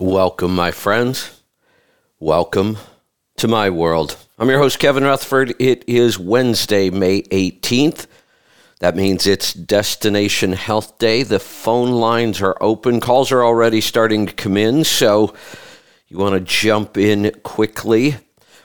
Welcome, 0.00 0.56
my 0.56 0.72
friends. 0.72 1.40
Welcome 2.18 2.78
to 3.36 3.46
my 3.46 3.70
world. 3.70 4.16
I'm 4.40 4.50
your 4.50 4.58
host, 4.58 4.80
Kevin 4.80 5.04
Rutherford. 5.04 5.54
It 5.60 5.84
is 5.86 6.18
Wednesday, 6.18 6.90
May 6.90 7.22
18th. 7.22 8.08
That 8.80 8.96
means 8.96 9.24
it's 9.28 9.52
Destination 9.52 10.52
Health 10.52 10.98
Day. 10.98 11.22
The 11.22 11.38
phone 11.38 11.92
lines 11.92 12.42
are 12.42 12.56
open. 12.60 12.98
Calls 12.98 13.30
are 13.30 13.44
already 13.44 13.80
starting 13.80 14.26
to 14.26 14.32
come 14.32 14.56
in, 14.56 14.82
so 14.82 15.32
you 16.08 16.18
want 16.18 16.34
to 16.34 16.40
jump 16.40 16.98
in 16.98 17.30
quickly. 17.44 18.16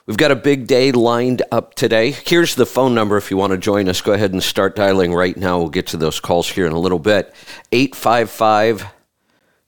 We've 0.08 0.18
got 0.18 0.32
a 0.32 0.36
big 0.36 0.66
day 0.66 0.92
lined 0.92 1.44
up 1.52 1.76
today. 1.76 2.10
Here's 2.10 2.56
the 2.56 2.66
phone 2.66 2.96
number 2.96 3.18
if 3.18 3.30
you 3.30 3.38
want 3.38 3.52
to 3.52 3.60
join 3.60 3.88
us. 3.88 4.02
Go 4.02 4.14
ahead 4.14 4.34
and 4.34 4.42
start 4.42 4.76
dialing 4.76 5.14
right 5.14 5.38
now. 5.38 5.60
We'll 5.60 5.70
get 5.70 5.86
to 5.88 5.98
those 5.98 6.20
calls 6.20 6.50
here 6.50 6.66
in 6.66 6.74
a 6.74 6.80
little 6.80 6.98
bit. 6.98 7.36
855 7.72 8.99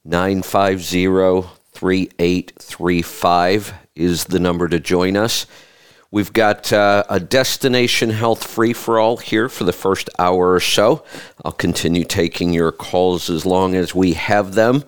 950 0.04 1.48
3835 1.74 3.74
is 3.96 4.26
the 4.26 4.40
number 4.40 4.68
to 4.68 4.80
join 4.80 5.16
us. 5.16 5.46
We've 6.10 6.34
got 6.34 6.74
uh, 6.74 7.04
a 7.10 7.20
destination 7.20 8.10
health 8.10 8.46
free 8.46 8.74
for 8.74 9.00
all 9.00 9.18
here 9.18 9.48
for 9.48 9.64
the 9.64 9.72
first 9.72 10.10
hour 10.20 10.54
or 10.54 10.60
so. 10.60 11.06
I'll 11.46 11.54
continue 11.54 12.04
taking 12.04 12.52
your 12.52 12.72
calls 12.72 13.30
as 13.30 13.46
long 13.46 13.76
as 13.76 13.96
we 13.96 14.14
have 14.14 14.54
them. 14.54 14.84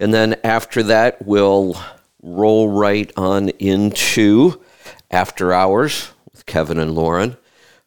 And 0.00 0.14
then 0.14 0.36
after 0.42 0.82
that, 0.84 1.26
we'll 1.26 1.78
roll 2.22 2.70
right 2.70 3.12
on 3.16 3.50
into 3.50 4.62
after 5.10 5.52
hours 5.52 6.12
with 6.32 6.46
Kevin 6.46 6.78
and 6.78 6.94
Lauren. 6.94 7.36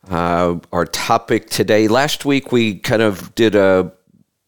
Uh, 0.07 0.59
our 0.71 0.85
topic 0.85 1.49
today, 1.49 1.87
last 1.87 2.25
week 2.25 2.51
we 2.51 2.75
kind 2.75 3.01
of 3.01 3.33
did 3.33 3.55
a 3.55 3.91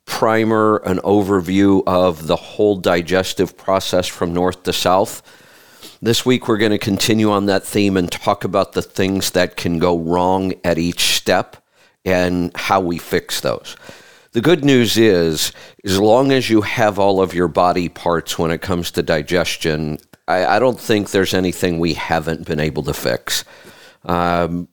primer, 0.07 0.77
an 0.77 0.97
overview 0.99 1.83
of 1.85 2.25
the 2.25 2.35
whole 2.35 2.77
digestive 2.77 3.55
process 3.55 4.07
from 4.07 4.33
north 4.33 4.63
to 4.63 4.73
south. 4.73 5.21
This 6.01 6.25
week, 6.25 6.47
we're 6.47 6.57
going 6.57 6.71
to 6.71 6.79
continue 6.79 7.29
on 7.29 7.45
that 7.45 7.63
theme 7.63 7.95
and 7.97 8.11
talk 8.11 8.43
about 8.43 8.73
the 8.73 8.81
things 8.81 9.31
that 9.31 9.55
can 9.55 9.77
go 9.77 9.99
wrong 9.99 10.53
at 10.63 10.79
each 10.79 11.15
step 11.15 11.57
and 12.03 12.51
how 12.55 12.79
we 12.79 12.97
fix 12.97 13.41
those. 13.41 13.75
The 14.31 14.41
good 14.41 14.63
news 14.63 14.97
is, 14.97 15.51
as 15.83 15.99
long 15.99 16.31
as 16.31 16.49
you 16.49 16.61
have 16.61 16.99
all 16.99 17.21
of 17.21 17.33
your 17.33 17.47
body 17.47 17.89
parts 17.89 18.39
when 18.39 18.51
it 18.51 18.61
comes 18.61 18.91
to 18.91 19.03
digestion, 19.03 19.99
I, 20.27 20.45
I 20.45 20.59
don't 20.59 20.79
think 20.79 21.09
there's 21.09 21.33
anything 21.33 21.79
we 21.79 21.93
haven't 21.93 22.45
been 22.45 22.59
able 22.59 22.83
to 22.83 22.93
fix. 22.93 23.43
Um, 24.05 24.67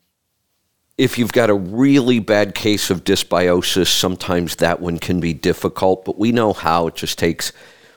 if 0.96 1.18
you've 1.18 1.32
got 1.32 1.50
a 1.50 1.54
really 1.54 2.20
bad 2.20 2.54
case 2.54 2.90
of 2.90 3.04
dysbiosis, 3.04 3.88
sometimes 3.88 4.56
that 4.56 4.80
one 4.80 4.98
can 4.98 5.20
be 5.20 5.34
difficult, 5.34 6.04
but 6.04 6.18
we 6.18 6.30
know 6.30 6.52
how. 6.52 6.86
It 6.86 6.94
just 6.94 7.18
takes 7.18 7.52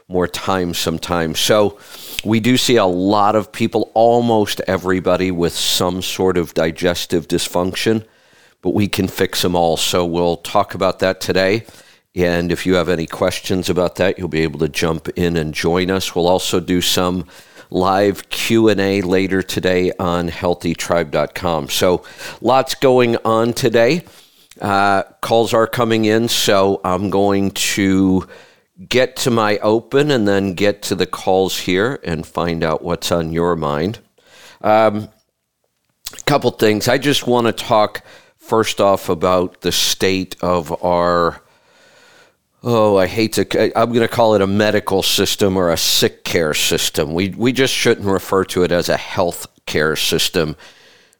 more 0.08 0.28
time 0.28 0.74
sometimes. 0.74 1.40
So 1.40 1.78
we 2.24 2.40
do 2.40 2.58
see 2.58 2.78
a 2.78 2.86
lot 2.86 3.36
of 3.36 3.52
people, 3.52 3.92
almost 3.94 4.62
everybody, 4.68 5.32
with 5.32 5.54
some 5.54 6.02
sort 6.02 6.38
of 6.38 6.54
digestive 6.54 7.28
dysfunction, 7.28 8.06
but 8.62 8.74
we 8.74 8.88
can 8.88 9.08
fix 9.08 9.42
them 9.44 9.56
all. 9.56 9.78
So 9.78 10.06
we'll 10.06 10.38
talk 10.38 10.74
about 10.74 11.00
that 11.00 11.22
today. 11.22 11.66
And 12.16 12.52
if 12.52 12.66
you 12.66 12.76
have 12.76 12.90
any 12.90 13.06
questions 13.06 13.70
about 13.70 13.98
that, 13.98 14.18
you'll 14.18 14.28
be 14.28 14.42
able 14.42 14.60
to 14.60 14.70
jump 14.70 15.08
in 15.10 15.38
and 15.38 15.54
join 15.54 15.92
us. 15.92 16.16
We'll 16.16 16.28
also 16.28 16.60
do 16.60 16.82
some 16.82 17.28
live 17.70 18.30
Q&A 18.30 19.02
later 19.02 19.42
today 19.42 19.92
on 20.00 20.30
healthytribe.com. 20.30 21.70
So 21.70 22.04
lots 22.42 22.76
going 22.76 23.18
on 23.26 23.54
today. 23.54 24.04
Uh, 24.62 25.04
calls 25.22 25.54
are 25.54 25.68
coming 25.68 26.06
in, 26.06 26.28
so 26.28 26.82
I'm 26.84 27.10
going 27.10 27.52
to 27.52 28.28
get 28.90 29.16
to 29.18 29.32
my 29.32 29.58
open 29.60 30.12
and 30.12 30.28
then 30.28 30.54
get 30.54 30.82
to 30.84 30.96
the 30.96 31.06
calls 31.06 31.60
here 31.60 32.00
and 32.04 32.26
find 32.26 32.64
out 32.64 32.84
what's 32.84 33.12
on 33.12 33.32
your 33.32 33.56
mind. 33.56 34.00
Um, 34.62 35.10
a 36.14 36.24
couple 36.26 36.52
things. 36.52 36.88
I 36.88 36.98
just 36.98 37.28
want 37.28 37.48
to 37.48 37.54
talk 37.54 38.04
first 38.38 38.80
off 38.80 39.10
about 39.10 39.62
the 39.62 39.72
state 39.72 40.36
of 40.42 40.84
our 40.84 41.42
oh, 42.70 42.98
I 42.98 43.08
hate 43.08 43.32
to, 43.34 43.80
I'm 43.80 43.94
going 43.94 44.02
to 44.02 44.14
call 44.14 44.36
it 44.36 44.42
a 44.42 44.48
medical 44.48 45.02
system 45.02 45.56
or 45.56 45.72
a 45.72 45.78
sick 45.78 46.26
care 46.26 46.54
system. 46.54 47.14
We, 47.14 47.30
we 47.30 47.54
just 47.54 47.74
shouldn't 47.74 48.06
refer 48.06 48.44
to 48.44 48.64
it 48.64 48.74
as 48.74 48.90
a 48.90 48.98
health 48.98 49.48
care 49.66 49.96
system 49.96 50.58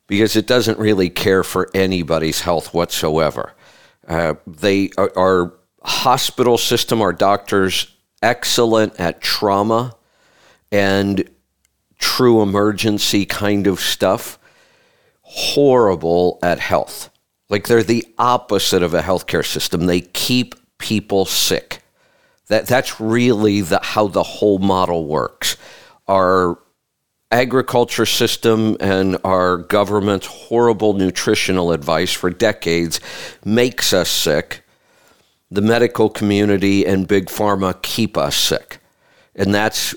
because 0.08 0.36
it 0.36 0.46
doesn't 0.46 0.78
really 0.78 1.10
care 1.10 1.46
for 1.46 1.70
anybody's 1.74 2.42
health 2.42 2.74
whatsoever. 2.74 3.54
Uh, 4.10 4.34
they 4.46 4.90
are, 4.98 5.10
our 5.18 5.54
hospital 5.84 6.58
system, 6.58 7.02
our 7.02 7.14
doctors, 7.14 7.96
excellent 8.22 9.00
at 9.00 9.22
trauma 9.22 9.96
and 10.70 11.30
true 11.98 12.42
emergency 12.42 13.26
kind 13.26 13.68
of 13.68 13.80
stuff, 13.80 14.38
horrible 15.22 16.40
at 16.44 16.60
health. 16.60 17.10
Like 17.50 17.68
they're 17.68 17.84
the 17.84 18.06
opposite 18.18 18.84
of 18.84 18.94
a 18.94 19.02
healthcare 19.02 19.46
system. 19.46 19.86
They 19.86 20.02
keep 20.02 20.56
people 20.78 21.26
sick. 21.26 21.82
That 22.48 22.68
that's 22.68 23.00
really 23.00 23.62
the, 23.62 23.80
how 23.82 24.08
the 24.08 24.24
whole 24.24 24.60
model 24.60 25.06
works. 25.06 25.58
Our 26.08 26.60
agriculture 27.32 28.06
system 28.06 28.78
and 28.80 29.18
our 29.24 29.58
government's 29.58 30.28
horrible 30.28 30.94
nutritional 30.94 31.72
advice 31.72 32.14
for 32.14 32.30
decades 32.30 33.02
makes 33.44 33.92
us 33.92 34.10
sick. 34.10 34.64
The 35.52 35.62
medical 35.62 36.10
community 36.10 36.86
and 36.86 37.08
big 37.08 37.26
pharma 37.26 37.82
keep 37.82 38.18
us 38.18 38.36
sick. 38.36 38.80
And 39.36 39.54
that's 39.54 39.96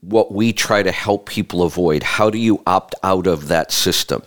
what 0.00 0.32
we 0.32 0.52
try 0.52 0.82
to 0.82 0.92
help 0.92 1.28
people 1.28 1.62
avoid. 1.62 2.02
How 2.02 2.30
do 2.30 2.38
you 2.38 2.62
opt 2.66 2.94
out 3.02 3.26
of 3.26 3.48
that 3.48 3.70
system? 3.70 4.22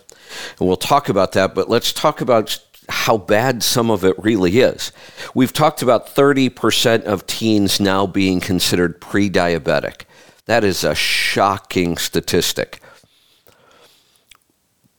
And 0.58 0.66
we'll 0.66 0.76
talk 0.76 1.08
about 1.08 1.32
that, 1.32 1.54
but 1.54 1.68
let's 1.68 1.92
talk 1.92 2.20
about 2.20 2.58
how 2.88 3.16
bad 3.16 3.62
some 3.62 3.90
of 3.90 4.04
it 4.04 4.16
really 4.18 4.60
is. 4.60 4.92
We've 5.34 5.52
talked 5.52 5.82
about 5.82 6.06
30% 6.06 7.04
of 7.04 7.26
teens 7.26 7.80
now 7.80 8.06
being 8.06 8.40
considered 8.40 9.00
pre 9.00 9.30
diabetic. 9.30 10.02
That 10.46 10.64
is 10.64 10.84
a 10.84 10.94
shocking 10.94 11.96
statistic. 11.96 12.80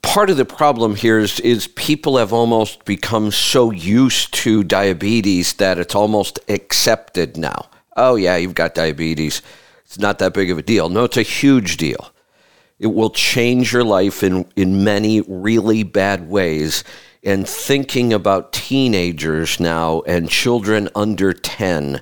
Part 0.02 0.30
of 0.30 0.36
the 0.36 0.44
problem 0.44 0.94
here 0.94 1.18
is, 1.18 1.40
is 1.40 1.68
people 1.68 2.16
have 2.16 2.32
almost 2.32 2.84
become 2.84 3.30
so 3.30 3.70
used 3.70 4.32
to 4.34 4.64
diabetes 4.64 5.54
that 5.54 5.78
it's 5.78 5.94
almost 5.94 6.38
accepted 6.48 7.36
now. 7.36 7.66
Oh, 7.96 8.14
yeah, 8.16 8.36
you've 8.36 8.54
got 8.54 8.74
diabetes. 8.74 9.42
It's 9.84 9.98
not 9.98 10.18
that 10.18 10.34
big 10.34 10.50
of 10.50 10.58
a 10.58 10.62
deal. 10.62 10.88
No, 10.88 11.04
it's 11.04 11.16
a 11.16 11.22
huge 11.22 11.76
deal. 11.76 12.12
It 12.78 12.88
will 12.88 13.10
change 13.10 13.72
your 13.72 13.84
life 13.84 14.22
in, 14.22 14.46
in 14.54 14.84
many 14.84 15.22
really 15.22 15.82
bad 15.82 16.28
ways 16.28 16.84
and 17.26 17.46
thinking 17.46 18.12
about 18.12 18.52
teenagers 18.52 19.60
now 19.60 20.00
and 20.06 20.30
children 20.30 20.88
under 20.94 21.32
10 21.32 22.00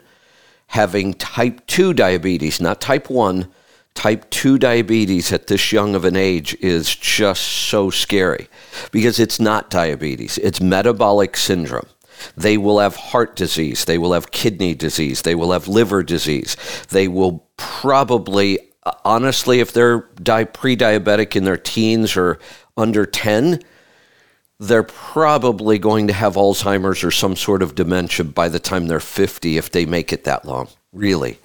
having 0.69 1.15
type 1.15 1.65
2 1.67 1.95
diabetes, 1.95 2.61
not 2.61 2.81
type 2.81 3.09
1, 3.09 3.49
type 3.95 4.29
2 4.31 4.59
diabetes 4.59 5.33
at 5.33 5.47
this 5.47 5.73
young 5.73 5.95
of 5.95 6.05
an 6.05 6.17
age 6.17 6.55
is 6.61 6.95
just 6.95 7.43
so 7.43 7.91
scary 7.91 8.49
because 8.91 9.21
it's 9.21 9.39
not 9.39 9.71
diabetes, 9.71 10.37
it's 10.39 10.61
metabolic 10.61 11.37
syndrome. 11.37 11.87
They 12.37 12.59
will 12.59 12.81
have 12.81 12.97
heart 12.97 13.37
disease, 13.37 13.85
they 13.85 13.99
will 13.99 14.13
have 14.13 14.31
kidney 14.31 14.75
disease, 14.75 15.23
they 15.23 15.35
will 15.35 15.53
have 15.53 15.69
liver 15.69 16.03
disease, 16.03 16.57
they 16.91 17.09
will 17.09 17.47
probably, 17.57 18.59
honestly, 19.05 19.61
if 19.61 19.73
they're 19.73 20.01
pre 20.01 20.77
diabetic 20.77 21.37
in 21.37 21.45
their 21.45 21.57
teens 21.57 22.17
or 22.17 22.39
under 22.77 23.07
10, 23.07 23.61
they're 24.61 24.83
probably 24.83 25.79
going 25.79 26.07
to 26.07 26.13
have 26.13 26.35
Alzheimer's 26.35 27.03
or 27.03 27.11
some 27.11 27.37
sort 27.37 27.63
of 27.63 27.75
dementia 27.75 28.25
by 28.25 28.49
the 28.49 28.61
time 28.61 28.87
they're 28.87 29.01
50 29.01 29.57
if 29.57 29.71
they 29.71 29.85
make 29.85 30.13
it 30.13 30.25
that 30.25 30.45
long. 30.45 30.69
Really. 30.93 31.39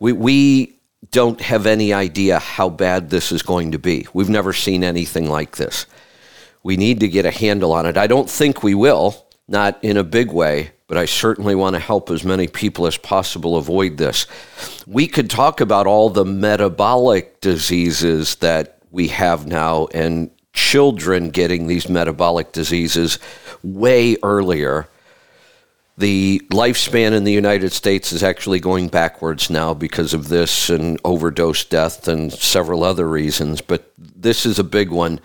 We, 0.00 0.12
we 0.12 0.78
don't 1.10 1.40
have 1.40 1.66
any 1.66 1.92
idea 1.92 2.38
how 2.38 2.68
bad 2.68 3.10
this 3.10 3.30
is 3.30 3.42
going 3.42 3.72
to 3.72 3.78
be. 3.78 4.06
We've 4.12 4.28
never 4.28 4.52
seen 4.52 4.82
anything 4.82 5.28
like 5.28 5.56
this. 5.56 5.86
We 6.62 6.76
need 6.76 7.00
to 7.00 7.08
get 7.08 7.24
a 7.24 7.30
handle 7.30 7.72
on 7.72 7.86
it. 7.86 7.96
I 7.96 8.08
don't 8.08 8.28
think 8.28 8.62
we 8.62 8.74
will, 8.74 9.26
not 9.46 9.82
in 9.82 9.96
a 9.96 10.04
big 10.04 10.32
way, 10.32 10.72
but 10.88 10.98
I 10.98 11.04
certainly 11.04 11.54
want 11.54 11.74
to 11.74 11.80
help 11.80 12.10
as 12.10 12.24
many 12.24 12.48
people 12.48 12.86
as 12.86 12.96
possible 12.96 13.56
avoid 13.56 13.96
this. 13.96 14.26
We 14.86 15.06
could 15.06 15.30
talk 15.30 15.60
about 15.60 15.86
all 15.86 16.10
the 16.10 16.24
metabolic 16.24 17.40
diseases 17.40 18.36
that 18.36 18.78
we 18.90 19.08
have 19.08 19.46
now 19.46 19.86
and 19.94 20.30
children 20.58 21.30
getting 21.30 21.68
these 21.68 21.88
metabolic 21.88 22.50
diseases 22.50 23.20
way 23.62 24.16
earlier. 24.24 24.88
The 25.96 26.42
lifespan 26.50 27.12
in 27.12 27.22
the 27.22 27.32
United 27.32 27.72
States 27.72 28.12
is 28.12 28.24
actually 28.24 28.58
going 28.58 28.88
backwards 28.88 29.50
now 29.50 29.72
because 29.72 30.12
of 30.12 30.28
this 30.28 30.68
and 30.68 31.00
overdose 31.04 31.64
death 31.64 32.08
and 32.08 32.32
several 32.32 32.82
other 32.82 33.08
reasons. 33.08 33.60
But 33.60 33.92
this 33.96 34.44
is 34.44 34.58
a 34.58 34.64
big 34.64 34.90
one, 34.90 35.20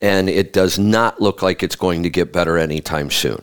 and 0.00 0.30
it 0.30 0.54
does 0.54 0.78
not 0.78 1.20
look 1.20 1.42
like 1.42 1.62
it's 1.62 1.76
going 1.76 2.02
to 2.02 2.10
get 2.10 2.32
better 2.32 2.56
anytime 2.56 3.10
soon. 3.10 3.42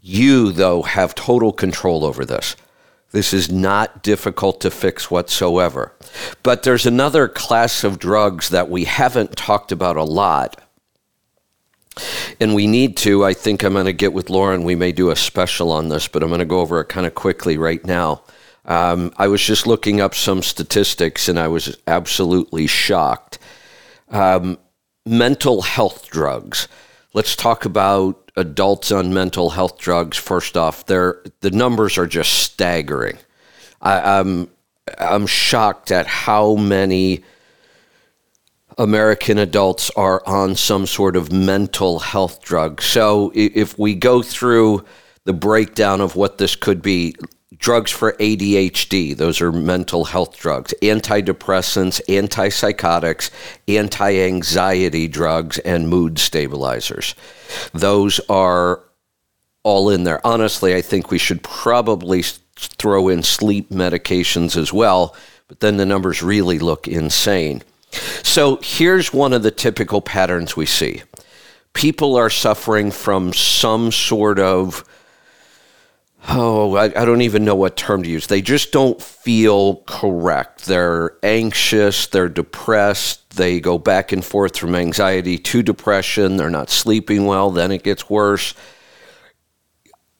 You, 0.00 0.52
though, 0.52 0.82
have 0.82 1.14
total 1.14 1.52
control 1.52 2.02
over 2.02 2.24
this. 2.24 2.56
This 3.12 3.32
is 3.32 3.50
not 3.50 4.02
difficult 4.02 4.60
to 4.60 4.70
fix 4.70 5.10
whatsoever. 5.10 5.92
But 6.42 6.62
there's 6.64 6.86
another 6.86 7.28
class 7.28 7.84
of 7.84 7.98
drugs 7.98 8.50
that 8.50 8.68
we 8.68 8.84
haven't 8.84 9.36
talked 9.36 9.72
about 9.72 9.96
a 9.96 10.04
lot. 10.04 10.60
And 12.40 12.54
we 12.54 12.66
need 12.66 12.96
to. 12.98 13.24
I 13.24 13.32
think 13.32 13.62
I'm 13.62 13.72
going 13.72 13.86
to 13.86 13.92
get 13.92 14.12
with 14.12 14.28
Lauren. 14.28 14.64
We 14.64 14.74
may 14.74 14.92
do 14.92 15.10
a 15.10 15.16
special 15.16 15.72
on 15.72 15.88
this, 15.88 16.08
but 16.08 16.22
I'm 16.22 16.28
going 16.28 16.40
to 16.40 16.44
go 16.44 16.60
over 16.60 16.80
it 16.80 16.88
kind 16.88 17.06
of 17.06 17.14
quickly 17.14 17.56
right 17.56 17.84
now. 17.84 18.22
Um, 18.66 19.12
I 19.16 19.28
was 19.28 19.42
just 19.42 19.66
looking 19.66 20.00
up 20.00 20.14
some 20.14 20.42
statistics 20.42 21.28
and 21.28 21.38
I 21.38 21.48
was 21.48 21.78
absolutely 21.86 22.66
shocked. 22.66 23.38
Um, 24.10 24.58
mental 25.06 25.62
health 25.62 26.10
drugs. 26.10 26.68
Let's 27.14 27.36
talk 27.36 27.64
about 27.64 28.25
adults 28.36 28.92
on 28.92 29.12
mental 29.12 29.50
health 29.50 29.78
drugs. 29.78 30.16
First 30.16 30.56
off, 30.56 30.86
they 30.86 31.10
the 31.40 31.50
numbers 31.50 31.98
are 31.98 32.06
just 32.06 32.34
staggering. 32.34 33.18
I, 33.80 34.18
I'm 34.18 34.48
I'm 34.98 35.26
shocked 35.26 35.90
at 35.90 36.06
how 36.06 36.54
many 36.54 37.24
American 38.78 39.38
adults 39.38 39.90
are 39.96 40.22
on 40.26 40.54
some 40.54 40.86
sort 40.86 41.16
of 41.16 41.32
mental 41.32 41.98
health 41.98 42.42
drug. 42.42 42.82
So 42.82 43.32
if 43.34 43.78
we 43.78 43.94
go 43.94 44.22
through 44.22 44.84
the 45.24 45.32
breakdown 45.32 46.00
of 46.00 46.14
what 46.14 46.38
this 46.38 46.54
could 46.54 46.82
be, 46.82 47.14
drugs 47.56 47.90
for 47.90 48.12
ADHD, 48.14 49.16
those 49.16 49.40
are 49.40 49.52
mental 49.52 50.06
health 50.06 50.36
drugs, 50.36 50.74
antidepressants, 50.82 52.00
antipsychotics, 52.08 53.30
anti 53.68 54.18
anxiety 54.20 55.08
drugs, 55.08 55.58
and 55.60 55.88
mood 55.88 56.18
stabilizers. 56.18 57.14
Those 57.72 58.20
are 58.28 58.82
all 59.62 59.90
in 59.90 60.04
there. 60.04 60.24
Honestly, 60.26 60.74
I 60.74 60.82
think 60.82 61.10
we 61.10 61.18
should 61.18 61.42
probably 61.42 62.22
throw 62.56 63.08
in 63.08 63.22
sleep 63.22 63.70
medications 63.70 64.56
as 64.56 64.72
well, 64.72 65.14
but 65.48 65.60
then 65.60 65.76
the 65.76 65.86
numbers 65.86 66.22
really 66.22 66.58
look 66.58 66.88
insane. 66.88 67.62
So 68.22 68.58
here's 68.62 69.12
one 69.12 69.32
of 69.32 69.42
the 69.42 69.50
typical 69.50 70.00
patterns 70.00 70.56
we 70.56 70.66
see 70.66 71.02
people 71.72 72.16
are 72.16 72.30
suffering 72.30 72.90
from 72.90 73.34
some 73.34 73.92
sort 73.92 74.38
of 74.38 74.82
oh, 76.28 76.76
I, 76.76 76.84
I, 76.84 77.04
don't 77.04 77.22
even 77.22 77.44
know 77.44 77.54
what 77.54 77.76
term 77.76 78.02
to 78.02 78.08
use. 78.08 78.26
They 78.26 78.42
just 78.42 78.72
don't 78.72 79.00
feel 79.00 79.76
correct. 79.86 80.66
They're 80.66 81.16
anxious, 81.22 82.06
they're 82.06 82.28
depressed, 82.28 83.36
they 83.36 83.60
go 83.60 83.78
back 83.78 84.12
and 84.12 84.24
forth 84.24 84.56
from 84.56 84.74
anxiety 84.74 85.38
to 85.38 85.62
depression, 85.62 86.36
they're 86.36 86.50
not 86.50 86.70
sleeping 86.70 87.26
well, 87.26 87.50
then 87.50 87.70
it 87.70 87.82
gets 87.82 88.10
worse. 88.10 88.54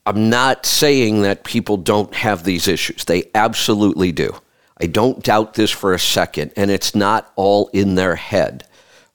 I'm 0.04 0.30
not 0.30 0.66
saying 0.66 1.22
that 1.22 1.42
people 1.42 1.76
don't 1.76 2.14
have 2.14 2.44
these 2.44 2.68
issues, 2.68 3.04
they 3.04 3.24
absolutely 3.34 4.12
do. 4.12 4.34
I 4.80 4.86
don't 4.86 5.22
doubt 5.22 5.54
this 5.54 5.70
for 5.70 5.94
a 5.94 5.98
second, 5.98 6.52
and 6.56 6.70
it's 6.70 6.94
not 6.94 7.32
all 7.34 7.68
in 7.72 7.94
their 7.94 8.14
head. 8.16 8.66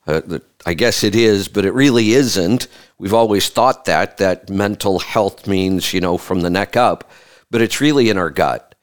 Uh, 0.06 0.20
I 0.64 0.74
guess 0.74 1.02
it 1.02 1.14
is, 1.14 1.48
but 1.48 1.64
it 1.64 1.72
really 1.72 2.12
isn't. 2.12 2.68
We've 2.98 3.14
always 3.14 3.48
thought 3.48 3.84
that, 3.86 4.18
that 4.18 4.48
mental 4.48 5.00
health 5.00 5.46
means, 5.46 5.92
you 5.92 6.00
know, 6.00 6.16
from 6.16 6.40
the 6.40 6.50
neck 6.50 6.76
up, 6.76 7.10
but 7.50 7.60
it's 7.60 7.80
really 7.80 8.10
in 8.10 8.18
our 8.18 8.30
gut. 8.30 8.74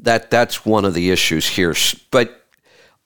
That, 0.00 0.30
that's 0.30 0.66
one 0.66 0.84
of 0.84 0.94
the 0.94 1.10
issues 1.10 1.46
here. 1.46 1.74
But 2.10 2.44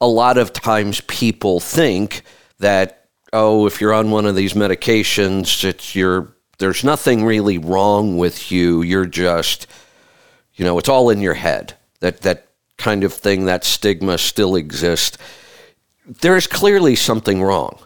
a 0.00 0.08
lot 0.08 0.38
of 0.38 0.52
times 0.52 1.00
people 1.02 1.60
think 1.60 2.22
that, 2.58 3.08
oh, 3.32 3.66
if 3.66 3.80
you're 3.80 3.94
on 3.94 4.10
one 4.10 4.26
of 4.26 4.34
these 4.34 4.54
medications, 4.54 5.62
it's 5.64 5.94
your, 5.94 6.34
there's 6.58 6.82
nothing 6.82 7.24
really 7.24 7.58
wrong 7.58 8.16
with 8.16 8.50
you. 8.50 8.82
You're 8.82 9.06
just, 9.06 9.66
you 10.54 10.64
know, 10.64 10.78
it's 10.78 10.88
all 10.88 11.10
in 11.10 11.20
your 11.20 11.34
head. 11.34 11.74
That, 12.00 12.22
that 12.22 12.48
kind 12.78 13.04
of 13.04 13.12
thing, 13.12 13.44
that 13.44 13.64
stigma 13.64 14.18
still 14.18 14.56
exists 14.56 15.18
there 16.08 16.36
is 16.36 16.46
clearly 16.46 16.96
something 16.96 17.42
wrong. 17.42 17.78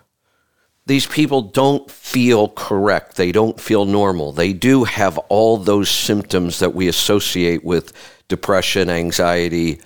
These 0.86 1.06
people 1.06 1.42
don't 1.42 1.88
feel 1.90 2.48
correct. 2.48 3.16
They 3.16 3.30
don't 3.30 3.60
feel 3.60 3.84
normal. 3.84 4.32
They 4.32 4.52
do 4.52 4.84
have 4.84 5.16
all 5.28 5.56
those 5.56 5.88
symptoms 5.88 6.58
that 6.58 6.74
we 6.74 6.88
associate 6.88 7.64
with 7.64 7.92
depression, 8.28 8.90
anxiety, 8.90 9.80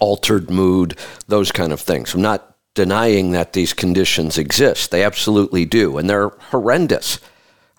altered 0.00 0.50
mood, 0.50 0.98
those 1.28 1.50
kind 1.50 1.72
of 1.72 1.80
things. 1.80 2.14
I'm 2.14 2.20
not 2.20 2.56
denying 2.74 3.30
that 3.32 3.54
these 3.54 3.72
conditions 3.72 4.36
exist. 4.36 4.90
They 4.90 5.02
absolutely 5.02 5.64
do, 5.64 5.96
and 5.96 6.08
they're 6.08 6.28
horrendous. 6.28 7.18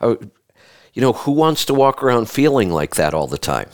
Uh, 0.01 0.15
you 0.93 1.01
know, 1.01 1.13
who 1.13 1.31
wants 1.31 1.65
to 1.65 1.73
walk 1.73 2.03
around 2.03 2.29
feeling 2.29 2.71
like 2.71 2.95
that 2.95 3.13
all 3.13 3.27
the 3.27 3.37
time? 3.37 3.69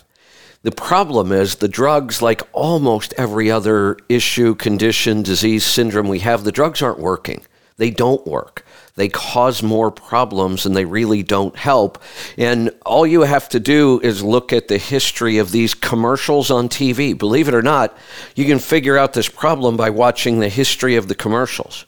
The 0.63 0.71
problem 0.71 1.31
is 1.31 1.56
the 1.56 1.68
drugs, 1.68 2.21
like 2.21 2.41
almost 2.51 3.13
every 3.18 3.50
other 3.50 3.98
issue, 4.09 4.56
condition, 4.56 5.24
disease, 5.24 5.63
syndrome 5.63 6.07
we 6.07 6.19
have, 6.19 6.44
the 6.44 6.51
drugs 6.51 6.81
aren't 6.81 7.00
working. 7.00 7.45
They 7.77 7.92
don't 7.92 8.25
work. 8.25 8.66
They 8.95 9.10
cause 9.10 9.62
more 9.62 9.92
problems 9.92 10.66
and 10.66 10.75
they 10.75 10.86
really 10.86 11.24
don't 11.24 11.56
help. 11.57 12.01
And 12.38 12.72
all 12.86 13.06
you 13.06 13.22
have 13.22 13.50
to 13.50 13.60
do 13.60 14.00
is 14.01 14.24
look 14.24 14.54
at 14.54 14.69
the 14.69 14.77
history 14.77 15.38
of 15.38 15.51
these 15.51 15.74
commercials 15.74 16.50
on 16.50 16.69
TV. 16.69 17.18
Believe 17.18 17.50
it 17.50 17.54
or 17.54 17.62
not, 17.62 17.98
you 18.36 18.45
can 18.45 18.60
figure 18.60 18.98
out 18.98 19.12
this 19.12 19.27
problem 19.27 19.75
by 19.75 19.89
watching 19.89 20.39
the 20.39 20.48
history 20.48 20.95
of 20.95 21.10
the 21.10 21.16
commercials. 21.16 21.86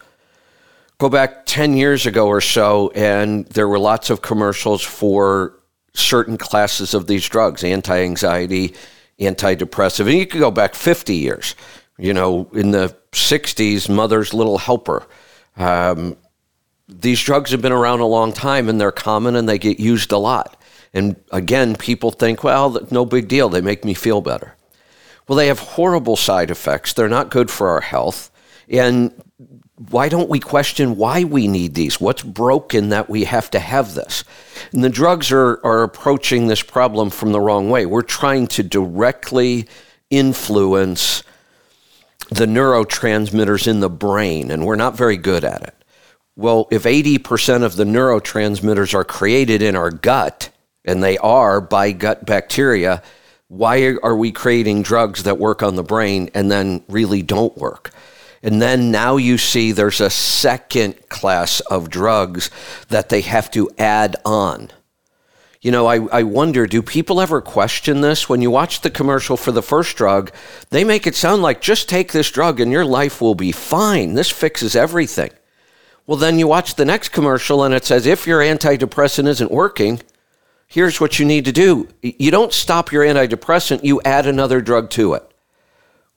Go 0.98 1.10
back 1.10 1.46
10 1.46 1.78
years 1.78 2.06
ago 2.06 2.28
or 2.28 2.42
so, 2.42 2.92
and 2.96 3.46
there 3.48 3.68
were 3.68 3.80
lots 3.80 4.10
of 4.10 4.22
commercials 4.22 4.82
for 4.82 5.54
certain 5.94 6.38
classes 6.38 6.94
of 6.94 7.08
these 7.08 7.28
drugs 7.30 7.64
anti 7.64 8.02
anxiety, 8.02 8.74
antidepressive. 9.20 10.10
And 10.10 10.18
you 10.18 10.26
could 10.26 10.40
go 10.40 10.52
back 10.52 10.76
50 10.76 11.16
years. 11.16 11.56
You 12.00 12.14
know, 12.14 12.50
in 12.54 12.72
the 12.72 12.96
60s, 13.12 13.90
Mother's 13.90 14.34
Little 14.34 14.58
Helper. 14.58 15.08
Um, 15.58 16.18
these 16.88 17.22
drugs 17.22 17.52
have 17.52 17.62
been 17.62 17.72
around 17.72 18.00
a 18.00 18.06
long 18.06 18.32
time 18.32 18.70
and 18.70 18.80
they're 18.80 18.92
common 18.92 19.36
and 19.36 19.48
they 19.48 19.58
get 19.58 19.80
used 19.80 20.12
a 20.12 20.18
lot. 20.18 20.62
And 20.94 21.16
again, 21.32 21.76
people 21.76 22.12
think, 22.12 22.44
well, 22.44 22.78
no 22.92 23.06
big 23.06 23.28
deal. 23.28 23.50
They 23.50 23.62
make 23.62 23.84
me 23.84 23.94
feel 23.94 24.22
better. 24.22 24.56
Well, 25.28 25.36
they 25.36 25.48
have 25.48 25.60
horrible 25.60 26.16
side 26.16 26.50
effects. 26.50 26.94
They're 26.94 27.10
not 27.10 27.30
good 27.30 27.52
for 27.52 27.68
our 27.70 27.82
health. 27.82 28.32
And 28.70 29.14
why 29.90 30.10
don't 30.10 30.30
we 30.30 30.40
question 30.40 30.96
why 30.96 31.24
we 31.24 31.48
need 31.48 31.76
these? 31.76 32.00
What's 32.00 32.24
broken 32.24 32.90
that 32.90 33.10
we 33.10 33.26
have 33.26 33.52
to 33.52 33.60
have 33.60 33.94
this? 33.94 34.24
And 34.72 34.84
the 34.84 34.90
drugs 34.90 35.32
are, 35.32 35.64
are 35.66 35.84
approaching 35.84 36.48
this 36.48 36.64
problem 36.64 37.10
from 37.10 37.32
the 37.32 37.42
wrong 37.42 37.70
way. 37.70 37.86
We're 37.86 38.02
trying 38.02 38.48
to 38.48 38.64
directly 38.64 39.68
influence 40.10 41.24
the 42.30 42.46
neurotransmitters 42.46 43.68
in 43.68 43.80
the 43.80 43.90
brain, 43.90 44.52
and 44.52 44.66
we're 44.66 44.76
not 44.76 44.98
very 44.98 45.18
good 45.18 45.44
at 45.44 45.64
it. 45.64 45.76
Well, 46.36 46.68
if 46.72 46.84
80% 46.84 47.64
of 47.64 47.76
the 47.76 47.84
neurotransmitters 47.84 48.94
are 48.94 49.04
created 49.04 49.62
in 49.62 49.76
our 49.76 49.92
gut, 49.92 50.50
and 50.86 51.04
they 51.04 51.18
are 51.18 51.60
by 51.60 51.92
gut 51.92 52.26
bacteria, 52.26 53.02
why 53.48 53.96
are 54.04 54.16
we 54.16 54.32
creating 54.32 54.84
drugs 54.84 55.24
that 55.24 55.38
work 55.38 55.64
on 55.64 55.76
the 55.76 55.84
brain 55.84 56.30
and 56.34 56.52
then 56.52 56.84
really 56.88 57.22
don't 57.22 57.58
work? 57.58 57.92
And 58.44 58.62
then 58.62 58.92
now 58.92 59.18
you 59.18 59.38
see 59.38 59.72
there's 59.72 60.02
a 60.02 60.10
second 60.10 61.10
class 61.10 61.60
of 61.62 61.90
drugs 61.90 62.52
that 62.90 63.10
they 63.10 63.22
have 63.22 63.50
to 63.52 63.70
add 63.78 64.16
on. 64.24 64.70
You 65.62 65.72
know, 65.72 65.88
I, 65.88 66.06
I 66.12 66.24
wonder 66.24 66.68
do 66.68 66.82
people 66.82 67.20
ever 67.20 67.42
question 67.42 68.02
this? 68.02 68.30
When 68.30 68.42
you 68.42 68.52
watch 68.52 68.82
the 68.82 68.90
commercial 68.90 69.38
for 69.38 69.52
the 69.52 69.64
first 69.64 69.98
drug, 69.98 70.32
they 70.70 70.84
make 70.84 71.08
it 71.08 71.16
sound 71.16 71.42
like 71.42 71.62
just 71.62 71.90
take 71.90 72.12
this 72.12 72.30
drug 72.30 72.60
and 72.60 72.72
your 72.72 72.86
life 72.86 73.22
will 73.22 73.36
be 73.36 73.52
fine. 73.52 74.14
This 74.14 74.30
fixes 74.30 74.76
everything. 74.76 75.32
Well, 76.06 76.18
then 76.18 76.40
you 76.40 76.48
watch 76.48 76.76
the 76.76 76.86
next 76.86 77.10
commercial 77.10 77.64
and 77.64 77.74
it 77.74 77.86
says 77.86 78.06
if 78.06 78.28
your 78.28 78.40
antidepressant 78.40 79.28
isn't 79.28 79.52
working, 79.52 80.02
here's 80.68 81.02
what 81.02 81.20
you 81.20 81.26
need 81.26 81.46
to 81.46 81.52
do. 81.52 81.90
You 82.02 82.32
don't 82.32 82.54
stop 82.54 82.92
your 82.92 83.04
antidepressant, 83.04 83.84
you 83.84 84.02
add 84.06 84.26
another 84.28 84.62
drug 84.62 84.90
to 84.92 85.14
it 85.16 85.32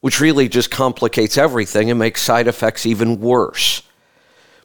which 0.01 0.21
really 0.21 0.49
just 0.49 0.71
complicates 0.71 1.37
everything 1.39 1.91
and 1.91 1.99
makes 1.99 2.23
side 2.23 2.49
effects 2.49 2.87
even 2.87 3.21
worse. 3.21 3.83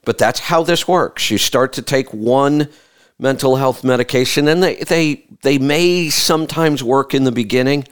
But 0.03 0.17
that's 0.17 0.39
how 0.39 0.63
this 0.63 0.87
works. 0.87 1.29
You 1.29 1.37
start 1.37 1.73
to 1.73 1.81
take 1.81 2.13
one 2.13 2.69
mental 3.17 3.55
health 3.55 3.83
medication, 3.83 4.47
and 4.47 4.61
they, 4.61 4.75
they, 4.75 5.25
they 5.41 5.57
may 5.57 6.09
sometimes 6.09 6.83
work 6.83 7.13
in 7.13 7.23
the 7.23 7.31
beginning. 7.31 7.87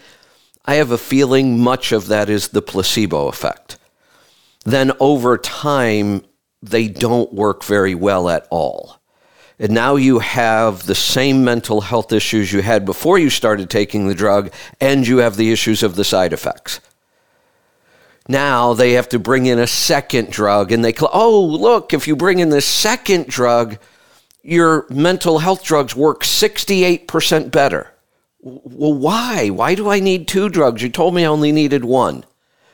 I 0.66 0.76
have 0.76 0.92
a 0.92 0.98
feeling 0.98 1.60
much 1.60 1.92
of 1.92 2.08
that 2.08 2.30
is 2.30 2.50
the 2.50 2.62
placebo 2.62 3.28
effect. 3.28 3.78
Then 4.66 4.92
over 5.00 5.38
time, 5.38 6.24
they 6.62 6.88
don't 6.88 7.34
work 7.34 7.64
very 7.64 7.96
well 7.96 8.30
at 8.30 8.48
all. 8.50 9.00
And 9.60 9.72
now 9.72 9.96
you 9.96 10.20
have 10.20 10.86
the 10.86 10.96
same 10.96 11.44
mental 11.44 11.82
health 11.82 12.12
issues 12.12 12.52
you 12.52 12.62
had 12.62 12.86
before 12.86 13.20
you 13.20 13.30
started 13.30 13.70
taking 13.70 14.08
the 14.08 14.16
drug, 14.16 14.52
and 14.82 15.08
you 15.08 15.18
have 15.18 15.38
the 15.38 15.52
issues 15.52 15.84
of 15.84 15.96
the 15.96 16.04
side 16.04 16.34
effects. 16.34 16.80
Now 18.28 18.74
they 18.74 18.94
have 18.94 19.10
to 19.10 19.20
bring 19.20 19.46
in 19.46 19.60
a 19.60 19.68
second 19.68 20.32
drug, 20.32 20.72
and 20.72 20.84
they, 20.84 20.94
cl- 20.94 21.12
oh, 21.14 21.44
look, 21.44 21.94
if 21.94 22.08
you 22.08 22.16
bring 22.16 22.40
in 22.40 22.50
this 22.50 22.66
second 22.66 23.28
drug, 23.28 23.78
your 24.44 24.86
mental 24.90 25.40
health 25.40 25.64
drugs 25.64 25.96
work 25.96 26.24
68% 26.24 27.50
better. 27.50 27.94
Well, 28.42 28.94
why? 28.94 29.50
Why 29.50 29.74
do 29.74 29.90
I 29.90 30.02
need 30.02 30.28
two 30.28 30.50
drugs? 30.50 30.84
You 30.84 30.90
told 30.90 31.16
me 31.16 31.24
I 31.24 31.28
only 31.28 31.54
needed 31.54 31.86
one. 31.86 32.26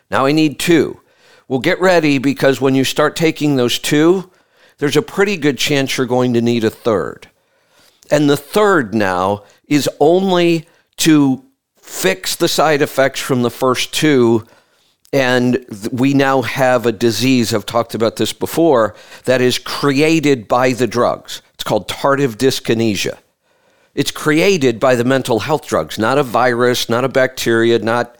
Now 0.09 0.25
I 0.25 0.31
need 0.31 0.59
two. 0.59 0.99
Well, 1.47 1.59
get 1.59 1.79
ready 1.79 2.17
because 2.17 2.59
when 2.59 2.73
you 2.73 2.83
start 2.83 3.15
taking 3.15 3.55
those 3.55 3.77
two, 3.77 4.31
there's 4.79 4.97
a 4.97 5.01
pretty 5.01 5.38
good 5.38 5.57
chance 5.59 5.97
you're 5.97 6.07
going 6.07 6.33
to 6.33 6.41
need 6.41 6.63
a 6.63 6.69
third. 6.69 7.29
And 8.09 8.27
the 8.29 8.38
third 8.38 8.95
now 8.95 9.43
is 9.67 9.88
only 9.99 10.67
to 10.97 11.43
fix 11.77 12.35
the 12.35 12.47
side 12.47 12.81
effects 12.81 13.19
from 13.19 13.43
the 13.43 13.51
first 13.51 13.93
two. 13.93 14.47
And 15.13 15.65
we 15.91 16.13
now 16.13 16.41
have 16.41 16.85
a 16.85 16.91
disease, 16.91 17.53
I've 17.53 17.65
talked 17.65 17.93
about 17.93 18.15
this 18.15 18.33
before, 18.33 18.95
that 19.25 19.41
is 19.41 19.59
created 19.59 20.47
by 20.47 20.73
the 20.73 20.88
drugs. 20.88 21.41
It's 21.59 21.65
called 21.65 21.89
tardive 21.89 22.37
dyskinesia. 22.37 23.17
It's 23.93 24.11
created 24.11 24.79
by 24.79 24.95
the 24.95 25.03
mental 25.03 25.39
health 25.39 25.67
drugs, 25.67 25.99
not 25.99 26.17
a 26.17 26.23
virus, 26.23 26.87
not 26.87 27.03
a 27.03 27.09
bacteria, 27.09 27.79
not, 27.79 28.17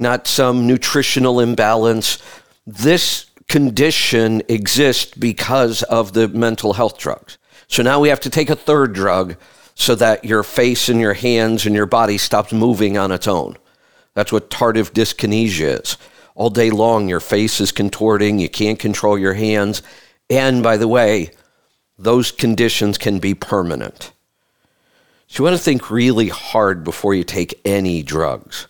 not 0.00 0.26
some 0.26 0.66
nutritional 0.66 1.38
imbalance. 1.38 2.18
This 2.66 3.26
condition 3.46 4.42
exists 4.48 5.14
because 5.14 5.84
of 5.84 6.12
the 6.12 6.26
mental 6.26 6.72
health 6.72 6.98
drugs. 6.98 7.38
So 7.68 7.84
now 7.84 8.00
we 8.00 8.08
have 8.08 8.18
to 8.18 8.30
take 8.30 8.50
a 8.50 8.56
third 8.56 8.94
drug 8.94 9.36
so 9.76 9.94
that 9.94 10.24
your 10.24 10.42
face 10.42 10.88
and 10.88 10.98
your 10.98 11.14
hands 11.14 11.64
and 11.66 11.76
your 11.76 11.86
body 11.86 12.18
stops 12.18 12.52
moving 12.52 12.98
on 12.98 13.12
its 13.12 13.28
own. 13.28 13.56
That's 14.14 14.32
what 14.32 14.50
tardive 14.50 14.90
dyskinesia 14.90 15.82
is. 15.82 15.96
All 16.34 16.50
day 16.50 16.70
long, 16.70 17.08
your 17.08 17.20
face 17.20 17.60
is 17.60 17.70
contorting, 17.70 18.40
you 18.40 18.48
can't 18.48 18.80
control 18.80 19.16
your 19.16 19.34
hands. 19.34 19.82
And 20.28 20.64
by 20.64 20.78
the 20.78 20.88
way, 20.88 21.30
those 21.98 22.32
conditions 22.32 22.98
can 22.98 23.18
be 23.18 23.34
permanent. 23.34 24.12
So 25.28 25.42
you 25.42 25.44
want 25.44 25.56
to 25.56 25.62
think 25.62 25.90
really 25.90 26.28
hard 26.28 26.84
before 26.84 27.14
you 27.14 27.24
take 27.24 27.60
any 27.64 28.02
drugs. 28.02 28.66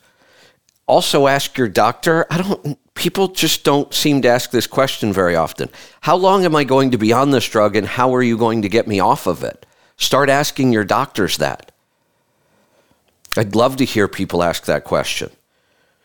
Also, 0.87 1.27
ask 1.27 1.57
your 1.57 1.69
doctor. 1.69 2.27
I 2.31 2.39
don't, 2.39 2.95
people 2.95 3.29
just 3.29 3.65
don't 3.65 3.93
seem 3.95 4.23
to 4.23 4.29
ask 4.29 4.51
this 4.51 4.67
question 4.67 5.13
very 5.13 5.35
often. 5.35 5.71
How 6.03 6.17
long 6.17 6.45
am 6.45 6.55
I 6.55 6.65
going 6.65 6.91
to 6.91 6.99
be 6.99 7.13
on 7.13 7.31
this 7.31 7.49
drug 7.49 7.77
and 7.77 7.87
how 7.87 8.15
are 8.15 8.23
you 8.23 8.37
going 8.37 8.63
to 8.63 8.69
get 8.69 8.87
me 8.87 9.01
off 9.01 9.27
of 9.27 9.43
it? 9.43 9.65
Start 9.97 10.29
asking 10.29 10.73
your 10.73 10.85
doctors 10.85 11.39
that. 11.39 11.73
I'd 13.37 13.55
love 13.55 13.77
to 13.77 13.85
hear 13.85 14.09
people 14.09 14.43
ask 14.43 14.67
that 14.67 14.85
question. 14.85 15.31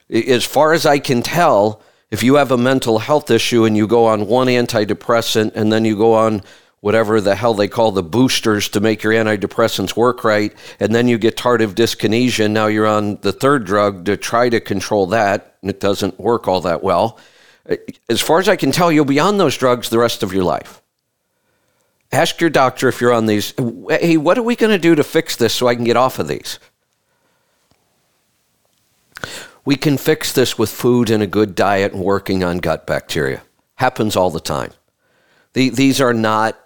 As 0.09 0.45
far 0.45 0.73
as 0.73 0.85
I 0.85 0.99
can 0.99 1.21
tell, 1.21 1.81
if 2.09 2.23
you 2.23 2.35
have 2.35 2.51
a 2.51 2.57
mental 2.57 2.99
health 2.99 3.29
issue 3.29 3.65
and 3.65 3.75
you 3.75 3.85
go 3.87 4.05
on 4.05 4.27
one 4.27 4.47
antidepressant 4.47 5.51
and 5.55 5.71
then 5.71 5.83
you 5.83 5.97
go 5.97 6.13
on 6.13 6.41
whatever 6.81 7.19
the 7.19 7.35
hell 7.35 7.53
they 7.53 7.67
call 7.67 7.91
the 7.91 8.03
boosters 8.03 8.69
to 8.69 8.79
make 8.79 9.03
your 9.03 9.13
antidepressants 9.13 9.95
work 9.95 10.23
right, 10.23 10.53
and 10.79 10.93
then 10.93 11.07
you 11.07 11.17
get 11.17 11.35
tardive 11.35 11.73
dyskinesia, 11.73 12.49
now 12.49 12.67
you're 12.67 12.87
on 12.87 13.17
the 13.21 13.31
third 13.31 13.65
drug 13.65 14.05
to 14.05 14.15
try 14.15 14.49
to 14.49 14.59
control 14.59 15.07
that, 15.07 15.57
and 15.61 15.69
it 15.69 15.79
doesn't 15.79 16.19
work 16.19 16.47
all 16.47 16.61
that 16.61 16.83
well. 16.83 17.19
Uh, 17.69 17.75
as 18.09 18.21
far 18.21 18.39
as 18.39 18.47
I 18.47 18.55
can 18.55 18.71
tell, 18.71 18.91
you'll 18.91 19.05
be 19.05 19.19
on 19.19 19.37
those 19.37 19.57
drugs 19.57 19.89
the 19.89 19.99
rest 19.99 20.23
of 20.23 20.33
your 20.33 20.43
life. 20.43 20.81
Ask 22.11 22.39
your 22.39 22.49
doctor 22.49 22.87
if 22.87 23.01
you're 23.01 23.11
on 23.11 23.25
these. 23.25 23.53
Hey, 23.89 24.15
what 24.15 24.37
are 24.37 24.43
we 24.43 24.55
going 24.55 24.71
to 24.71 24.79
do 24.79 24.95
to 24.95 25.03
fix 25.03 25.35
this 25.35 25.53
so 25.53 25.67
I 25.67 25.75
can 25.75 25.83
get 25.83 25.97
off 25.97 26.19
of 26.19 26.27
these? 26.27 26.59
We 29.65 29.75
can 29.75 29.97
fix 29.97 30.31
this 30.31 30.57
with 30.57 30.69
food 30.69 31.09
and 31.09 31.21
a 31.21 31.27
good 31.27 31.53
diet 31.53 31.91
and 31.91 32.01
working 32.01 32.45
on 32.45 32.59
gut 32.59 32.87
bacteria. 32.87 33.41
Happens 33.75 34.15
all 34.15 34.29
the 34.29 34.39
time. 34.39 34.71
these 35.51 35.99
are 35.99 36.13
not 36.13 36.57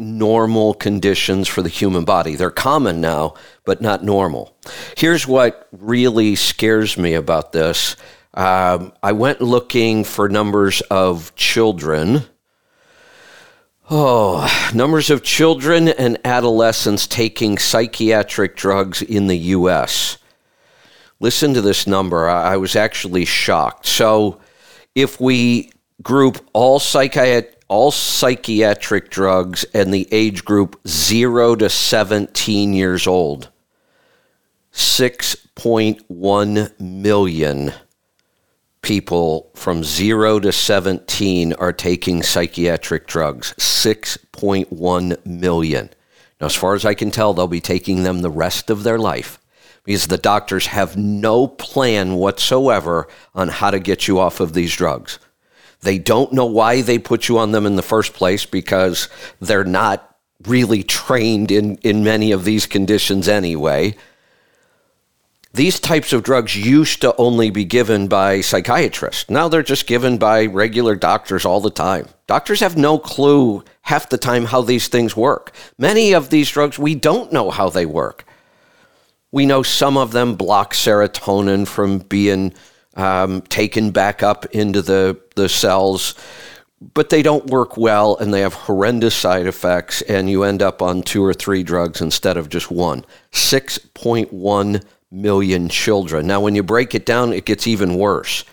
normal 0.00 0.74
conditions 0.74 1.46
for 1.46 1.62
the 1.62 1.68
human 1.68 2.04
body. 2.04 2.34
They're 2.34 2.50
common 2.50 3.00
now, 3.00 3.34
but 3.64 3.80
not 3.80 4.02
normal. 4.02 4.56
Here's 4.96 5.26
what 5.26 5.68
really 5.72 6.34
scares 6.34 6.96
me 6.96 7.14
about 7.14 7.52
this. 7.52 7.96
Um, 8.34 8.92
I 9.02 9.12
went 9.12 9.40
looking 9.40 10.04
for 10.04 10.28
numbers 10.28 10.80
of 10.82 11.34
children 11.36 12.24
Oh, 13.92 14.70
numbers 14.72 15.10
of 15.10 15.24
children 15.24 15.88
and 15.88 16.16
adolescents 16.24 17.08
taking 17.08 17.58
psychiatric 17.58 18.54
drugs 18.54 19.02
in 19.02 19.26
the 19.26 19.36
U.S. 19.36 20.16
Listen 21.18 21.54
to 21.54 21.60
this 21.60 21.88
number. 21.88 22.28
I 22.28 22.56
was 22.56 22.76
actually 22.76 23.24
shocked. 23.24 23.86
So, 23.86 24.40
if 24.94 25.20
we 25.20 25.72
group 26.04 26.38
all 26.52 26.78
psychiatric 26.78 27.59
all 27.70 27.90
psychiatric 27.92 29.08
drugs 29.10 29.64
and 29.72 29.94
the 29.94 30.08
age 30.10 30.44
group 30.44 30.80
0 30.88 31.54
to 31.54 31.70
17 31.70 32.74
years 32.74 33.06
old 33.06 33.48
6.1 34.72 36.80
million 36.80 37.72
people 38.82 39.52
from 39.54 39.84
0 39.84 40.40
to 40.40 40.50
17 40.50 41.52
are 41.54 41.72
taking 41.72 42.24
psychiatric 42.24 43.06
drugs 43.06 43.54
6.1 43.54 45.24
million. 45.24 45.90
Now, 46.40 46.46
as 46.46 46.56
far 46.56 46.74
as 46.74 46.84
I 46.84 46.94
can 46.94 47.12
tell, 47.12 47.34
they'll 47.34 47.46
be 47.46 47.60
taking 47.60 48.02
them 48.02 48.22
the 48.22 48.30
rest 48.30 48.70
of 48.70 48.82
their 48.82 48.98
life 48.98 49.38
because 49.84 50.08
the 50.08 50.18
doctors 50.18 50.66
have 50.66 50.96
no 50.96 51.46
plan 51.46 52.16
whatsoever 52.16 53.06
on 53.32 53.46
how 53.48 53.70
to 53.70 53.78
get 53.78 54.08
you 54.08 54.18
off 54.18 54.40
of 54.40 54.54
these 54.54 54.74
drugs. 54.74 55.20
They 55.82 55.98
don't 55.98 56.32
know 56.32 56.46
why 56.46 56.82
they 56.82 56.98
put 56.98 57.28
you 57.28 57.38
on 57.38 57.52
them 57.52 57.66
in 57.66 57.76
the 57.76 57.82
first 57.82 58.12
place 58.12 58.44
because 58.44 59.08
they're 59.40 59.64
not 59.64 60.16
really 60.46 60.82
trained 60.82 61.50
in, 61.50 61.76
in 61.78 62.04
many 62.04 62.32
of 62.32 62.44
these 62.44 62.66
conditions 62.66 63.28
anyway 63.28 63.94
these 65.52 65.80
types 65.80 66.12
of 66.12 66.22
drugs 66.22 66.56
used 66.56 67.00
to 67.00 67.14
only 67.16 67.50
be 67.50 67.64
given 67.64 68.06
by 68.06 68.40
psychiatrists. 68.40 69.28
Now 69.28 69.48
they're 69.48 69.62
just 69.62 69.86
given 69.86 70.16
by 70.16 70.46
regular 70.46 70.94
doctors 70.94 71.44
all 71.44 71.60
the 71.60 71.70
time. 71.70 72.06
Doctors 72.28 72.60
have 72.60 72.76
no 72.76 72.98
clue 72.98 73.64
half 73.82 74.08
the 74.08 74.18
time 74.18 74.44
how 74.44 74.62
these 74.62 74.86
things 74.86 75.16
work. 75.16 75.52
Many 75.76 76.12
of 76.12 76.30
these 76.30 76.50
drugs, 76.50 76.78
we 76.78 76.94
don't 76.94 77.32
know 77.32 77.50
how 77.50 77.68
they 77.68 77.84
work. 77.84 78.24
We 79.32 79.44
know 79.44 79.62
some 79.62 79.96
of 79.96 80.12
them 80.12 80.36
block 80.36 80.72
serotonin 80.72 81.66
from 81.66 81.98
being 81.98 82.54
um, 82.94 83.42
taken 83.42 83.90
back 83.90 84.22
up 84.22 84.46
into 84.46 84.82
the, 84.82 85.20
the 85.40 85.48
cells, 85.48 86.14
but 86.94 87.10
they 87.10 87.22
don't 87.22 87.50
work 87.50 87.76
well 87.76 88.16
and 88.16 88.32
they 88.32 88.40
have 88.40 88.54
horrendous 88.54 89.14
side 89.14 89.46
effects, 89.46 90.02
and 90.02 90.30
you 90.30 90.44
end 90.44 90.62
up 90.62 90.80
on 90.80 91.02
two 91.02 91.24
or 91.24 91.34
three 91.34 91.62
drugs 91.62 92.00
instead 92.00 92.36
of 92.36 92.48
just 92.48 92.70
one. 92.70 93.04
6.1 93.32 94.84
million 95.10 95.68
children. 95.68 96.26
Now, 96.26 96.40
when 96.40 96.54
you 96.54 96.62
break 96.62 96.94
it 96.94 97.04
down, 97.04 97.32
it 97.32 97.44
gets 97.44 97.66
even 97.66 97.96
worse. 97.96 98.44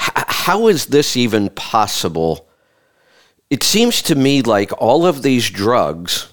H- 0.00 0.24
how 0.28 0.68
is 0.68 0.86
this 0.86 1.16
even 1.16 1.50
possible? 1.50 2.48
It 3.50 3.62
seems 3.62 4.02
to 4.02 4.14
me 4.14 4.42
like 4.42 4.70
all 4.78 5.06
of 5.06 5.22
these 5.22 5.50
drugs 5.50 6.32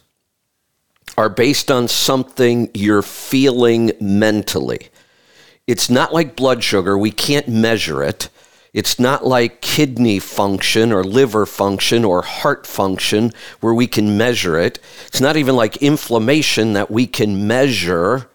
are 1.17 1.29
based 1.29 1.69
on 1.69 1.87
something 1.87 2.69
you're 2.73 3.01
feeling 3.01 3.91
mentally. 3.99 4.89
It's 5.67 5.89
not 5.89 6.13
like 6.13 6.35
blood 6.35 6.63
sugar, 6.63 6.97
we 6.97 7.11
can't 7.11 7.47
measure 7.47 8.03
it. 8.03 8.29
It's 8.73 8.99
not 8.99 9.25
like 9.25 9.61
kidney 9.61 10.19
function 10.19 10.91
or 10.93 11.03
liver 11.03 11.45
function 11.45 12.05
or 12.05 12.21
heart 12.21 12.65
function 12.65 13.31
where 13.59 13.73
we 13.73 13.87
can 13.87 14.17
measure 14.17 14.57
it. 14.57 14.79
It's 15.07 15.19
not 15.19 15.35
even 15.35 15.55
like 15.55 15.77
inflammation 15.77 16.73
that 16.73 16.89
we 16.89 17.05
can 17.05 17.47
measure 17.47 18.29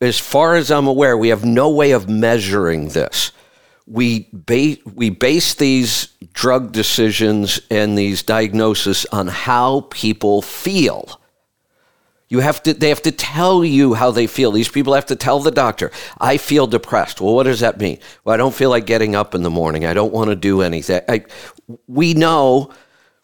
as 0.00 0.18
far 0.18 0.56
as 0.56 0.70
I'm 0.70 0.86
aware, 0.86 1.16
we 1.16 1.28
have 1.28 1.44
no 1.44 1.70
way 1.70 1.92
of 1.92 2.08
measuring 2.08 2.88
this. 2.88 3.32
We, 3.86 4.28
ba- 4.32 4.76
we 4.84 5.10
base 5.10 5.54
these 5.54 6.08
drug 6.32 6.72
decisions 6.72 7.60
and 7.70 7.96
these 7.96 8.22
diagnoses 8.22 9.06
on 9.12 9.28
how 9.28 9.82
people 9.90 10.42
feel. 10.42 11.20
You 12.28 12.40
have 12.40 12.62
to, 12.64 12.74
they 12.74 12.88
have 12.88 13.02
to 13.02 13.12
tell 13.12 13.64
you 13.64 13.94
how 13.94 14.10
they 14.10 14.26
feel. 14.26 14.50
These 14.50 14.68
people 14.68 14.94
have 14.94 15.06
to 15.06 15.16
tell 15.16 15.38
the 15.38 15.50
doctor, 15.52 15.92
I 16.18 16.38
feel 16.38 16.66
depressed. 16.66 17.20
Well, 17.20 17.34
what 17.34 17.44
does 17.44 17.60
that 17.60 17.78
mean? 17.78 17.98
Well, 18.24 18.34
I 18.34 18.36
don't 18.36 18.54
feel 18.54 18.70
like 18.70 18.84
getting 18.84 19.14
up 19.14 19.34
in 19.34 19.42
the 19.42 19.50
morning. 19.50 19.86
I 19.86 19.94
don't 19.94 20.12
want 20.12 20.30
to 20.30 20.36
do 20.36 20.62
anything. 20.62 21.02
I, 21.08 21.24
we 21.86 22.14
know 22.14 22.72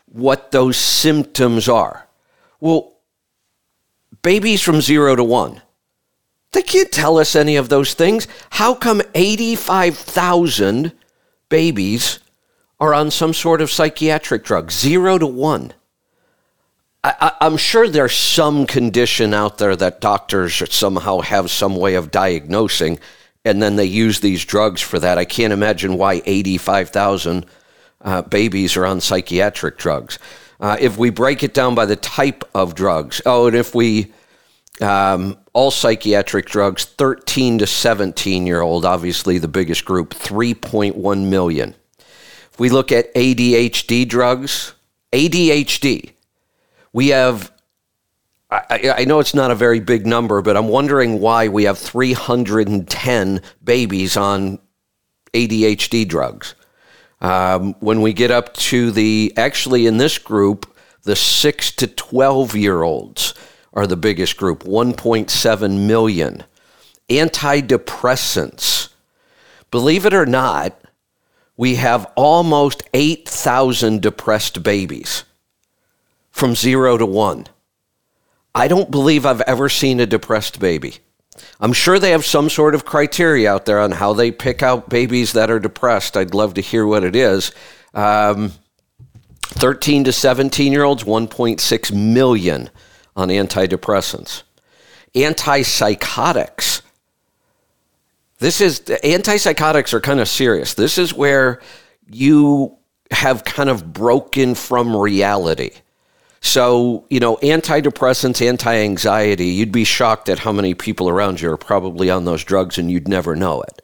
what 0.06 0.52
those 0.52 0.76
symptoms 0.76 1.68
are. 1.68 2.06
Well, 2.60 2.92
babies 4.22 4.62
from 4.62 4.80
zero 4.80 5.16
to 5.16 5.24
one 5.24 5.62
they 6.52 6.62
can't 6.62 6.92
tell 6.92 7.18
us 7.18 7.34
any 7.34 7.56
of 7.56 7.68
those 7.68 7.94
things. 7.94 8.28
How 8.50 8.74
come 8.74 9.02
85,000 9.14 10.92
babies 11.48 12.18
are 12.78 12.94
on 12.94 13.10
some 13.10 13.32
sort 13.32 13.60
of 13.60 13.70
psychiatric 13.70 14.44
drug? 14.44 14.70
Zero 14.70 15.18
to 15.18 15.26
one. 15.26 15.72
I, 17.04 17.32
am 17.40 17.56
sure 17.56 17.88
there's 17.88 18.14
some 18.14 18.64
condition 18.64 19.34
out 19.34 19.58
there 19.58 19.74
that 19.74 20.00
doctors 20.00 20.62
somehow 20.72 21.20
have 21.20 21.50
some 21.50 21.74
way 21.74 21.94
of 21.94 22.12
diagnosing, 22.12 23.00
and 23.44 23.60
then 23.60 23.74
they 23.74 23.86
use 23.86 24.20
these 24.20 24.44
drugs 24.44 24.80
for 24.80 25.00
that. 25.00 25.18
I 25.18 25.24
can't 25.24 25.52
imagine 25.52 25.98
why 25.98 26.22
85,000 26.24 27.44
uh, 28.02 28.22
babies 28.22 28.76
are 28.76 28.86
on 28.86 29.00
psychiatric 29.00 29.78
drugs. 29.78 30.20
Uh, 30.60 30.76
if 30.78 30.96
we 30.96 31.10
break 31.10 31.42
it 31.42 31.54
down 31.54 31.74
by 31.74 31.86
the 31.86 31.96
type 31.96 32.44
of 32.54 32.76
drugs, 32.76 33.20
oh, 33.26 33.48
and 33.48 33.56
if 33.56 33.74
we 33.74 34.12
um, 34.80 35.36
all 35.52 35.72
psychiatric 35.72 36.46
drugs, 36.46 36.84
13 36.84 37.58
to 37.58 37.66
17 37.66 38.46
year 38.46 38.60
old, 38.60 38.84
obviously 38.84 39.38
the 39.38 39.48
biggest 39.48 39.84
group, 39.84 40.14
3.1 40.14 41.28
million. 41.28 41.74
If 41.98 42.60
we 42.60 42.68
look 42.68 42.92
at 42.92 43.12
ADHD 43.14 44.08
drugs, 44.08 44.74
ADHD, 45.12 46.11
we 46.92 47.08
have, 47.08 47.52
I, 48.50 48.94
I, 48.98 49.04
know 49.04 49.18
it's 49.18 49.34
not 49.34 49.50
a 49.50 49.54
very 49.54 49.80
big 49.80 50.06
number, 50.06 50.42
but 50.42 50.56
I'm 50.56 50.68
wondering 50.68 51.20
why 51.20 51.48
we 51.48 51.64
have 51.64 51.78
310 51.78 53.40
babies 53.64 54.16
on 54.16 54.58
ADHD 55.32 56.06
drugs. 56.06 56.54
Um, 57.20 57.74
when 57.80 58.02
we 58.02 58.12
get 58.12 58.30
up 58.30 58.52
to 58.54 58.90
the, 58.90 59.32
actually 59.36 59.86
in 59.86 59.96
this 59.96 60.18
group, 60.18 60.76
the 61.04 61.16
6 61.16 61.70
to 61.72 61.86
12 61.86 62.56
year 62.56 62.82
olds 62.82 63.34
are 63.72 63.86
the 63.86 63.96
biggest 63.96 64.36
group, 64.36 64.64
1.7 64.64 65.86
million. 65.86 66.44
Antidepressants. 67.08 68.90
Believe 69.70 70.04
it 70.04 70.12
or 70.12 70.26
not, 70.26 70.78
we 71.56 71.76
have 71.76 72.10
almost 72.16 72.82
8,000 72.92 74.02
depressed 74.02 74.62
babies 74.62 75.24
from 76.32 76.54
zero 76.54 76.98
to 76.98 77.06
one. 77.06 77.46
I 78.54 78.68
don't 78.68 78.90
believe 78.90 79.24
I've 79.24 79.40
ever 79.42 79.68
seen 79.68 80.00
a 80.00 80.06
depressed 80.06 80.58
baby. 80.58 80.96
I'm 81.60 81.72
sure 81.72 81.98
they 81.98 82.10
have 82.10 82.24
some 82.24 82.50
sort 82.50 82.74
of 82.74 82.84
criteria 82.84 83.50
out 83.50 83.64
there 83.64 83.78
on 83.78 83.92
how 83.92 84.12
they 84.12 84.30
pick 84.30 84.62
out 84.62 84.88
babies 84.88 85.32
that 85.32 85.50
are 85.50 85.60
depressed. 85.60 86.16
I'd 86.16 86.34
love 86.34 86.54
to 86.54 86.60
hear 86.60 86.86
what 86.86 87.04
it 87.04 87.16
is. 87.16 87.52
Um, 87.94 88.52
13 89.42 90.04
to 90.04 90.12
17 90.12 90.72
year 90.72 90.84
olds, 90.84 91.04
1.6 91.04 91.92
million 91.94 92.70
on 93.16 93.28
antidepressants. 93.28 94.42
Antipsychotics. 95.14 96.82
This 98.38 98.60
is 98.60 98.80
antipsychotics 98.80 99.92
are 99.92 100.00
kind 100.00 100.20
of 100.20 100.28
serious. 100.28 100.74
This 100.74 100.98
is 100.98 101.14
where 101.14 101.60
you 102.10 102.76
have 103.10 103.44
kind 103.44 103.68
of 103.68 103.92
broken 103.92 104.54
from 104.54 104.96
reality. 104.96 105.70
So, 106.42 107.06
you 107.08 107.20
know, 107.20 107.36
antidepressants, 107.36 108.44
anti 108.44 108.74
anxiety, 108.74 109.46
you'd 109.46 109.72
be 109.72 109.84
shocked 109.84 110.28
at 110.28 110.40
how 110.40 110.52
many 110.52 110.74
people 110.74 111.08
around 111.08 111.40
you 111.40 111.50
are 111.50 111.56
probably 111.56 112.10
on 112.10 112.24
those 112.24 112.42
drugs 112.42 112.78
and 112.78 112.90
you'd 112.90 113.08
never 113.08 113.36
know 113.36 113.62
it. 113.62 113.80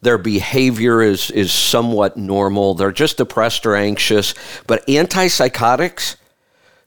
Their 0.00 0.16
behavior 0.16 1.02
is, 1.02 1.32
is 1.32 1.52
somewhat 1.52 2.16
normal. 2.16 2.74
They're 2.74 2.92
just 2.92 3.16
depressed 3.16 3.66
or 3.66 3.74
anxious. 3.74 4.32
But 4.68 4.86
antipsychotics, 4.86 6.14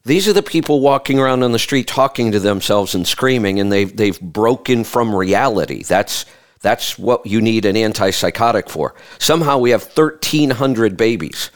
these 0.06 0.30
are 0.30 0.34
the 0.34 0.42
people 0.42 0.80
walking 0.80 1.20
around 1.20 1.44
on 1.44 1.52
the 1.52 1.60
street 1.60 1.88
talking 1.88 2.32
to 2.32 2.40
themselves 2.40 2.96
and 2.96 3.06
screaming, 3.06 3.60
and 3.60 3.70
they've, 3.70 3.96
they've 3.96 4.20
broken 4.20 4.86
from 4.86 5.14
reality. 5.14 5.84
That's, 5.84 6.26
that's 6.62 6.98
what 6.98 7.26
you 7.26 7.42
need 7.42 7.66
an 7.66 7.76
antipsychotic 7.76 8.70
for. 8.70 8.96
Somehow 9.20 9.58
we 9.58 9.72
have 9.72 9.84
1,300 9.84 10.96
babies 10.96 11.52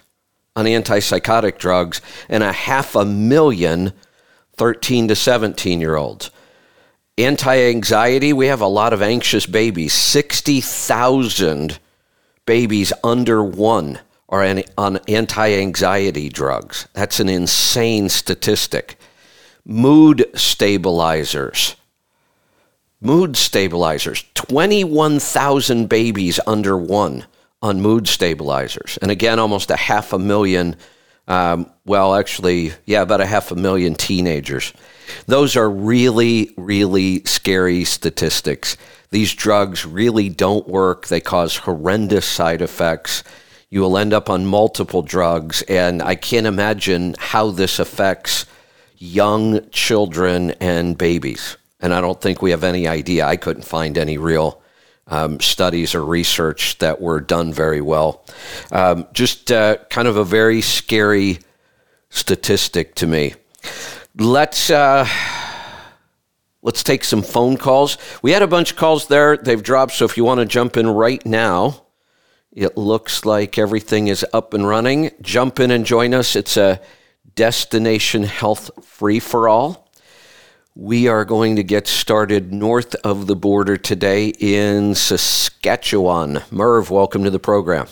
on 0.55 0.65
antipsychotic 0.65 1.57
drugs 1.57 2.01
and 2.29 2.43
a 2.43 2.51
half 2.51 2.95
a 2.95 3.05
million 3.05 3.91
13 4.57 5.09
to 5.09 5.15
17 5.15 5.81
year 5.81 5.95
olds. 5.95 6.31
Anti 7.17 7.57
anxiety, 7.57 8.33
we 8.33 8.47
have 8.47 8.61
a 8.61 8.67
lot 8.67 8.93
of 8.93 9.01
anxious 9.01 9.45
babies, 9.45 9.93
60,000 9.93 11.79
babies 12.45 12.93
under 13.03 13.43
one 13.43 13.99
are 14.29 14.63
on 14.77 14.97
anti 15.07 15.53
anxiety 15.53 16.29
drugs. 16.29 16.87
That's 16.93 17.19
an 17.19 17.29
insane 17.29 18.09
statistic. 18.09 18.97
Mood 19.63 20.25
stabilizers. 20.35 21.75
Mood 23.01 23.37
stabilizers. 23.37 24.25
21,000 24.33 25.87
babies 25.87 26.39
under 26.47 26.77
one 26.77 27.25
on 27.65 27.81
mood 27.81 28.07
stabilizers. 28.07 28.97
And 29.01 29.11
again, 29.11 29.39
almost 29.39 29.71
a 29.71 29.75
half 29.75 30.13
a 30.13 30.19
million, 30.19 30.75
um, 31.27 31.69
well, 31.85 32.15
actually, 32.15 32.73
yeah, 32.85 33.01
about 33.01 33.21
a 33.21 33.25
half 33.25 33.51
a 33.51 33.55
million 33.55 33.95
teenagers. 33.95 34.73
Those 35.25 35.55
are 35.55 35.69
really, 35.69 36.53
really 36.57 37.23
scary 37.25 37.83
statistics. 37.83 38.77
These 39.09 39.33
drugs 39.33 39.85
really 39.85 40.29
don't 40.29 40.67
work, 40.67 41.07
they 41.07 41.21
cause 41.21 41.57
horrendous 41.57 42.25
side 42.25 42.61
effects 42.61 43.23
you 43.69 43.81
will 43.81 43.97
end 43.97 44.13
up 44.13 44.29
on 44.29 44.45
multiple 44.45 45.01
drugs. 45.01 45.61
And 45.63 46.01
I 46.01 46.15
can't 46.15 46.47
imagine 46.47 47.15
how 47.19 47.51
this 47.51 47.77
affects 47.77 48.45
young 48.97 49.69
children 49.69 50.51
and 50.61 50.97
babies. 50.97 51.57
And 51.81 51.93
I 51.93 52.01
don't 52.01 52.21
think 52.21 52.41
we 52.41 52.51
have 52.51 52.63
any 52.63 52.87
idea. 52.87 53.25
I 53.25 53.35
couldn't 53.35 53.65
find 53.65 53.97
any 53.97 54.17
real 54.17 54.61
um, 55.07 55.39
studies 55.39 55.95
or 55.95 56.03
research 56.03 56.77
that 56.79 57.01
were 57.01 57.19
done 57.19 57.53
very 57.53 57.81
well. 57.81 58.25
Um, 58.71 59.07
just 59.13 59.51
uh, 59.51 59.77
kind 59.89 60.07
of 60.07 60.17
a 60.17 60.23
very 60.23 60.61
scary 60.61 61.39
statistic 62.09 62.95
to 62.95 63.07
me. 63.07 63.35
Let's. 64.15 64.69
Uh, 64.69 65.07
let's 66.65 66.83
take 66.83 67.03
some 67.03 67.21
phone 67.21 67.57
calls. 67.57 67.97
We 68.23 68.31
had 68.31 68.41
a 68.41 68.47
bunch 68.47 68.71
of 68.71 68.77
calls 68.77 69.07
there. 69.07 69.37
They've 69.37 69.61
dropped, 69.61 69.93
so 69.93 70.03
if 70.03 70.17
you 70.17 70.25
want 70.25 70.39
to 70.39 70.45
jump 70.45 70.77
in 70.77 70.87
right 70.87 71.23
now, 71.23 71.85
it 72.51 72.75
looks 72.75 73.23
like 73.23 73.59
everything 73.59 74.07
is 74.07 74.25
up 74.33 74.53
and 74.53 74.67
running. 74.67 75.11
Jump 75.21 75.59
in 75.59 75.69
and 75.69 75.85
join 75.85 76.13
us. 76.13 76.35
It's 76.35 76.57
a 76.57 76.81
destination 77.35 78.23
health 78.23 78.71
free 78.83 79.19
for 79.19 79.47
all. 79.47 79.84
We 80.77 81.07
are 81.07 81.23
going 81.23 81.55
to 81.55 81.63
get 81.63 81.87
started 81.87 82.51
north 82.51 82.95
of 82.95 83.27
the 83.27 83.35
border 83.35 83.77
today 83.77 84.33
in 84.37 84.93
Saskatchewan. 84.93 86.41
Merv, 86.51 86.89
welcome 86.89 87.23
to 87.23 87.29
the 87.29 87.39
program. 87.39 87.87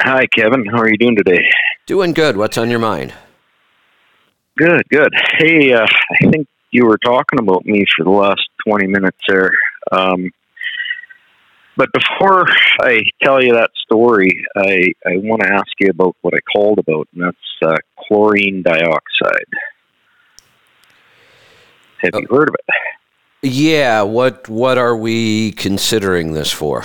Hi, 0.00 0.24
Kevin. 0.34 0.64
How 0.64 0.78
are 0.78 0.88
you 0.88 0.96
doing 0.96 1.16
today? 1.16 1.44
Doing 1.84 2.14
good. 2.14 2.38
What's 2.38 2.56
on 2.56 2.70
your 2.70 2.78
mind? 2.78 3.12
Good, 4.56 4.88
good. 4.88 5.12
Hey, 5.36 5.74
uh, 5.74 5.84
I 5.84 6.30
think 6.30 6.48
you 6.70 6.86
were 6.86 6.96
talking 6.96 7.40
about 7.40 7.66
me 7.66 7.84
for 7.94 8.04
the 8.04 8.10
last 8.10 8.48
20 8.66 8.86
minutes 8.86 9.18
there. 9.28 9.50
Um, 9.90 10.30
but 11.76 11.90
before 11.92 12.46
I 12.80 13.02
tell 13.22 13.42
you 13.42 13.52
that 13.52 13.70
story, 13.84 14.46
I, 14.56 14.94
I 15.06 15.18
want 15.18 15.42
to 15.42 15.52
ask 15.52 15.68
you 15.78 15.90
about 15.90 16.16
what 16.22 16.32
I 16.32 16.40
called 16.56 16.78
about, 16.78 17.06
and 17.12 17.22
that's 17.22 17.70
uh, 17.70 17.76
chlorine 18.08 18.62
dioxide. 18.62 19.44
Have 22.02 22.12
you 22.14 22.26
heard 22.30 22.48
of 22.48 22.54
it? 22.54 22.74
Yeah. 23.42 24.02
What 24.02 24.48
What 24.48 24.78
are 24.78 24.96
we 24.96 25.52
considering 25.52 26.32
this 26.32 26.50
for? 26.52 26.84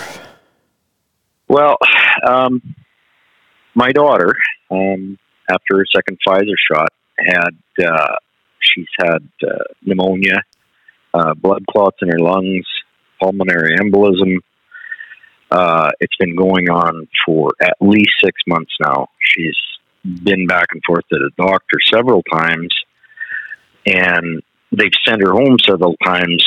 Well, 1.47 1.77
um, 2.27 2.75
my 3.73 3.91
daughter, 3.91 4.33
um, 4.69 5.17
after 5.49 5.77
her 5.77 5.85
second 5.95 6.19
Pfizer 6.27 6.55
shot, 6.71 6.89
had 7.17 7.85
uh, 7.85 8.15
she's 8.59 8.87
had 8.99 9.29
uh, 9.43 9.63
pneumonia, 9.81 10.41
uh, 11.13 11.33
blood 11.35 11.65
clots 11.71 11.97
in 12.01 12.09
her 12.09 12.19
lungs, 12.19 12.65
pulmonary 13.19 13.77
embolism 13.77 14.39
uh, 15.49 15.91
it's 15.99 16.15
been 16.17 16.35
going 16.35 16.69
on 16.69 17.07
for 17.25 17.51
at 17.61 17.75
least 17.79 18.11
six 18.23 18.41
months 18.47 18.71
now. 18.81 19.07
She's 19.21 19.55
been 20.03 20.47
back 20.47 20.67
and 20.71 20.81
forth 20.85 21.05
to 21.11 21.19
the 21.19 21.31
doctor 21.37 21.77
several 21.93 22.23
times, 22.23 22.75
and 23.85 24.41
they've 24.71 24.91
sent 25.05 25.21
her 25.21 25.31
home 25.31 25.57
several 25.59 25.95
times 26.05 26.43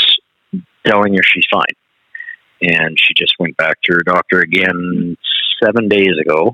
telling 0.87 1.15
her 1.15 1.23
she's 1.23 1.47
fine. 1.51 1.65
And 2.63 2.97
she 2.99 3.15
just 3.17 3.35
went 3.39 3.57
back 3.57 3.81
to 3.85 3.95
her 3.95 4.03
doctor 4.05 4.41
again 4.41 5.17
seven 5.63 5.89
days 5.89 6.17
ago. 6.21 6.53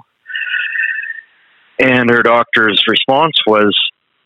And 1.78 2.10
her 2.10 2.22
doctor's 2.22 2.82
response 2.88 3.38
was, 3.46 3.76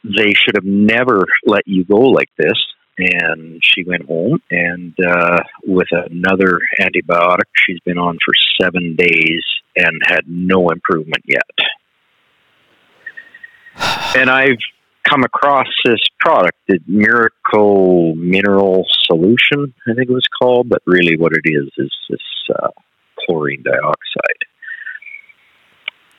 they 0.05 0.33
should 0.35 0.55
have 0.55 0.65
never 0.65 1.27
let 1.45 1.67
you 1.67 1.85
go 1.85 2.01
like 2.01 2.31
this 2.39 2.57
and 2.99 3.61
she 3.63 3.83
went 3.85 4.07
home 4.07 4.41
and 4.51 4.95
uh, 5.07 5.43
with 5.65 5.89
another 5.91 6.61
antibiotic 6.81 7.49
she's 7.55 7.81
been 7.81 7.99
on 7.99 8.19
for 8.25 8.35
seven 8.61 8.95
days 8.97 9.43
and 9.77 10.01
had 10.07 10.23
no 10.27 10.69
improvement 10.69 11.23
yet 11.27 11.43
and 14.17 14.29
i've 14.29 14.59
come 15.09 15.25
across 15.25 15.67
this 15.85 16.01
product 16.19 16.57
the 16.69 16.79
miracle 16.87 18.15
mineral 18.15 18.87
solution 19.05 19.73
i 19.89 19.95
think 19.95 20.09
it 20.09 20.13
was 20.13 20.29
called 20.41 20.69
but 20.69 20.83
really 20.87 21.17
what 21.17 21.33
it 21.33 21.49
is 21.49 21.69
is 21.79 21.93
this 22.09 22.21
uh, 22.63 22.69
chlorine 23.19 23.63
dioxide 23.63 24.41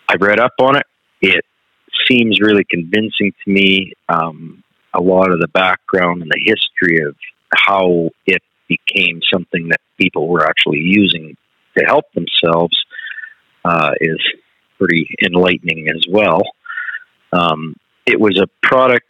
i 0.10 0.16
read 0.20 0.40
up 0.40 0.54
on 0.60 0.76
it 0.76 0.86
it 1.22 1.46
seems 2.10 2.40
really 2.40 2.66
convincing 2.70 3.32
to 3.44 3.52
me 3.52 3.94
um, 4.10 4.64
a 4.94 5.02
lot 5.02 5.32
of 5.32 5.40
the 5.40 5.48
background 5.48 6.22
and 6.22 6.32
the 6.32 6.42
history 6.44 7.06
of 7.06 7.16
how 7.54 8.10
it 8.26 8.42
became 8.68 9.20
something 9.32 9.70
that 9.70 9.80
people 9.98 10.28
were 10.28 10.46
actually 10.46 10.80
using 10.80 11.36
to 11.78 11.84
help 11.86 12.06
themselves 12.14 12.78
uh, 13.64 13.92
is 14.00 14.20
pretty 14.78 15.16
enlightening 15.24 15.90
as 15.90 16.04
well. 16.10 16.42
Um, 17.32 17.76
it 18.12 18.20
was 18.20 18.40
a 18.40 18.48
product 18.66 19.06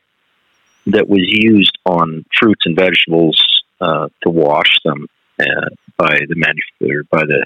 that 0.88 1.08
was 1.08 1.22
used 1.24 1.78
on 1.86 2.26
fruits 2.38 2.66
and 2.66 2.76
vegetables 2.76 3.42
uh, 3.80 4.08
to 4.24 4.30
wash 4.30 4.78
them 4.86 5.08
uh, 5.40 5.70
by 5.98 6.20
the 6.30 6.36
manufacturer 6.36 7.04
by 7.12 7.24
the 7.26 7.46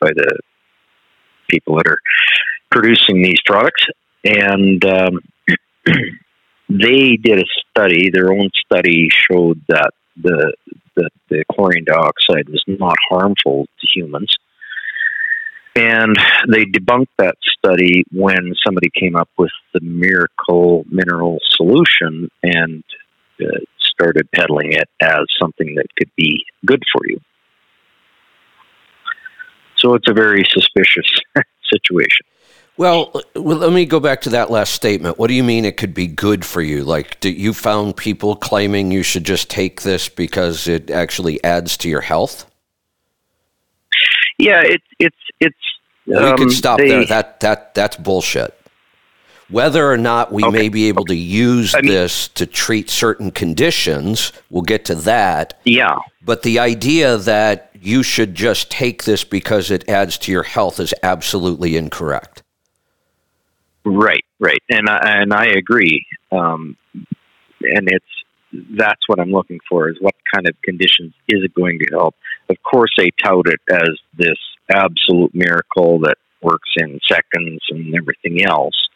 by 0.00 0.10
the 0.14 0.38
people 1.48 1.76
that 1.76 1.86
are 1.86 1.98
producing 2.70 3.22
these 3.22 3.40
products, 3.44 3.84
and 4.24 4.84
um, 4.84 5.20
they 6.68 7.16
did 7.16 7.38
a 7.38 7.44
study. 7.70 8.10
Their 8.10 8.32
own 8.32 8.50
study 8.64 9.08
showed 9.30 9.60
that 9.68 9.92
the 10.16 10.54
that 10.96 11.10
the 11.28 11.44
chlorine 11.52 11.84
dioxide 11.84 12.48
was 12.48 12.64
not 12.66 12.96
harmful 13.10 13.66
to 13.80 13.86
humans. 13.94 14.34
And 15.76 16.16
they 16.48 16.64
debunked 16.64 17.08
that 17.18 17.34
study 17.58 18.04
when 18.12 18.54
somebody 18.64 18.90
came 18.94 19.16
up 19.16 19.28
with 19.36 19.50
the 19.72 19.80
miracle 19.80 20.84
mineral 20.88 21.38
solution 21.56 22.28
and 22.42 22.84
uh, 23.40 23.58
started 23.80 24.28
peddling 24.32 24.72
it 24.72 24.88
as 25.00 25.24
something 25.40 25.74
that 25.74 25.86
could 25.98 26.10
be 26.16 26.44
good 26.64 26.82
for 26.92 27.02
you. 27.06 27.18
So 29.76 29.94
it's 29.94 30.08
a 30.08 30.14
very 30.14 30.44
suspicious 30.48 31.10
situation. 31.72 32.26
Well, 32.76 33.22
let 33.36 33.72
me 33.72 33.86
go 33.86 34.00
back 34.00 34.22
to 34.22 34.30
that 34.30 34.50
last 34.50 34.74
statement. 34.74 35.16
What 35.18 35.28
do 35.28 35.34
you 35.34 35.44
mean 35.44 35.64
it 35.64 35.76
could 35.76 35.94
be 35.94 36.08
good 36.08 36.44
for 36.44 36.60
you? 36.60 36.82
Like, 36.82 37.20
do 37.20 37.30
you 37.30 37.52
found 37.52 37.96
people 37.96 38.34
claiming 38.34 38.90
you 38.90 39.04
should 39.04 39.24
just 39.24 39.48
take 39.48 39.82
this 39.82 40.08
because 40.08 40.66
it 40.66 40.90
actually 40.90 41.42
adds 41.44 41.76
to 41.78 41.88
your 41.88 42.00
health? 42.00 42.50
Yeah, 44.44 44.62
it's 44.62 44.84
it's 44.98 45.16
it's. 45.40 45.56
Well, 46.06 46.32
we 46.32 46.38
could 46.38 46.52
stop 46.52 46.78
they, 46.78 46.88
there. 46.88 47.06
That 47.06 47.40
that 47.40 47.74
that's 47.74 47.96
bullshit. 47.96 48.58
Whether 49.48 49.90
or 49.90 49.96
not 49.96 50.32
we 50.32 50.44
okay. 50.44 50.56
may 50.56 50.68
be 50.68 50.88
able 50.88 51.04
to 51.06 51.14
use 51.14 51.74
I 51.74 51.80
mean, 51.80 51.90
this 51.90 52.28
to 52.28 52.46
treat 52.46 52.90
certain 52.90 53.30
conditions, 53.30 54.32
we'll 54.50 54.62
get 54.62 54.86
to 54.86 54.94
that. 54.96 55.60
Yeah. 55.64 55.98
But 56.22 56.42
the 56.42 56.58
idea 56.58 57.18
that 57.18 57.70
you 57.80 58.02
should 58.02 58.34
just 58.34 58.70
take 58.70 59.04
this 59.04 59.22
because 59.22 59.70
it 59.70 59.88
adds 59.88 60.16
to 60.18 60.32
your 60.32 60.42
health 60.42 60.80
is 60.80 60.94
absolutely 61.02 61.76
incorrect. 61.76 62.42
Right, 63.84 64.24
right, 64.38 64.62
and 64.70 64.88
I, 64.88 65.20
and 65.20 65.34
I 65.34 65.44
agree. 65.44 66.06
Um, 66.32 66.78
and 66.94 67.88
it's 67.88 68.23
that's 68.70 69.08
what 69.08 69.20
I'm 69.20 69.30
looking 69.30 69.60
for 69.68 69.88
is 69.88 69.96
what 70.00 70.14
kind 70.34 70.48
of 70.48 70.54
conditions 70.62 71.12
is 71.28 71.42
it 71.44 71.54
going 71.54 71.78
to 71.78 71.86
help? 71.92 72.14
Of 72.48 72.56
course, 72.62 72.90
they 72.96 73.10
tout 73.22 73.46
it 73.46 73.60
as 73.70 73.90
this 74.16 74.38
absolute 74.70 75.34
miracle 75.34 75.98
that 76.00 76.16
works 76.42 76.70
in 76.76 77.00
seconds 77.10 77.60
and 77.70 77.94
everything 77.94 78.44
else. 78.44 78.88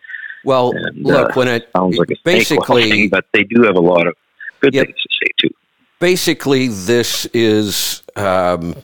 Well, 0.44 0.72
and, 0.72 1.04
look, 1.04 1.30
uh, 1.30 1.32
when 1.34 1.48
it 1.48 1.68
sounds 1.76 1.96
like 1.96 2.10
a 2.10 2.16
basically, 2.24 2.90
thing, 2.90 3.08
but 3.08 3.24
they 3.32 3.44
do 3.44 3.62
have 3.62 3.76
a 3.76 3.80
lot 3.80 4.06
of 4.06 4.14
good 4.60 4.74
yep, 4.74 4.86
things 4.86 4.98
to 5.02 5.08
say 5.20 5.30
too. 5.40 5.54
Basically, 5.98 6.68
this 6.68 7.26
is 7.34 8.02
um, 8.14 8.76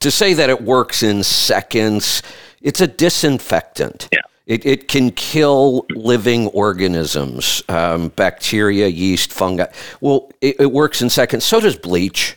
to 0.00 0.10
say 0.10 0.34
that 0.34 0.50
it 0.50 0.62
works 0.62 1.02
in 1.02 1.22
seconds. 1.22 2.22
It's 2.60 2.80
a 2.80 2.86
disinfectant. 2.86 4.08
Yeah. 4.12 4.18
It, 4.46 4.64
it 4.64 4.86
can 4.86 5.10
kill 5.10 5.86
living 5.90 6.46
organisms, 6.48 7.64
um, 7.68 8.08
bacteria, 8.10 8.86
yeast, 8.86 9.32
fungi. 9.32 9.66
Well, 10.00 10.30
it, 10.40 10.60
it, 10.60 10.72
works 10.72 11.02
in 11.02 11.10
seconds. 11.10 11.44
So 11.44 11.58
does 11.58 11.76
bleach. 11.76 12.36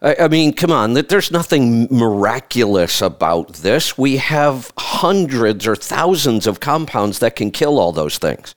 I, 0.00 0.16
I 0.20 0.28
mean, 0.28 0.54
come 0.54 0.72
on, 0.72 0.94
there's 0.94 1.30
nothing 1.30 1.86
miraculous 1.90 3.02
about 3.02 3.54
this. 3.56 3.98
We 3.98 4.16
have 4.16 4.72
hundreds 4.78 5.66
or 5.66 5.76
thousands 5.76 6.46
of 6.46 6.60
compounds 6.60 7.18
that 7.18 7.36
can 7.36 7.50
kill 7.50 7.78
all 7.78 7.92
those 7.92 8.16
things. 8.16 8.54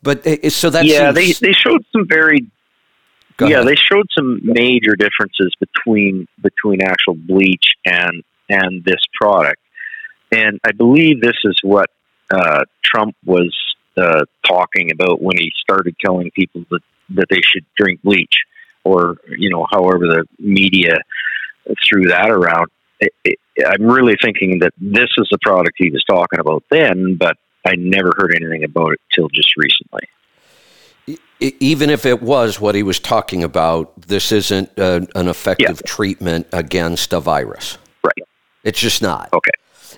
But 0.00 0.22
so 0.52 0.70
that 0.70 0.84
yeah, 0.84 1.12
seems... 1.12 1.40
they 1.40 1.48
they 1.48 1.52
showed 1.54 1.84
some 1.90 2.06
very 2.06 2.46
yeah 3.40 3.62
they 3.62 3.74
showed 3.74 4.06
some 4.14 4.38
major 4.44 4.94
differences 4.96 5.52
between 5.58 6.28
between 6.42 6.82
actual 6.82 7.14
bleach 7.14 7.72
and 7.86 8.22
and 8.50 8.84
this 8.84 9.00
product 9.14 9.63
and 10.32 10.60
I 10.64 10.72
believe 10.72 11.20
this 11.20 11.38
is 11.44 11.58
what 11.62 11.90
uh, 12.30 12.64
Trump 12.82 13.16
was 13.24 13.54
uh, 13.96 14.24
talking 14.46 14.90
about 14.90 15.22
when 15.22 15.36
he 15.38 15.52
started 15.60 15.94
telling 16.04 16.30
people 16.32 16.64
that, 16.70 16.80
that 17.10 17.26
they 17.30 17.40
should 17.42 17.64
drink 17.76 18.02
bleach, 18.02 18.34
or 18.82 19.16
you 19.38 19.50
know, 19.50 19.66
however 19.70 20.06
the 20.06 20.24
media 20.38 20.96
threw 21.88 22.08
that 22.08 22.30
around. 22.30 22.68
It, 23.00 23.12
it, 23.24 23.38
I'm 23.66 23.84
really 23.84 24.16
thinking 24.20 24.58
that 24.60 24.72
this 24.78 25.10
is 25.16 25.28
the 25.30 25.38
product 25.42 25.74
he 25.76 25.90
was 25.90 26.04
talking 26.04 26.40
about 26.40 26.64
then, 26.70 27.16
but 27.16 27.36
I 27.66 27.76
never 27.76 28.12
heard 28.16 28.34
anything 28.34 28.64
about 28.64 28.92
it 28.92 29.00
till 29.14 29.28
just 29.28 29.56
recently. 29.56 30.02
Even 31.40 31.90
if 31.90 32.06
it 32.06 32.22
was 32.22 32.60
what 32.60 32.74
he 32.74 32.82
was 32.82 32.98
talking 32.98 33.44
about, 33.44 34.00
this 34.02 34.32
isn't 34.32 34.70
a, 34.78 35.06
an 35.14 35.28
effective 35.28 35.82
yeah. 35.84 35.86
treatment 35.90 36.46
against 36.52 37.12
a 37.12 37.20
virus. 37.20 37.76
Right. 38.02 38.26
It's 38.62 38.80
just 38.80 39.02
not. 39.02 39.30
Okay. 39.32 39.50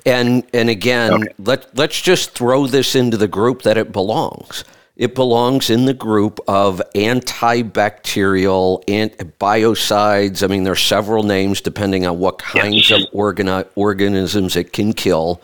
And 0.04 0.44
and 0.52 0.68
again, 0.68 1.12
okay. 1.12 1.32
let 1.38 1.76
let's 1.76 2.00
just 2.00 2.30
throw 2.32 2.66
this 2.66 2.94
into 2.94 3.16
the 3.16 3.28
group 3.28 3.62
that 3.62 3.76
it 3.76 3.92
belongs. 3.92 4.64
It 4.96 5.14
belongs 5.14 5.68
in 5.68 5.84
the 5.84 5.92
group 5.92 6.40
of 6.48 6.80
antibacterial 6.94 8.82
and 8.88 9.10
biocides. 9.38 10.42
I 10.42 10.46
mean, 10.46 10.64
there 10.64 10.72
are 10.72 10.76
several 10.76 11.22
names 11.22 11.60
depending 11.60 12.06
on 12.06 12.18
what 12.18 12.38
kinds 12.38 12.88
yes. 12.88 13.02
of 13.02 13.12
organi- 13.12 13.68
organisms 13.74 14.56
it 14.56 14.72
can 14.72 14.94
kill. 14.94 15.42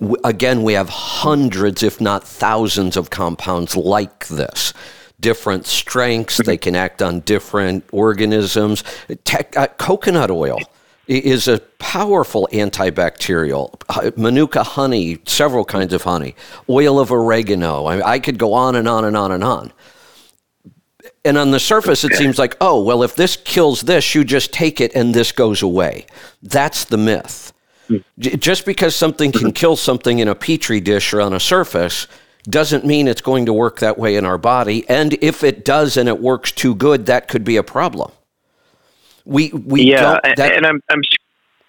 W- 0.00 0.16
again, 0.24 0.62
we 0.62 0.72
have 0.72 0.88
hundreds, 0.88 1.82
if 1.82 2.00
not 2.00 2.26
thousands, 2.26 2.96
of 2.96 3.10
compounds 3.10 3.76
like 3.76 4.28
this 4.28 4.72
different 5.20 5.66
strengths. 5.66 6.38
They 6.44 6.56
can 6.56 6.74
act 6.74 7.02
on 7.02 7.20
different 7.20 7.84
organisms. 7.92 8.82
Te- 9.24 9.44
uh, 9.56 9.66
coconut 9.78 10.30
oil 10.30 10.58
is 11.08 11.48
a 11.48 11.58
powerful 11.78 12.48
antibacterial. 12.52 13.80
Uh, 13.88 14.10
Manuka 14.16 14.62
honey, 14.62 15.18
several 15.26 15.64
kinds 15.64 15.92
of 15.92 16.02
honey, 16.02 16.34
oil 16.68 16.98
of 16.98 17.12
oregano. 17.12 17.84
I, 17.84 18.14
I, 18.14 18.18
could 18.18 18.38
go 18.38 18.52
on 18.52 18.74
and 18.74 18.88
on 18.88 19.04
and 19.04 19.16
on 19.16 19.32
and 19.32 19.44
on. 19.44 19.72
And 21.24 21.38
on 21.38 21.50
the 21.50 21.60
surface, 21.60 22.04
it 22.04 22.14
seems 22.14 22.38
like, 22.38 22.56
oh, 22.60 22.82
well, 22.82 23.02
if 23.02 23.16
this 23.16 23.36
kills 23.36 23.82
this, 23.82 24.14
you 24.14 24.24
just 24.24 24.52
take 24.52 24.80
it 24.80 24.94
and 24.94 25.14
this 25.14 25.32
goes 25.32 25.62
away. 25.62 26.06
That's 26.42 26.84
the 26.84 26.96
myth. 26.96 27.52
Just 28.18 28.66
because 28.66 28.96
something 28.96 29.32
can 29.32 29.52
kill 29.52 29.76
something 29.76 30.18
in 30.18 30.28
a 30.28 30.34
petri 30.34 30.80
dish 30.80 31.12
or 31.12 31.20
on 31.20 31.32
a 31.32 31.40
surface 31.40 32.08
doesn't 32.48 32.84
mean 32.84 33.08
it's 33.08 33.20
going 33.20 33.46
to 33.46 33.52
work 33.52 33.80
that 33.80 33.98
way 33.98 34.16
in 34.16 34.24
our 34.24 34.38
body. 34.38 34.88
And 34.88 35.14
if 35.14 35.42
it 35.44 35.64
does 35.64 35.96
and 35.96 36.08
it 36.08 36.20
works 36.20 36.52
too 36.52 36.74
good, 36.74 37.06
that 37.06 37.28
could 37.28 37.44
be 37.44 37.56
a 37.56 37.62
problem. 37.62 38.10
We 39.26 39.50
we 39.50 39.82
yeah, 39.82 40.20
don't, 40.22 40.36
that, 40.36 40.56
and 40.56 40.64
I'm 40.64 40.80
I'm 40.88 41.02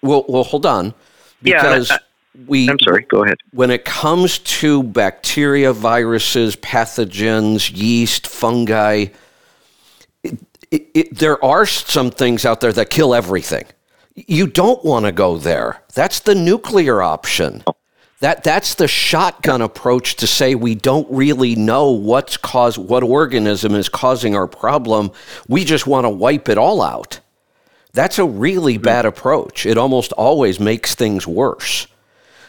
well 0.01 0.23
well 0.29 0.43
hold 0.43 0.65
on 0.65 0.93
because 1.41 1.89
yeah, 1.89 1.97
we 2.45 2.69
I'm 2.69 2.79
sorry. 2.79 3.05
Go 3.09 3.23
ahead. 3.23 3.37
When 3.51 3.71
it 3.71 3.83
comes 3.83 4.37
to 4.39 4.83
bacteria, 4.83 5.73
viruses, 5.73 6.55
pathogens, 6.55 7.75
yeast, 7.75 8.27
fungi, 8.27 9.07
it, 10.23 10.39
it, 10.69 10.87
it, 10.93 11.15
there 11.17 11.43
are 11.43 11.65
some 11.65 12.11
things 12.11 12.45
out 12.45 12.61
there 12.61 12.73
that 12.73 12.91
kill 12.91 13.15
everything. 13.15 13.65
You 14.15 14.47
don't 14.47 14.83
want 14.85 15.05
to 15.05 15.11
go 15.11 15.37
there. 15.37 15.81
That's 15.93 16.19
the 16.19 16.35
nuclear 16.35 17.01
option. 17.01 17.63
That 18.19 18.43
that's 18.43 18.75
the 18.75 18.87
shotgun 18.87 19.61
approach 19.61 20.15
to 20.17 20.27
say 20.27 20.55
we 20.55 20.73
don't 20.73 21.07
really 21.11 21.55
know 21.55 21.91
what's 21.91 22.35
caused 22.35 22.79
what 22.79 23.03
organism 23.03 23.75
is 23.75 23.89
causing 23.89 24.35
our 24.35 24.47
problem. 24.47 25.11
We 25.47 25.63
just 25.63 25.85
want 25.85 26.05
to 26.05 26.09
wipe 26.09 26.49
it 26.49 26.57
all 26.57 26.81
out. 26.81 27.19
That's 27.93 28.19
a 28.19 28.25
really 28.25 28.75
mm-hmm. 28.75 28.83
bad 28.83 29.05
approach. 29.05 29.65
It 29.65 29.77
almost 29.77 30.11
always 30.13 30.59
makes 30.59 30.95
things 30.95 31.25
worse. 31.25 31.87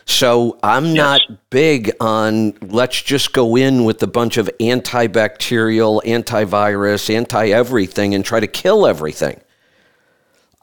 So 0.09 0.59
I'm 0.62 0.87
yes. 0.87 0.96
not 0.96 1.51
big 1.51 1.92
on 2.01 2.55
let's 2.62 3.03
just 3.03 3.35
go 3.35 3.57
in 3.57 3.85
with 3.85 4.03
a 4.03 4.07
bunch 4.07 4.38
of 4.38 4.48
antibacterial, 4.59 6.03
antivirus, 6.03 7.14
anti 7.14 7.48
everything 7.48 8.14
and 8.14 8.24
try 8.24 8.40
to 8.40 8.46
kill 8.46 8.87
everything. 8.87 9.38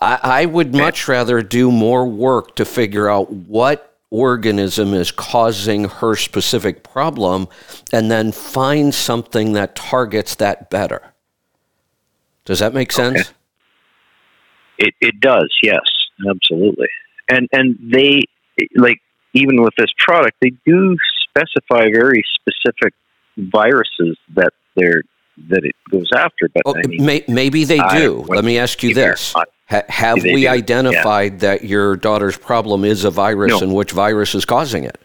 I, 0.02 0.20
I 0.24 0.46
would 0.46 0.74
much 0.74 1.08
rather 1.08 1.44
do 1.44 1.72
more 1.72 2.08
work 2.08 2.56
to 2.56 2.66
figure 2.66 3.08
out 3.08 3.32
what 3.32 3.96
organism 4.10 4.94
is 4.96 5.12
causing 5.12 5.86
her 5.86 6.16
specific 6.16 6.84
problem 6.84 7.48
and 7.94 8.10
then 8.10 8.32
find 8.32 8.96
something 8.96 9.54
that 9.54 9.76
targets 9.76 10.36
that 10.36 10.72
better. 10.72 11.14
Does 12.46 12.60
that 12.60 12.74
make 12.74 12.92
sense? 12.92 13.22
Okay. 13.22 13.30
It 14.78 14.94
it 15.02 15.20
does, 15.20 15.54
yes, 15.62 15.82
absolutely. 16.30 16.88
And 17.30 17.48
and 17.52 17.78
they 17.82 18.22
like 18.76 19.00
even 19.34 19.62
with 19.62 19.74
this 19.78 19.92
product, 19.98 20.38
they 20.42 20.52
do 20.66 20.98
specify 21.30 21.90
very 21.92 22.24
specific 22.34 22.94
viruses 23.38 24.18
that 24.36 24.54
they're 24.76 25.04
that 25.50 25.66
it 25.66 25.76
goes 25.92 26.10
after. 26.16 26.50
But 26.54 26.64
well, 26.66 26.76
I 26.84 26.88
mean, 26.88 27.06
may, 27.06 27.24
maybe 27.28 27.66
they 27.66 27.80
do. 27.92 28.26
Let 28.28 28.46
me 28.46 28.58
ask 28.58 28.82
you 28.84 28.94
this: 28.94 29.34
ha, 29.34 29.84
Have 29.90 30.24
we 30.24 30.42
do. 30.42 30.48
identified 30.48 31.34
yeah. 31.34 31.40
that 31.40 31.66
your 31.66 31.98
daughter's 31.98 32.38
problem 32.38 32.86
is 32.86 33.04
a 33.04 33.12
virus, 33.12 33.52
no. 33.52 33.60
and 33.60 33.74
which 33.74 33.92
virus 33.92 34.36
is 34.36 34.46
causing 34.46 34.84
it? 34.84 35.00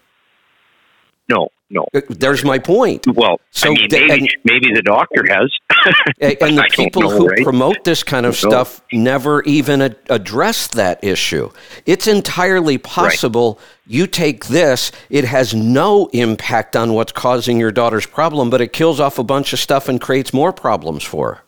No, 1.31 1.49
no. 1.71 1.87
Uh, 1.95 2.01
There's 2.09 2.45
my 2.45 2.59
point. 2.59 3.07
Well, 3.07 3.41
So 3.53 3.69
I 3.71 3.75
mean, 3.75 3.89
maybe, 3.91 4.13
and- 4.13 4.37
maybe 4.45 4.69
the 4.75 4.83
doctor 4.83 5.25
has. 5.29 5.51
And 6.43 6.59
the 6.59 6.69
people 6.73 7.03
know, 7.03 7.11
who 7.11 7.27
right? 7.29 7.43
promote 7.43 7.85
this 7.85 8.03
kind 8.03 8.27
of 8.27 8.37
stuff 8.37 8.83
never 8.93 9.43
even 9.45 9.81
a- 9.81 9.97
address 10.11 10.67
that 10.69 11.03
issue. 11.03 11.51
It's 11.87 12.07
entirely 12.07 12.77
possible 12.77 13.59
you 13.87 14.07
take 14.07 14.47
this, 14.47 14.93
it 15.09 15.25
has 15.25 15.55
no 15.55 16.09
impact 16.13 16.77
on 16.77 16.93
what's 16.93 17.13
causing 17.13 17.59
your 17.59 17.73
daughter's 17.73 18.05
problem, 18.07 18.51
but 18.51 18.61
it 18.61 18.73
kills 18.73 19.01
off 19.01 19.19
a 19.19 19.25
bunch 19.25 19.53
of 19.55 19.59
stuff 19.59 19.89
and 19.89 20.01
creates 20.01 20.33
more 20.35 20.53
problems 20.53 21.03
for 21.05 21.35
her. 21.35 21.41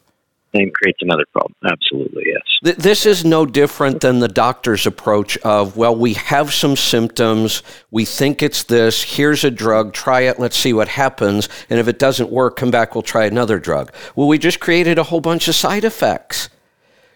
and 0.55 0.73
creates 0.75 0.99
another 1.03 1.25
problem. 1.33 1.55
Absolutely, 1.65 2.25
yes. 2.27 2.43
Th- 2.65 2.77
This 2.77 3.07
is 3.07 3.25
no 3.25 3.45
different 3.47 4.01
than 4.01 4.21
the 4.21 4.29
doctor's 4.29 4.87
approach 4.87 5.37
of, 5.39 5.77
well, 5.77 5.95
we 5.97 6.15
have 6.15 6.53
some 6.53 6.77
symptoms. 6.77 7.63
We 7.91 8.05
think 8.05 8.43
it's 8.43 8.63
this. 8.65 9.03
Here's 9.03 9.45
a 9.45 9.51
drug. 9.51 9.93
Try 9.93 10.23
it. 10.23 10.39
Let's 10.39 10.57
see 10.57 10.73
what 10.73 10.89
happens. 10.89 11.49
And 11.71 11.79
if 11.81 11.89
it 11.89 11.99
doesn't 11.99 12.31
work, 12.31 12.57
come 12.57 12.71
back. 12.71 12.95
We'll 12.95 13.03
try 13.03 13.25
another 13.27 13.59
drug. 13.59 13.93
Well, 14.15 14.29
we 14.29 14.39
just 14.39 14.61
created 14.61 14.99
a 14.99 15.03
whole 15.05 15.21
bunch 15.21 15.49
of 15.49 15.55
side 15.55 15.85
effects. 15.85 16.49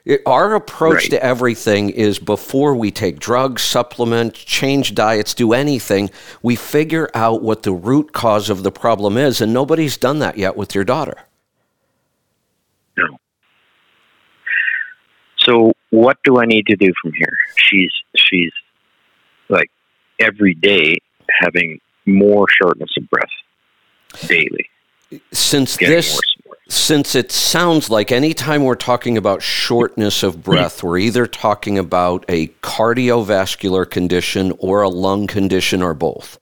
It- 0.04 0.22
Our 0.26 0.54
approach 0.54 1.02
Right. 1.02 1.10
to 1.10 1.24
everything 1.24 1.90
is 1.90 2.18
before 2.20 2.74
we 2.76 2.90
take 2.92 3.18
drugs, 3.18 3.62
supplement, 3.62 4.34
change 4.34 4.94
diets, 4.94 5.34
do 5.34 5.52
anything, 5.52 6.10
we 6.42 6.54
figure 6.54 7.10
out 7.14 7.42
what 7.42 7.64
the 7.64 7.72
root 7.72 8.12
cause 8.12 8.48
of 8.48 8.62
the 8.62 8.70
problem 8.70 9.16
is. 9.16 9.40
And 9.40 9.52
nobody's 9.52 9.96
done 9.96 10.20
that 10.20 10.38
yet 10.38 10.56
with 10.56 10.74
your 10.76 10.84
daughter. 10.84 11.18
No. 12.96 13.18
So 15.46 15.72
what 15.90 16.18
do 16.24 16.38
I 16.38 16.44
need 16.44 16.66
to 16.66 16.76
do 16.76 16.92
from 17.00 17.12
here? 17.12 17.32
She's 17.56 17.92
she's 18.16 18.52
like 19.48 19.70
every 20.18 20.54
day 20.54 20.96
having 21.40 21.80
more 22.04 22.46
shortness 22.60 22.90
of 22.98 23.08
breath 23.08 24.28
daily, 24.28 24.68
Since 25.32 25.76
this 25.76 26.14
worse 26.14 26.36
worse. 26.46 26.58
since 26.68 27.14
it 27.14 27.30
sounds 27.30 27.90
like 27.90 28.10
anytime 28.10 28.64
we're 28.64 28.74
talking 28.74 29.16
about 29.16 29.42
shortness 29.42 30.22
of 30.22 30.42
breath, 30.42 30.82
we're 30.82 30.98
either 30.98 31.26
talking 31.26 31.78
about 31.78 32.24
a 32.28 32.48
cardiovascular 32.62 33.88
condition 33.88 34.52
or 34.58 34.82
a 34.82 34.88
lung 34.88 35.26
condition 35.26 35.82
or 35.82 35.94
both. 35.94 36.38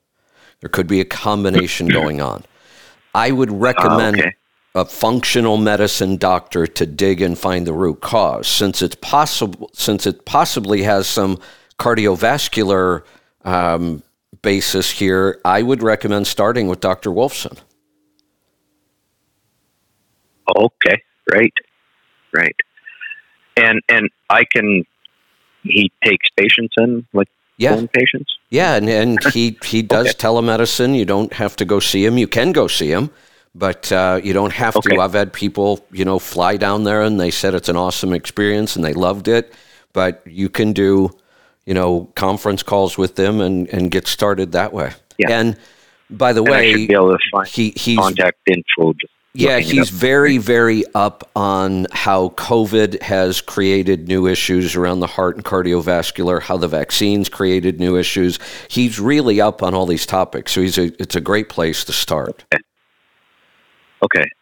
There 0.61 0.71
could 0.71 0.87
be 0.87 1.01
a 1.01 1.05
combination 1.05 1.87
hmm. 1.87 1.93
going 1.93 2.21
on. 2.21 2.45
I 3.14 3.31
would 3.31 3.53
recommend 3.53 4.17
ah, 4.17 4.21
okay. 4.21 4.35
A 4.75 4.85
functional 4.85 5.57
medicine 5.57 6.17
doctor 6.17 6.67
to 6.67 6.85
dig 6.87 7.23
and 7.23 7.39
find 7.39 7.67
the 7.67 7.73
root 7.73 8.01
cause 8.01 8.49
since 8.49 8.83
it's 8.83 8.97
possible 8.97 9.71
since 9.73 10.07
it 10.07 10.25
possibly 10.25 10.83
has 10.83 11.07
some 11.07 11.39
cardiovascular 11.79 13.03
um, 13.45 14.03
basis 14.43 14.91
here 14.91 15.41
i 15.45 15.63
would 15.63 15.83
recommend 15.83 16.27
starting 16.27 16.67
with 16.67 16.81
dr 16.81 17.09
wolfson 17.11 17.59
Okay, 20.57 21.03
right, 21.33 21.53
right. 22.33 22.57
And 23.57 23.81
and 23.89 24.11
I 24.29 24.45
can. 24.45 24.85
He 25.63 25.91
takes 26.05 26.29
patients 26.37 26.75
in, 26.77 27.07
like 27.13 27.29
yeah 27.57 27.77
patients. 27.95 28.31
Yeah, 28.51 28.77
and, 28.77 28.89
and 28.89 29.25
he 29.33 29.59
he 29.65 29.83
does 29.83 30.07
Okay. 30.11 30.19
telemedicine. 30.19 30.97
You 30.97 31.05
don't 31.05 31.33
have 31.33 31.57
to 31.57 31.65
go 31.65 31.81
see 31.81 32.05
him. 32.05 32.19
You 32.19 32.27
can 32.29 32.53
go 32.53 32.69
see 32.69 32.91
him, 32.91 33.11
but 33.55 33.90
uh, 33.93 34.21
you 34.23 34.33
don't 34.33 34.53
have 34.53 34.77
Okay. 34.77 34.97
to. 34.97 35.01
I've 35.01 35.12
had 35.12 35.33
people, 35.33 35.85
you 35.93 36.05
know, 36.05 36.19
fly 36.19 36.57
down 36.57 36.85
there 36.85 37.03
and 37.03 37.21
they 37.21 37.31
said 37.31 37.55
it's 37.55 37.69
an 37.69 37.77
awesome 37.77 38.12
experience 38.12 38.77
and 38.77 38.85
they 38.85 38.95
loved 38.95 39.29
it. 39.29 39.53
But 39.93 40.23
you 40.27 40.49
can 40.49 40.73
do, 40.73 41.11
you 41.67 41.75
know, 41.75 42.09
conference 42.17 42.62
calls 42.62 42.99
with 42.99 43.14
them 43.17 43.40
and 43.40 43.69
and 43.69 43.90
get 43.90 44.07
started 44.09 44.53
that 44.53 44.73
way. 44.73 44.93
Yeah. 45.19 45.31
And 45.31 45.57
by 46.11 46.33
the 46.33 46.43
And 46.43 46.51
way, 46.51 46.87
be 46.87 46.93
able 46.93 47.12
to 47.12 47.19
find 47.31 47.47
he 47.49 47.73
he's 47.77 47.99
contact 47.99 48.38
info. 48.47 48.95
Yeah, 49.37 49.59
he's 49.59 49.90
very, 49.90 50.38
very 50.38 50.85
up 50.95 51.29
on 51.35 51.88
how 51.90 52.29
COVID 52.31 53.03
has 53.03 53.40
created 53.40 54.07
new 54.07 54.29
issues 54.29 54.77
around 54.77 55.01
the 55.01 55.09
heart 55.09 55.35
and 55.35 55.45
cardiovascular, 55.45 56.40
how 56.40 56.57
the 56.57 56.69
vaccines 56.69 57.29
created 57.29 57.81
new 57.81 57.97
issues. 57.97 58.38
He's 58.69 59.01
really 59.01 59.40
up 59.40 59.61
on 59.61 59.75
all 59.75 59.87
these 59.87 60.07
topics. 60.07 60.53
So 60.53 60.61
he's 60.61 60.79
a, 60.79 60.93
it's 61.03 61.17
a 61.17 61.21
great 61.21 61.49
place 61.49 61.83
to 61.87 61.93
start. 61.93 62.45
Okay, 62.55 62.62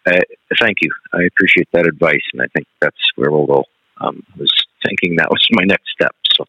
uh, 0.07 0.20
thank 0.61 0.79
you. 0.81 0.90
I 1.12 1.22
appreciate 1.25 1.68
that 1.72 1.87
advice, 1.87 2.22
and 2.33 2.42
I 2.42 2.46
think 2.55 2.66
that's 2.81 2.96
where 3.16 3.31
we'll 3.31 3.46
go. 3.46 3.64
Um, 4.01 4.22
I 4.35 4.40
was 4.40 4.53
thinking 4.85 5.16
that 5.16 5.31
was 5.31 5.46
my 5.53 5.64
next 5.64 5.90
step. 5.92 6.14
So, 6.35 6.44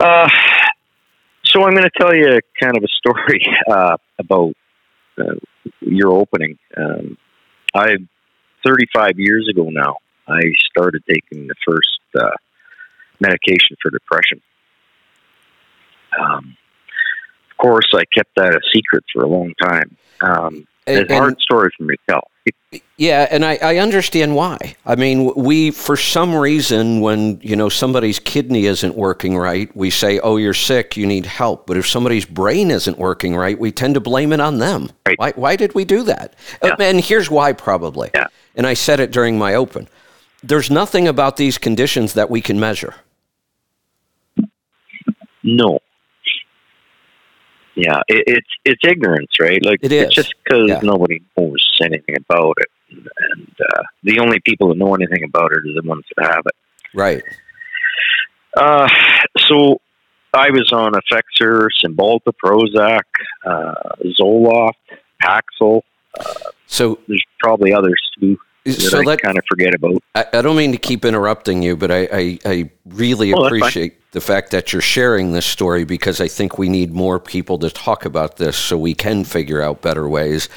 uh, 0.00 0.28
so 1.44 1.64
I'm 1.64 1.72
going 1.72 1.84
to 1.84 1.90
tell 1.98 2.14
you 2.14 2.40
kind 2.60 2.76
of 2.76 2.82
a 2.82 2.88
story 2.88 3.46
uh, 3.70 3.96
about 4.18 4.54
uh, 5.18 5.34
your 5.80 6.12
opening. 6.12 6.58
Um, 6.76 7.18
I, 7.74 7.96
35 8.64 9.18
years 9.18 9.48
ago 9.48 9.68
now, 9.70 9.96
I 10.28 10.40
started 10.70 11.02
taking 11.08 11.46
the 11.46 11.54
first 11.66 12.00
uh, 12.18 12.36
medication 13.20 13.76
for 13.82 13.90
depression. 13.90 14.40
Um, 16.18 16.56
of 17.50 17.56
course, 17.56 17.88
I 17.94 18.04
kept 18.04 18.34
that 18.36 18.54
a 18.54 18.60
secret 18.72 19.04
for 19.12 19.22
a 19.22 19.28
long 19.28 19.54
time. 19.60 19.96
Um, 20.22 20.66
it's 20.98 21.10
a 21.10 21.16
hard 21.16 21.38
story 21.40 21.70
for 21.76 21.84
me 21.84 21.96
to 21.96 22.02
tell. 22.08 22.28
Yeah, 22.96 23.26
and 23.30 23.44
I, 23.44 23.58
I 23.62 23.76
understand 23.78 24.36
why. 24.36 24.76
I 24.86 24.94
mean, 24.94 25.34
we 25.34 25.70
for 25.70 25.96
some 25.96 26.34
reason, 26.34 27.00
when 27.00 27.40
you 27.40 27.56
know 27.56 27.68
somebody's 27.68 28.18
kidney 28.18 28.66
isn't 28.66 28.94
working 28.94 29.36
right, 29.36 29.74
we 29.76 29.90
say, 29.90 30.20
"Oh, 30.20 30.36
you're 30.36 30.54
sick, 30.54 30.96
you 30.96 31.06
need 31.06 31.26
help." 31.26 31.66
But 31.66 31.76
if 31.76 31.88
somebody's 31.88 32.24
brain 32.24 32.70
isn't 32.70 32.98
working 32.98 33.34
right, 33.34 33.58
we 33.58 33.72
tend 33.72 33.94
to 33.94 34.00
blame 34.00 34.32
it 34.32 34.40
on 34.40 34.58
them. 34.58 34.90
Right. 35.06 35.18
Why? 35.18 35.32
Why 35.34 35.56
did 35.56 35.74
we 35.74 35.84
do 35.84 36.02
that? 36.04 36.34
Uh, 36.62 36.76
and 36.78 37.00
here's 37.00 37.30
why, 37.30 37.52
probably. 37.52 38.10
Yeah. 38.14 38.28
And 38.54 38.66
I 38.66 38.74
said 38.74 39.00
it 39.00 39.10
during 39.10 39.38
my 39.38 39.54
open. 39.54 39.88
There's 40.42 40.70
nothing 40.70 41.08
about 41.08 41.36
these 41.36 41.58
conditions 41.58 42.14
that 42.14 42.30
we 42.30 42.40
can 42.40 42.60
measure. 42.60 42.94
No. 45.42 45.80
Yeah, 47.74 48.00
it, 48.08 48.24
it's 48.26 48.48
it's 48.64 48.80
ignorance, 48.84 49.30
right? 49.40 49.64
Like 49.64 49.78
It 49.82 49.92
it's 49.92 50.14
just 50.14 50.34
because 50.44 50.68
Yeah. 50.68 50.80
nobody 50.82 51.22
knows 51.36 51.64
anything 51.82 52.16
about 52.16 52.54
it, 52.58 52.68
and, 52.90 53.08
and 53.32 53.56
uh, 53.72 53.82
the 54.02 54.18
only 54.20 54.40
people 54.40 54.68
that 54.68 54.78
know 54.78 54.94
anything 54.94 55.24
about 55.24 55.52
it 55.52 55.58
are 55.58 55.80
the 55.82 55.88
ones 55.88 56.04
that 56.16 56.26
have 56.26 56.44
it. 56.46 56.54
Right. 56.94 57.22
Uh, 58.56 58.88
so 59.38 59.80
I 60.34 60.50
was 60.50 60.72
on 60.72 60.92
Effexor, 60.92 61.68
Cymbalta, 61.84 62.32
Prozac, 62.44 63.02
uh, 63.44 63.74
Zoloft, 64.20 64.72
Paxil. 65.22 65.82
So, 66.66 66.98
There's 67.06 67.22
probably 67.38 67.72
others 67.72 68.00
too 68.18 68.38
so 68.68 68.98
I 68.98 69.02
let 69.02 69.22
kind 69.22 69.38
of 69.38 69.44
forget 69.48 69.74
about. 69.74 70.02
I, 70.14 70.26
I 70.34 70.42
don't 70.42 70.56
mean 70.56 70.72
to 70.72 70.78
keep 70.78 71.04
interrupting 71.04 71.62
you, 71.62 71.76
but 71.76 71.90
I, 71.90 72.08
I, 72.12 72.38
I 72.44 72.70
really 72.86 73.32
Oh, 73.32 73.44
appreciate 73.44 74.10
the 74.12 74.20
fact 74.20 74.50
that 74.50 74.72
you're 74.72 74.82
sharing 74.82 75.32
this 75.32 75.46
story 75.46 75.84
because 75.84 76.20
I 76.20 76.28
think 76.28 76.58
we 76.58 76.68
need 76.68 76.92
more 76.92 77.20
people 77.20 77.58
to 77.58 77.70
talk 77.70 78.04
about 78.04 78.36
this 78.36 78.56
so 78.56 78.76
we 78.76 78.94
can 78.94 79.24
figure 79.24 79.62
out 79.62 79.82
better 79.82 80.08
ways. 80.08 80.48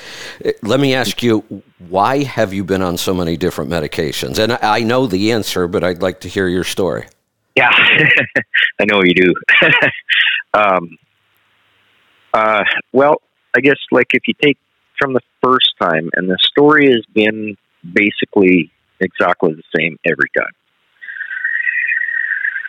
Uh, 0.43 0.51
Let 0.63 0.79
me 0.79 0.93
ask 0.93 1.21
you, 1.23 1.63
why 1.87 2.23
have 2.23 2.51
you 2.53 2.63
been 2.63 2.81
on 2.81 2.97
so 2.97 3.13
many 3.13 3.37
different 3.37 3.69
medications? 3.69 4.39
And 4.39 4.53
I, 4.53 4.59
I 4.61 4.79
know 4.79 5.05
the 5.07 5.31
answer, 5.31 5.67
but 5.67 5.83
I'd 5.83 6.01
like 6.01 6.21
to 6.21 6.27
hear 6.27 6.47
your 6.47 6.63
story. 6.63 7.07
Yeah, 7.55 7.69
I 8.79 8.85
know 8.85 9.03
you 9.03 9.13
do. 9.13 9.33
um, 10.55 10.97
uh, 12.33 12.63
well, 12.91 13.21
I 13.55 13.61
guess 13.61 13.77
like 13.91 14.07
if 14.13 14.23
you 14.27 14.33
take 14.41 14.57
from 14.99 15.13
the 15.13 15.21
first 15.43 15.73
time, 15.79 16.09
and 16.13 16.27
the 16.29 16.37
story 16.41 16.91
has 16.91 17.05
been 17.13 17.55
basically 17.91 18.71
exactly 18.99 19.53
the 19.53 19.63
same 19.77 19.97
every 20.05 20.29
time. 20.37 20.53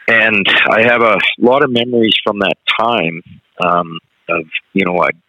And 0.07 0.46
I 0.70 0.83
have 0.83 1.00
a 1.00 1.18
lot 1.38 1.64
of 1.64 1.70
memories 1.70 2.14
from 2.24 2.38
that 2.40 2.57
time 2.79 3.22
um, 3.64 3.98
of, 4.29 4.44
you 4.72 4.85
know, 4.85 4.98
I'd 4.98 5.20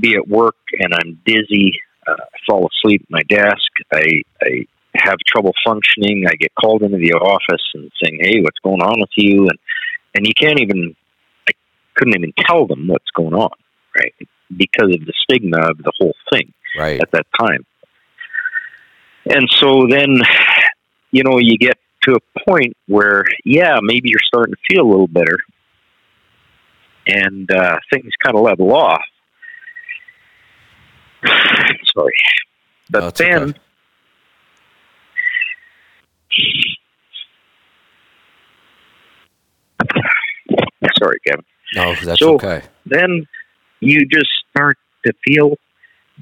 be 0.00 0.14
at 0.16 0.26
work 0.26 0.56
and 0.78 0.94
I'm 0.94 1.20
dizzy, 1.26 1.72
uh, 2.06 2.12
I 2.12 2.38
fall 2.48 2.68
asleep 2.68 3.02
at 3.02 3.10
my 3.10 3.22
desk, 3.28 3.70
I, 3.92 4.22
I 4.42 4.66
have 4.94 5.16
trouble 5.26 5.52
functioning. 5.66 6.24
I 6.28 6.34
get 6.36 6.52
called 6.54 6.82
into 6.82 6.98
the 6.98 7.14
office 7.14 7.62
and 7.74 7.90
saying, 8.02 8.18
"Hey, 8.20 8.40
what's 8.40 8.58
going 8.62 8.80
on 8.80 9.00
with 9.00 9.10
you?" 9.16 9.48
and 9.48 9.58
and 10.14 10.26
you 10.26 10.32
can't 10.38 10.60
even, 10.60 10.94
I 11.48 11.52
couldn't 11.96 12.14
even 12.16 12.32
tell 12.46 12.66
them 12.66 12.86
what's 12.86 13.10
going 13.16 13.34
on, 13.34 13.50
right? 13.96 14.14
Because 14.56 14.94
of 14.94 15.04
the 15.04 15.12
stigma 15.24 15.58
of 15.58 15.78
the 15.78 15.92
whole 15.98 16.14
thing 16.32 16.52
Right. 16.78 17.00
at 17.00 17.10
that 17.12 17.26
time. 17.38 17.66
And 19.26 19.48
so 19.50 19.86
then, 19.88 20.18
you 21.10 21.22
know, 21.24 21.38
you 21.38 21.56
get 21.58 21.78
to 22.04 22.14
a 22.16 22.40
point 22.50 22.76
where, 22.86 23.24
yeah, 23.44 23.78
maybe 23.82 24.08
you're 24.10 24.20
starting 24.26 24.54
to 24.54 24.60
feel 24.74 24.84
a 24.84 24.88
little 24.90 25.06
better, 25.08 25.38
and 27.06 27.50
uh, 27.50 27.78
things 27.92 28.10
kind 28.22 28.36
of 28.36 28.42
level 28.42 28.74
off. 28.74 29.02
Sorry, 31.26 32.12
but 32.90 33.00
No, 33.00 33.10
then. 33.10 33.42
okay. 33.42 33.58
Sorry, 40.98 41.18
Kevin. 41.26 41.44
No, 41.74 41.94
that's 41.94 42.20
So- 42.20 42.34
okay. 42.34 42.62
Then 42.86 43.26
you 43.80 44.06
just 44.06 44.28
start 44.50 44.76
to 45.06 45.12
feel 45.26 45.56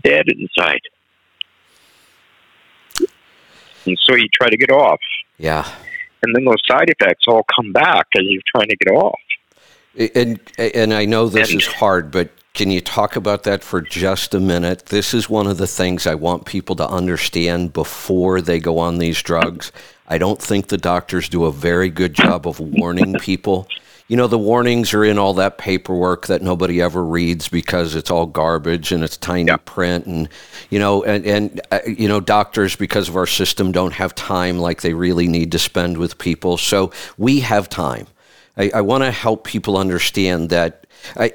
dead 0.03 0.25
inside. 0.29 0.81
And 3.87 3.99
so 4.05 4.14
you 4.14 4.27
try 4.33 4.49
to 4.49 4.57
get 4.57 4.71
off. 4.71 5.01
Yeah. 5.38 5.71
And 6.23 6.35
then 6.35 6.45
those 6.45 6.62
side 6.68 6.88
effects 6.88 7.25
all 7.27 7.45
come 7.55 7.73
back 7.73 8.07
as 8.16 8.23
you're 8.25 8.42
trying 8.55 8.68
to 8.68 8.77
get 8.77 8.92
off. 8.92 9.21
And 10.14 10.40
and 10.57 10.95
I 10.95 11.05
know 11.05 11.29
this 11.29 11.53
is 11.53 11.66
hard, 11.66 12.11
but 12.11 12.31
can 12.55 12.71
you 12.71 12.81
talk 12.81 13.16
about 13.16 13.45
that 13.45 13.64
for 13.64 13.81
just 13.81 14.35
a 14.35 14.40
minute? 14.40 14.87
This 14.87 15.14
is 15.14 15.29
one 15.29 15.47
of 15.47 15.59
the 15.59 15.66
things 15.66 16.07
I 16.07 16.14
want 16.14 16.45
people 16.45 16.77
to 16.77 16.88
understand 16.88 17.73
before 17.73 18.40
they 18.40 18.61
go 18.61 18.79
on 18.79 18.99
these 18.99 19.23
drugs. 19.23 19.73
I 20.07 20.18
don't 20.18 20.40
think 20.40 20.68
the 20.68 20.79
doctors 20.79 21.29
do 21.29 21.45
a 21.45 21.53
very 21.53 21.88
good 21.88 22.12
job 22.12 22.47
of 22.47 22.61
warning 22.61 23.14
people. 23.14 23.68
You 24.12 24.18
know, 24.18 24.27
the 24.27 24.37
warnings 24.37 24.92
are 24.92 25.07
in 25.07 25.18
all 25.18 25.33
that 25.33 25.57
paperwork 25.57 26.27
that 26.27 26.42
nobody 26.42 26.83
ever 26.83 27.03
reads 27.03 27.48
because 27.48 27.94
it's 27.94 28.11
all 28.11 28.27
garbage 28.27 28.92
and 28.92 29.03
it's 29.03 29.16
tiny 29.16 29.51
yeah. 29.51 29.57
print. 29.57 30.05
And, 30.05 30.29
you 30.68 30.79
know, 30.79 31.03
and, 31.03 31.25
and 31.25 31.61
uh, 31.70 31.79
you 31.87 32.09
know, 32.09 32.20
doctors, 32.20 32.77
because 32.77 33.09
of 33.09 33.16
our 33.16 33.25
system, 33.27 33.72
don't 33.72 33.94
have 33.94 34.14
time 34.14 34.59
like 34.59 34.83
they 34.83 34.92
really 34.92 35.29
need 35.29 35.51
to 35.53 35.59
spend 35.59 35.96
with 35.96 36.18
people. 36.18 36.59
So 36.59 36.92
we 37.16 37.40
have 37.40 37.70
time. 37.70 38.07
I, 38.59 38.70
I 38.75 38.81
want 38.83 39.03
to 39.03 39.11
help 39.11 39.44
people 39.44 39.79
understand 39.79 40.51
that. 40.51 40.87
I, 41.16 41.33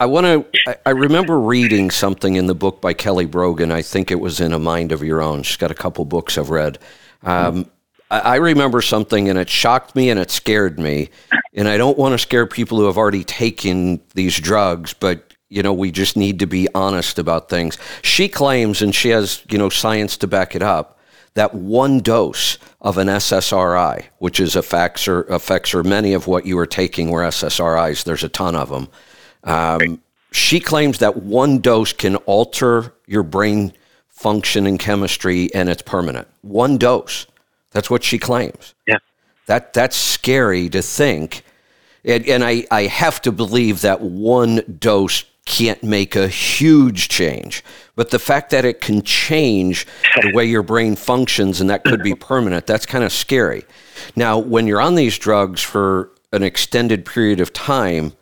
I 0.00 0.06
want 0.06 0.24
to. 0.24 0.78
I 0.86 0.90
remember 0.92 1.38
reading 1.38 1.90
something 1.90 2.36
in 2.36 2.46
the 2.46 2.54
book 2.54 2.80
by 2.80 2.94
Kelly 2.94 3.26
Brogan. 3.26 3.70
I 3.70 3.82
think 3.82 4.10
it 4.10 4.20
was 4.20 4.40
in 4.40 4.54
A 4.54 4.58
Mind 4.58 4.90
of 4.90 5.02
Your 5.02 5.20
Own. 5.20 5.42
She's 5.42 5.58
got 5.58 5.70
a 5.70 5.74
couple 5.74 6.06
books 6.06 6.38
I've 6.38 6.48
read. 6.48 6.78
Um, 7.24 7.70
I 8.18 8.36
remember 8.36 8.82
something 8.82 9.28
and 9.28 9.38
it 9.38 9.48
shocked 9.48 9.94
me 9.94 10.10
and 10.10 10.20
it 10.20 10.30
scared 10.30 10.78
me. 10.78 11.10
And 11.54 11.68
I 11.68 11.76
don't 11.76 11.96
want 11.96 12.12
to 12.12 12.18
scare 12.18 12.46
people 12.46 12.78
who 12.78 12.86
have 12.86 12.98
already 12.98 13.24
taken 13.24 14.00
these 14.14 14.38
drugs, 14.38 14.92
but 14.92 15.32
you 15.48 15.62
know, 15.62 15.72
we 15.72 15.92
just 15.92 16.16
need 16.16 16.40
to 16.40 16.46
be 16.46 16.66
honest 16.74 17.18
about 17.18 17.48
things. 17.48 17.78
She 18.02 18.28
claims, 18.28 18.82
and 18.82 18.92
she 18.92 19.10
has, 19.10 19.44
you 19.48 19.56
know, 19.56 19.68
science 19.68 20.16
to 20.16 20.26
back 20.26 20.56
it 20.56 20.62
up, 20.62 20.98
that 21.34 21.54
one 21.54 22.00
dose 22.00 22.58
of 22.80 22.98
an 22.98 23.06
SSRI, 23.06 24.06
which 24.18 24.40
is 24.40 24.56
effects 24.56 25.06
or 25.06 25.22
affects 25.24 25.72
or 25.72 25.84
many 25.84 26.12
of 26.12 26.26
what 26.26 26.44
you 26.44 26.58
are 26.58 26.66
taking 26.66 27.10
were 27.10 27.22
SSRIs. 27.22 28.04
There's 28.04 28.24
a 28.24 28.28
ton 28.28 28.56
of 28.56 28.68
them. 28.68 28.88
Um, 29.44 30.02
she 30.32 30.58
claims 30.58 30.98
that 30.98 31.18
one 31.18 31.58
dose 31.58 31.92
can 31.92 32.16
alter 32.16 32.92
your 33.06 33.22
brain 33.22 33.72
function 34.08 34.66
and 34.66 34.78
chemistry, 34.78 35.54
and 35.54 35.68
it's 35.68 35.82
permanent. 35.82 36.26
One 36.42 36.78
dose. 36.78 37.26
That's 37.74 37.90
what 37.90 38.02
she 38.02 38.18
claims. 38.18 38.74
Yeah. 38.86 38.98
That 39.46 39.74
that's 39.74 39.96
scary 39.96 40.70
to 40.70 40.80
think. 40.80 41.42
And, 42.04 42.26
and 42.26 42.42
I, 42.42 42.64
I 42.70 42.82
have 42.82 43.20
to 43.22 43.32
believe 43.32 43.82
that 43.82 44.00
one 44.00 44.78
dose 44.78 45.24
can't 45.44 45.82
make 45.82 46.16
a 46.16 46.28
huge 46.28 47.08
change. 47.08 47.62
But 47.96 48.10
the 48.10 48.18
fact 48.18 48.50
that 48.50 48.64
it 48.64 48.80
can 48.80 49.02
change 49.02 49.86
the 50.22 50.32
way 50.32 50.46
your 50.46 50.62
brain 50.62 50.96
functions 50.96 51.60
and 51.60 51.68
that 51.68 51.84
could 51.84 52.02
be 52.02 52.14
permanent, 52.14 52.66
that's 52.66 52.86
kind 52.86 53.04
of 53.04 53.12
scary. 53.12 53.64
Now, 54.16 54.38
when 54.38 54.66
you're 54.66 54.80
on 54.80 54.94
these 54.94 55.18
drugs 55.18 55.60
for 55.60 56.10
an 56.32 56.42
extended 56.42 57.04
period 57.04 57.40
of 57.40 57.52
time 57.52 58.14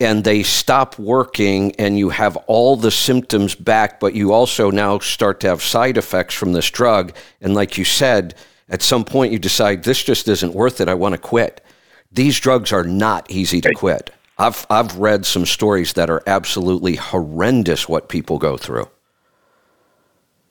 and 0.00 0.22
they 0.22 0.44
stop 0.44 0.96
working 0.98 1.74
and 1.76 1.98
you 1.98 2.10
have 2.10 2.36
all 2.46 2.76
the 2.76 2.92
symptoms 2.92 3.56
back, 3.56 3.98
but 3.98 4.14
you 4.14 4.32
also 4.32 4.70
now 4.70 5.00
start 5.00 5.40
to 5.40 5.48
have 5.48 5.60
side 5.60 5.98
effects 5.98 6.34
from 6.34 6.52
this 6.52 6.70
drug, 6.70 7.14
and 7.40 7.54
like 7.54 7.76
you 7.76 7.84
said, 7.84 8.36
at 8.68 8.82
some 8.82 9.04
point 9.04 9.32
you 9.32 9.38
decide 9.38 9.84
this 9.84 10.02
just 10.02 10.28
isn't 10.28 10.54
worth 10.54 10.80
it. 10.80 10.88
I 10.88 10.94
want 10.94 11.14
to 11.14 11.20
quit. 11.20 11.64
These 12.12 12.40
drugs 12.40 12.72
are 12.72 12.84
not 12.84 13.30
easy 13.30 13.60
to 13.62 13.74
quit. 13.74 14.10
I've 14.38 14.66
I've 14.70 14.96
read 14.96 15.26
some 15.26 15.44
stories 15.44 15.94
that 15.94 16.08
are 16.10 16.22
absolutely 16.26 16.96
horrendous 16.96 17.88
what 17.88 18.08
people 18.08 18.38
go 18.38 18.56
through. 18.56 18.88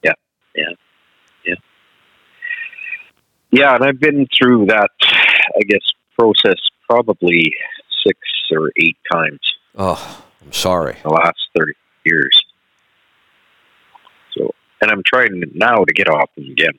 Yeah, 0.03 0.13
yeah, 0.55 0.73
yeah, 1.45 1.55
yeah. 3.51 3.75
And 3.75 3.85
I've 3.85 3.99
been 3.99 4.27
through 4.37 4.65
that, 4.67 4.91
I 5.01 5.61
guess, 5.67 5.81
process 6.19 6.59
probably 6.89 7.53
six 8.05 8.19
or 8.51 8.71
eight 8.77 8.97
times. 9.11 9.39
Oh, 9.75 10.23
I'm 10.43 10.53
sorry. 10.53 10.97
The 11.03 11.09
last 11.09 11.39
thirty 11.57 11.73
years. 12.05 12.37
So, 14.37 14.53
and 14.81 14.91
I'm 14.91 15.01
trying 15.05 15.43
now 15.55 15.85
to 15.85 15.93
get 15.93 16.09
off 16.09 16.29
them 16.35 16.49
again. 16.51 16.77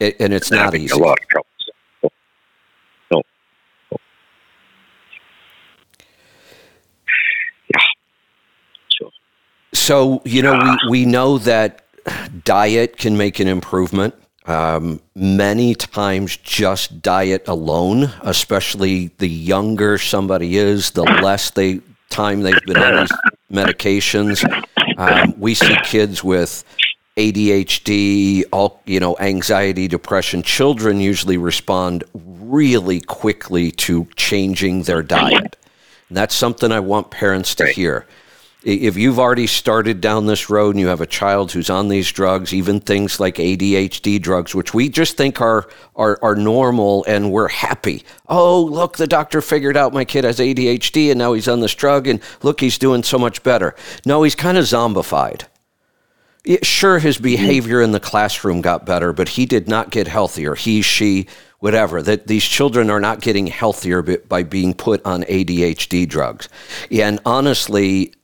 It, 0.00 0.16
and 0.20 0.32
it's 0.34 0.50
not 0.50 0.74
easy. 0.74 0.94
A 0.94 1.02
lot 1.02 1.18
of 1.20 1.28
trouble. 1.28 1.48
So, 2.02 2.10
no. 3.10 3.22
no. 3.92 3.98
Yeah. 7.74 7.80
So. 8.90 9.10
So 9.72 10.22
you 10.24 10.42
know 10.42 10.58
we 10.58 10.90
we 10.90 11.06
know 11.06 11.38
that 11.38 11.84
diet 12.44 12.96
can 12.96 13.16
make 13.16 13.40
an 13.40 13.48
improvement. 13.48 14.14
Um, 14.46 15.00
many 15.16 15.74
times, 15.74 16.36
just 16.36 17.02
diet 17.02 17.48
alone, 17.48 18.12
especially 18.22 19.10
the 19.18 19.28
younger 19.28 19.98
somebody 19.98 20.56
is, 20.56 20.92
the 20.92 21.02
less 21.02 21.50
they 21.50 21.80
time 22.10 22.42
they've 22.42 22.64
been 22.64 22.76
on 22.76 23.00
these 23.00 23.12
medications. 23.50 24.44
Um, 24.98 25.34
we 25.38 25.54
see 25.54 25.76
kids 25.84 26.22
with 26.22 26.64
ADHD, 27.16 28.44
all 28.52 28.82
you 28.84 29.00
know, 29.00 29.16
anxiety, 29.18 29.88
depression, 29.88 30.42
children 30.42 31.00
usually 31.00 31.38
respond 31.38 32.04
really 32.12 33.00
quickly 33.00 33.70
to 33.72 34.06
changing 34.16 34.82
their 34.82 35.02
diet. 35.02 35.56
And 36.08 36.16
that's 36.16 36.34
something 36.34 36.70
I 36.70 36.80
want 36.80 37.10
parents 37.10 37.54
to 37.56 37.66
hear. 37.68 38.06
If 38.62 38.96
you've 38.96 39.18
already 39.18 39.46
started 39.46 40.00
down 40.00 40.26
this 40.26 40.50
road 40.50 40.70
and 40.70 40.80
you 40.80 40.88
have 40.88 41.00
a 41.00 41.06
child 41.06 41.52
who's 41.52 41.70
on 41.70 41.88
these 41.88 42.10
drugs, 42.10 42.52
even 42.52 42.80
things 42.80 43.18
like 43.18 43.36
ADHD 43.36 44.20
drugs, 44.20 44.54
which 44.54 44.74
we 44.74 44.88
just 44.88 45.16
think 45.16 45.40
are, 45.40 45.68
are, 45.94 46.18
are 46.20 46.34
normal 46.34 47.04
and 47.06 47.30
we're 47.30 47.48
happy. 47.48 48.02
Oh, 48.28 48.62
look, 48.62 48.96
the 48.96 49.06
doctor 49.06 49.40
figured 49.40 49.76
out 49.76 49.94
my 49.94 50.04
kid 50.04 50.24
has 50.24 50.38
ADHD 50.38 51.10
and 51.10 51.18
now 51.18 51.32
he's 51.32 51.48
on 51.48 51.60
this 51.60 51.74
drug 51.74 52.08
and 52.08 52.20
look, 52.42 52.60
he's 52.60 52.76
doing 52.76 53.04
so 53.04 53.18
much 53.18 53.42
better. 53.42 53.74
No, 54.04 54.22
he's 54.24 54.34
kind 54.34 54.58
of 54.58 54.64
zombified 54.64 55.44
sure, 56.62 56.98
his 56.98 57.16
mm-hmm. 57.16 57.24
behavior 57.24 57.82
in 57.82 57.92
the 57.92 58.00
classroom 58.00 58.60
got 58.60 58.86
better, 58.86 59.12
but 59.12 59.30
he 59.30 59.46
did 59.46 59.68
not 59.68 59.90
get 59.90 60.06
healthier. 60.06 60.54
He, 60.54 60.82
she, 60.82 61.26
whatever. 61.58 62.02
That 62.02 62.26
these 62.26 62.44
children 62.44 62.90
are 62.90 63.00
not 63.00 63.20
getting 63.20 63.46
healthier 63.46 64.02
by 64.02 64.42
being 64.42 64.74
put 64.74 65.04
on 65.04 65.22
ADHD 65.24 66.08
drugs. 66.08 66.48
And 66.90 67.20
honestly, 67.26 68.14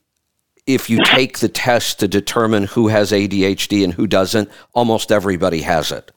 if 0.65 0.89
you 0.89 0.99
take 1.03 1.39
the 1.39 1.49
test 1.49 1.99
to 1.99 2.07
determine 2.07 2.63
who 2.63 2.87
has 2.87 3.11
ADHD 3.11 3.83
and 3.83 3.93
who 3.93 4.07
doesn't, 4.07 4.49
almost 4.73 5.11
everybody 5.11 5.61
has 5.61 5.91
it. 5.91 6.11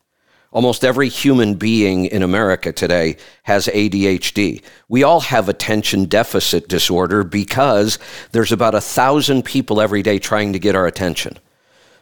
Almost 0.53 0.85
every 0.85 1.09
human 1.09 1.55
being 1.55 2.07
in 2.07 2.23
America 2.23 2.73
today 2.73 3.17
has 3.43 3.67
ADHD. 3.67 4.63
We 4.89 5.03
all 5.03 5.21
have 5.21 5.49
attention 5.49 6.07
deficit 6.07 6.69
disorder 6.69 7.25
because 7.25 7.99
there's 8.31 8.53
about 8.53 8.75
a 8.75 8.81
thousand 8.81 9.45
people 9.45 9.81
every 9.81 10.03
day 10.03 10.19
trying 10.19 10.53
to 10.53 10.59
get 10.59 10.77
our 10.77 10.87
attention 10.87 11.39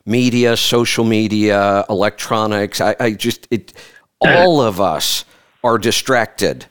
media, 0.06 0.56
social 0.56 1.04
media, 1.04 1.84
electronics. 1.88 2.80
I, 2.80 2.96
I 3.00 3.12
just, 3.12 3.48
it, 3.50 3.72
all 4.20 4.60
of 4.60 4.80
us 4.80 5.24
are 5.62 5.78
distracted. 5.78 6.66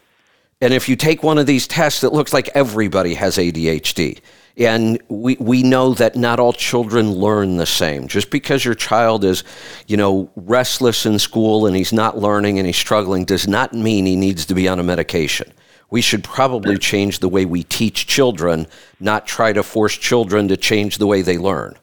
And 0.62 0.74
if 0.74 0.88
you 0.88 0.96
take 0.96 1.24
one 1.24 1.38
of 1.38 1.46
these 1.46 1.68
tests, 1.68 2.04
it 2.04 2.14
looks 2.14 2.32
like 2.32 2.50
everybody 2.54 3.16
has 3.16 3.38
ADHD. 3.38 4.20
And 4.56 5.02
we, 5.10 5.36
we 5.40 5.64
know 5.64 5.96
that 5.96 6.16
not 6.16 6.40
all 6.40 6.54
children 6.54 7.12
learn 7.12 7.58
the 7.58 7.66
same. 7.66 8.08
Just 8.08 8.30
because 8.30 8.64
your 8.64 8.76
child 8.76 9.24
is, 9.24 9.44
you 9.88 9.98
know, 9.98 10.30
restless 10.36 11.08
in 11.08 11.18
school 11.18 11.66
and 11.66 11.76
he's 11.76 11.92
not 11.92 12.20
learning 12.20 12.60
and 12.60 12.68
he's 12.68 12.78
struggling 12.78 13.26
does 13.26 13.48
not 13.48 13.74
mean 13.74 14.06
he 14.06 14.16
needs 14.16 14.46
to 14.46 14.54
be 14.54 14.68
on 14.68 14.80
a 14.80 14.84
medication. 14.84 15.52
We 15.90 16.02
should 16.02 16.24
probably 16.24 16.78
change 16.78 17.20
the 17.20 17.30
way 17.30 17.46
we 17.46 17.64
teach 17.64 18.06
children, 18.08 18.68
not 19.00 19.26
try 19.26 19.54
to 19.54 19.64
force 19.64 19.98
children 19.98 20.48
to 20.48 20.58
change 20.58 20.98
the 20.98 21.08
way 21.08 21.24
they 21.24 21.38
learn. 21.38 21.76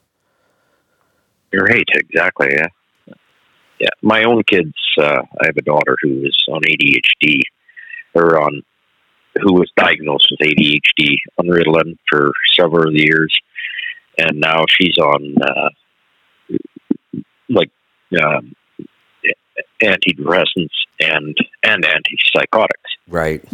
Right, 1.53 1.89
exactly. 1.95 2.49
Yeah, 2.57 3.15
yeah. 3.81 3.89
My 4.03 4.25
own 4.25 4.43
kids. 4.45 4.75
Uh, 4.99 5.23
I 5.41 5.47
have 5.47 5.57
a 5.57 5.63
daughter 5.63 5.97
who 6.03 6.25
is 6.25 6.45
on 6.49 6.61
ADHD, 6.63 7.41
or 8.15 8.41
on 8.41 8.63
who 9.41 9.55
was 9.55 9.71
diagnosed 9.77 10.29
with 10.31 10.49
ADHD 10.49 11.17
on 11.39 11.47
Ritalin 11.47 11.97
for 12.09 12.33
several 12.59 12.95
years, 12.95 13.37
and 14.19 14.41
now 14.41 14.65
she's 14.69 14.97
on 14.99 15.35
uh, 15.43 15.71
like 17.49 17.71
um, 18.23 18.55
antidepressants 19.83 20.69
and 21.01 21.37
and 21.65 21.85
antipsychotics. 21.85 22.69
Right. 23.09 23.45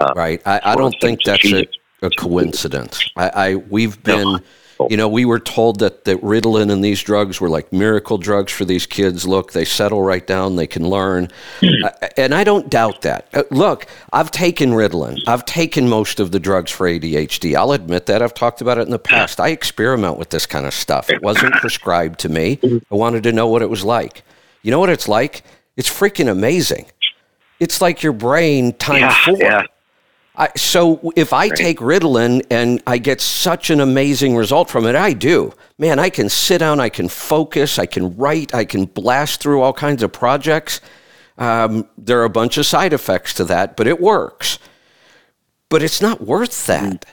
Uh, 0.00 0.12
right. 0.14 0.42
I, 0.46 0.60
I 0.64 0.76
don't 0.76 0.94
think 1.00 1.22
that's 1.24 1.50
a, 1.52 1.66
a, 2.02 2.10
coincidence. 2.10 3.08
I, 3.16 3.28
I 3.28 3.54
we've 3.56 4.02
been. 4.02 4.32
No 4.32 4.38
wonderful. 4.82 4.92
You 4.92 4.96
know, 4.96 5.08
we 5.08 5.24
were 5.24 5.40
told 5.40 5.80
that, 5.80 6.04
that 6.04 6.20
Ritalin 6.20 6.70
and 6.70 6.84
these 6.84 7.02
drugs 7.02 7.40
were 7.40 7.48
like 7.48 7.72
miracle 7.72 8.18
drugs 8.18 8.52
for 8.52 8.64
these 8.64 8.86
kids. 8.86 9.26
Look, 9.26 9.52
they 9.52 9.64
settle 9.64 10.02
right 10.02 10.26
down, 10.26 10.56
they 10.56 10.66
can 10.66 10.88
learn. 10.88 11.28
uh, 11.62 11.90
and 12.16 12.34
I 12.34 12.44
don't 12.44 12.70
doubt 12.70 13.02
that. 13.02 13.28
Uh, 13.32 13.44
look, 13.50 13.86
I've 14.12 14.30
taken 14.30 14.70
Ritalin, 14.70 15.18
I've 15.26 15.44
taken 15.44 15.88
most 15.88 16.20
of 16.20 16.32
the 16.32 16.40
drugs 16.40 16.70
for 16.70 16.86
ADHD. 16.88 17.54
I'll 17.54 17.72
admit 17.72 18.06
that. 18.06 18.22
I've 18.22 18.34
talked 18.34 18.60
about 18.60 18.78
it 18.78 18.82
in 18.82 18.90
the 18.90 18.98
past. 18.98 19.40
I 19.40 19.48
experiment 19.48 20.18
with 20.18 20.30
this 20.30 20.46
kind 20.46 20.66
of 20.66 20.74
stuff. 20.74 21.10
It 21.10 21.22
wasn't 21.22 21.54
prescribed 21.54 22.20
to 22.20 22.28
me. 22.28 22.58
I 22.62 22.94
wanted 22.94 23.22
to 23.24 23.32
know 23.32 23.48
what 23.48 23.62
it 23.62 23.70
was 23.70 23.84
like. 23.84 24.22
You 24.62 24.70
know 24.70 24.78
what 24.78 24.90
it's 24.90 25.08
like? 25.08 25.42
It's 25.76 25.88
freaking 25.88 26.30
amazing. 26.30 26.86
It's 27.58 27.80
like 27.80 28.02
your 28.02 28.12
brain 28.12 28.72
times 28.74 29.00
yeah, 29.00 29.24
four. 29.24 29.36
yeah. 29.38 29.62
I, 30.34 30.48
so 30.56 31.12
if 31.14 31.32
I 31.32 31.50
take 31.50 31.78
Ritalin 31.78 32.42
and 32.50 32.82
I 32.86 32.98
get 32.98 33.20
such 33.20 33.68
an 33.68 33.80
amazing 33.80 34.34
result 34.34 34.70
from 34.70 34.86
it, 34.86 34.94
I 34.94 35.12
do. 35.12 35.52
Man, 35.78 35.98
I 35.98 36.08
can 36.08 36.28
sit 36.30 36.58
down, 36.58 36.80
I 36.80 36.88
can 36.88 37.08
focus, 37.08 37.78
I 37.78 37.84
can 37.84 38.16
write, 38.16 38.54
I 38.54 38.64
can 38.64 38.86
blast 38.86 39.42
through 39.42 39.60
all 39.60 39.74
kinds 39.74 40.02
of 40.02 40.12
projects. 40.12 40.80
Um, 41.36 41.86
there 41.98 42.20
are 42.20 42.24
a 42.24 42.30
bunch 42.30 42.56
of 42.56 42.64
side 42.64 42.94
effects 42.94 43.34
to 43.34 43.44
that, 43.44 43.76
but 43.76 43.86
it 43.86 44.00
works. 44.00 44.58
But 45.68 45.82
it's 45.82 46.00
not 46.00 46.22
worth 46.22 46.66
that. 46.66 47.04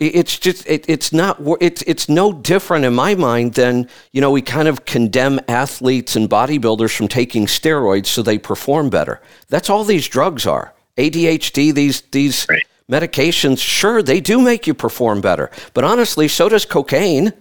It's 0.00 0.38
just 0.38 0.66
it, 0.66 0.86
it's 0.88 1.12
not 1.12 1.38
it's 1.60 1.82
it's 1.82 2.08
no 2.08 2.32
different 2.32 2.86
in 2.86 2.94
my 2.94 3.14
mind 3.14 3.54
than 3.54 3.90
you 4.10 4.22
know 4.22 4.30
we 4.30 4.40
kind 4.40 4.68
of 4.68 4.86
condemn 4.86 5.38
athletes 5.48 6.16
and 6.16 6.30
bodybuilders 6.30 6.96
from 6.96 7.08
taking 7.08 7.44
steroids 7.44 8.06
so 8.06 8.22
they 8.22 8.38
perform 8.38 8.88
better. 8.88 9.20
That's 9.48 9.68
all 9.68 9.84
these 9.84 10.08
drugs 10.08 10.46
are. 10.46 10.72
ADHD, 10.96 11.74
these 11.74 12.00
these 12.12 12.46
Right. 12.48 12.65
Medications, 12.90 13.58
sure 13.58 14.02
they 14.02 14.20
do 14.20 14.40
make 14.40 14.66
you 14.66 14.74
perform 14.74 15.20
better, 15.20 15.50
but 15.74 15.84
honestly, 15.84 16.28
so 16.28 16.48
does 16.48 16.64
cocaine. 16.64 17.32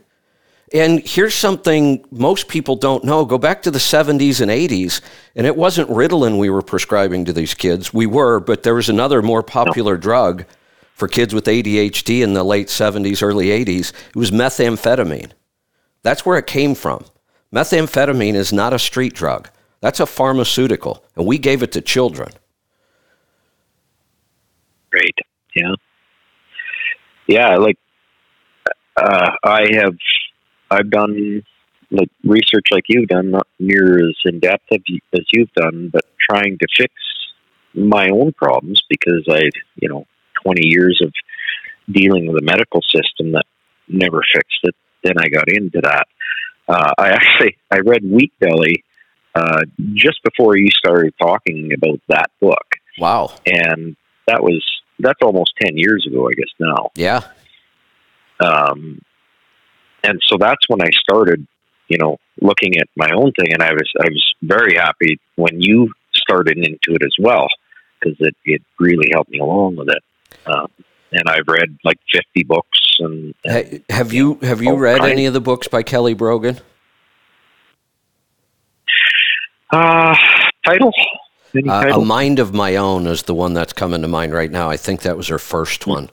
And 0.73 0.99
here's 1.07 1.35
something 1.35 2.03
most 2.09 2.47
people 2.47 2.75
don't 2.75 3.03
know. 3.03 3.23
Go 3.23 3.37
back 3.37 3.61
to 3.61 3.71
the 3.71 3.79
70s 3.79 4.41
and 4.41 4.49
80s, 4.49 4.99
and 5.35 5.45
it 5.45 5.55
wasn't 5.55 5.89
Ritalin 5.89 6.39
we 6.39 6.49
were 6.49 6.63
prescribing 6.63 7.23
to 7.25 7.33
these 7.33 7.53
kids. 7.53 7.93
We 7.93 8.07
were, 8.07 8.39
but 8.39 8.63
there 8.63 8.73
was 8.73 8.89
another 8.89 9.21
more 9.21 9.43
popular 9.43 9.95
drug 9.95 10.45
for 10.95 11.07
kids 11.07 11.33
with 11.35 11.45
ADHD 11.45 12.21
in 12.21 12.33
the 12.33 12.43
late 12.43 12.67
70s, 12.67 13.21
early 13.21 13.47
80s. 13.47 13.93
It 14.09 14.15
was 14.15 14.31
methamphetamine. 14.31 15.31
That's 16.01 16.25
where 16.25 16.37
it 16.39 16.47
came 16.47 16.73
from. 16.73 17.05
Methamphetamine 17.53 18.33
is 18.33 18.51
not 18.51 18.73
a 18.73 18.79
street 18.79 19.13
drug, 19.13 19.49
that's 19.81 19.99
a 19.99 20.05
pharmaceutical, 20.05 21.03
and 21.15 21.25
we 21.25 21.37
gave 21.37 21.61
it 21.61 21.71
to 21.73 21.81
children. 21.81 22.31
Great. 24.89 25.15
Yeah. 25.55 25.73
Yeah, 27.27 27.55
like 27.55 27.77
uh, 28.97 29.31
I 29.43 29.65
have 29.73 29.95
I've 30.69 30.89
done 30.89 31.43
like 31.91 32.09
research 32.23 32.67
like 32.71 32.83
you've 32.87 33.07
done, 33.07 33.31
not 33.31 33.47
near 33.59 34.07
as 34.07 34.15
in 34.25 34.39
depth 34.39 34.65
as 34.71 34.79
you- 34.87 34.99
as 35.13 35.25
you've 35.33 35.51
done, 35.53 35.89
but 35.91 36.03
trying 36.19 36.57
to 36.57 36.67
fix 36.75 36.93
my 37.73 38.09
own 38.09 38.31
problems 38.33 38.81
because 38.89 39.25
I, 39.29 39.49
you 39.81 39.89
know, 39.89 40.05
20 40.43 40.65
years 40.67 40.99
of 41.03 41.13
dealing 41.91 42.25
with 42.27 42.41
a 42.41 42.45
medical 42.45 42.81
system 42.81 43.33
that 43.33 43.45
never 43.87 44.21
fixed 44.33 44.59
it. 44.63 44.75
Then 45.03 45.15
I 45.19 45.27
got 45.29 45.47
into 45.49 45.81
that. 45.81 46.07
Uh, 46.67 46.91
I 46.97 47.09
actually 47.09 47.57
I 47.71 47.79
read 47.79 48.03
Wheat 48.03 48.33
Belly 48.39 48.83
uh, 49.35 49.61
just 49.93 50.23
before 50.23 50.57
you 50.57 50.69
started 50.71 51.13
talking 51.21 51.71
about 51.73 51.99
that 52.07 52.31
book, 52.39 52.65
Wow. 52.97 53.35
and 53.45 53.95
that 54.27 54.41
was 54.41 54.63
that's 54.99 55.19
almost 55.21 55.53
10 55.61 55.77
years 55.77 56.05
ago, 56.07 56.27
I 56.27 56.33
guess 56.33 56.53
now. 56.59 56.91
Yeah. 56.95 57.21
Um, 58.39 59.01
and 60.03 60.19
so 60.27 60.37
that's 60.37 60.67
when 60.67 60.81
I 60.81 60.89
started, 60.91 61.45
you 61.87 61.97
know, 61.97 62.17
looking 62.41 62.77
at 62.77 62.87
my 62.95 63.09
own 63.15 63.31
thing, 63.33 63.53
and 63.53 63.63
I 63.63 63.71
was 63.71 63.89
I 63.99 64.07
was 64.09 64.33
very 64.41 64.75
happy 64.75 65.19
when 65.35 65.59
you 65.61 65.91
started 66.13 66.57
into 66.57 66.93
it 66.95 67.01
as 67.03 67.13
well 67.19 67.47
because 67.99 68.15
it 68.19 68.35
it 68.45 68.61
really 68.79 69.09
helped 69.13 69.31
me 69.31 69.39
along 69.39 69.77
with 69.77 69.89
it. 69.89 70.03
Um, 70.45 70.67
and 71.11 71.23
I've 71.29 71.47
read 71.47 71.77
like 71.85 71.97
50 72.11 72.43
books, 72.43 72.79
and, 72.99 73.33
and 73.45 73.83
Have 73.89 74.11
you 74.13 74.37
have 74.41 74.61
you 74.61 74.71
Oh, 74.71 74.77
read 74.77 75.01
any 75.01 75.25
of 75.27 75.33
the 75.33 75.41
books 75.41 75.67
by 75.67 75.81
Kelly 75.81 76.13
Brogan? 76.13 76.59
uh, 79.71 80.15
title. 80.65 80.91
Uh, 81.67 81.99
a 82.01 82.05
Mind 82.05 82.39
of 82.39 82.53
My 82.53 82.75
Own 82.75 83.07
is 83.07 83.23
the 83.23 83.33
one 83.33 83.53
that's 83.53 83.73
coming 83.73 84.01
to 84.01 84.07
mind 84.07 84.33
right 84.33 84.51
now. 84.51 84.69
I 84.69 84.77
think 84.77 85.01
that 85.01 85.15
was 85.17 85.27
her 85.27 85.39
first 85.39 85.87
one. 85.87 86.09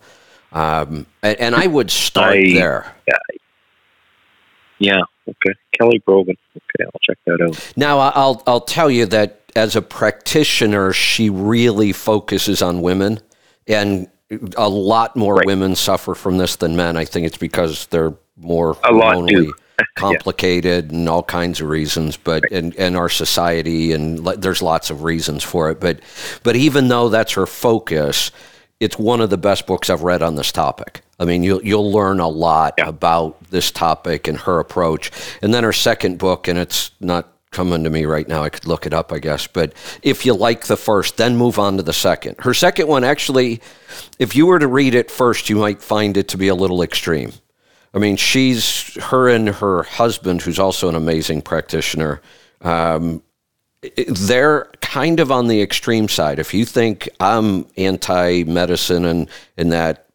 Um, 0.53 1.07
and, 1.23 1.41
and 1.41 1.55
I 1.55 1.67
would 1.67 1.91
start 1.91 2.35
I- 2.35 2.53
there. 2.53 2.95
yeah. 3.09 3.19
yeah. 4.79 5.01
Okay. 5.29 5.55
Kelly 5.79 5.99
Brogan. 6.05 6.37
Okay, 6.57 6.85
I'll 6.85 7.01
check 7.01 7.19
that 7.27 7.41
out. 7.41 7.73
Now, 7.77 7.99
I'll, 7.99 8.43
I'll 8.47 8.61
tell 8.61 8.91
you 8.91 9.07
that 9.07 9.41
as 9.57 9.77
a 9.77 9.83
practitioner, 9.83 10.93
she 10.93 11.31
really 11.31 11.93
focuses 11.93 12.61
on 12.63 12.83
women. 12.83 13.21
And 13.69 14.09
a 14.57 14.69
lot 14.69 15.15
more 15.17 15.37
Right. 15.37 15.47
women 15.47 15.77
suffer 15.77 16.15
from 16.15 16.39
this 16.39 16.57
than 16.57 16.75
men. 16.77 16.97
I 16.97 17.05
think 17.05 17.27
it's 17.27 17.37
because 17.39 17.87
they're 17.87 18.15
more 18.37 18.77
A 18.85 18.93
lot 18.93 19.15
hormonally 19.17 19.29
do. 19.29 19.55
complicated 19.97 20.91
and 20.91 21.09
all 21.09 21.23
kinds 21.23 21.61
of 21.61 21.69
reasons 21.69 22.17
but 22.17 22.51
and, 22.53 22.75
and 22.77 22.97
our 22.97 23.09
society 23.09 23.93
and 23.93 24.21
le- 24.21 24.37
there's 24.37 24.63
lots 24.63 24.91
of 24.91 25.03
reasons 25.03 25.43
for 25.43 25.71
it 25.71 25.81
but 25.81 26.01
but 26.43 26.57
even 26.57 26.89
though 26.89 27.09
that's 27.09 27.33
her 27.33 27.47
focus 27.47 28.31
it's 28.83 28.99
one 28.99 29.21
of 29.21 29.31
the 29.31 29.39
best 29.39 29.69
books 29.69 29.89
I've 29.89 30.03
read 30.03 30.23
on 30.23 30.35
this 30.35 30.51
topic. 30.51 31.03
I 31.21 31.25
mean, 31.25 31.45
you'll 31.45 31.63
you'll 31.63 31.93
learn 31.93 32.19
a 32.19 32.29
lot 32.29 32.75
about 32.81 33.41
this 33.45 33.71
topic 33.71 34.27
and 34.27 34.37
her 34.39 34.59
approach. 34.59 35.13
And 35.41 35.55
then 35.55 35.63
her 35.63 35.73
second 35.73 36.19
book, 36.19 36.49
and 36.49 36.59
it's 36.59 36.91
not 36.99 37.33
coming 37.53 37.85
to 37.85 37.91
me 37.91 38.07
right 38.07 38.27
now. 38.27 38.43
I 38.43 38.49
could 38.49 38.67
look 38.67 38.85
it 38.85 38.93
up, 38.93 39.13
I 39.13 39.21
guess. 39.21 39.47
But 39.47 39.75
if 40.03 40.27
you 40.27 40.35
like 40.35 40.67
the 40.67 40.77
first, 40.77 41.17
then 41.17 41.37
move 41.37 41.61
on 41.61 41.77
to 41.77 41.83
the 41.85 41.93
second. 41.93 42.37
Her 42.41 42.55
second 42.55 42.89
one, 42.89 43.05
actually, 43.05 43.61
if 44.19 44.35
you 44.35 44.47
were 44.47 44.59
to 44.59 44.67
read 44.67 44.97
it 44.97 45.13
first, 45.13 45.49
you 45.49 45.57
might 45.57 45.81
find 45.81 46.17
it 46.17 46.27
to 46.29 46.37
be 46.37 46.49
a 46.49 46.55
little 46.55 46.83
extreme. 46.83 47.33
I 47.95 47.99
mean, 47.99 48.17
she's 48.17 48.95
her 49.05 49.29
and 49.29 49.49
her 49.49 49.83
husband, 49.83 50.43
who's 50.43 50.59
also 50.59 50.89
an 50.89 50.95
amazing 50.95 51.43
practitioner. 51.43 52.23
Um, 52.63 53.23
they're 54.09 54.71
kind 54.81 55.21
of 55.21 55.33
on 55.33 55.49
the 55.49 55.61
extreme 55.61 56.09
side. 56.09 56.39
If 56.39 56.55
you 56.55 56.65
think 56.65 57.09
I'm 57.21 57.67
anti-medicine 57.77 59.05
and 59.05 59.29
and 59.57 59.73
that 59.73 60.07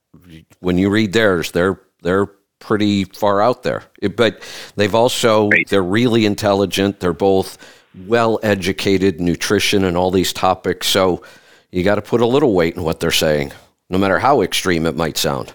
when 0.60 0.78
you 0.78 0.90
read 0.90 1.14
theirs, 1.14 1.52
they're 1.52 1.80
they're 2.02 2.28
pretty 2.60 3.04
far 3.04 3.42
out 3.42 3.64
there. 3.64 3.84
But 4.16 4.42
they've 4.76 4.96
also 4.96 5.50
they're 5.68 5.84
really 5.84 6.26
intelligent. 6.26 7.00
They're 7.00 7.14
both 7.14 7.58
well 8.06 8.40
educated, 8.44 9.20
nutrition 9.20 9.84
and 9.84 9.98
all 9.98 10.12
these 10.12 10.34
topics. 10.34 10.88
So 10.88 11.24
you 11.72 11.84
got 11.84 11.96
to 11.96 12.02
put 12.02 12.22
a 12.22 12.26
little 12.26 12.54
weight 12.54 12.76
in 12.76 12.84
what 12.84 13.00
they're 13.00 13.12
saying, 13.12 13.52
no 13.90 13.98
matter 13.98 14.20
how 14.20 14.42
extreme 14.42 14.86
it 14.86 14.96
might 14.96 15.18
sound. 15.18 15.54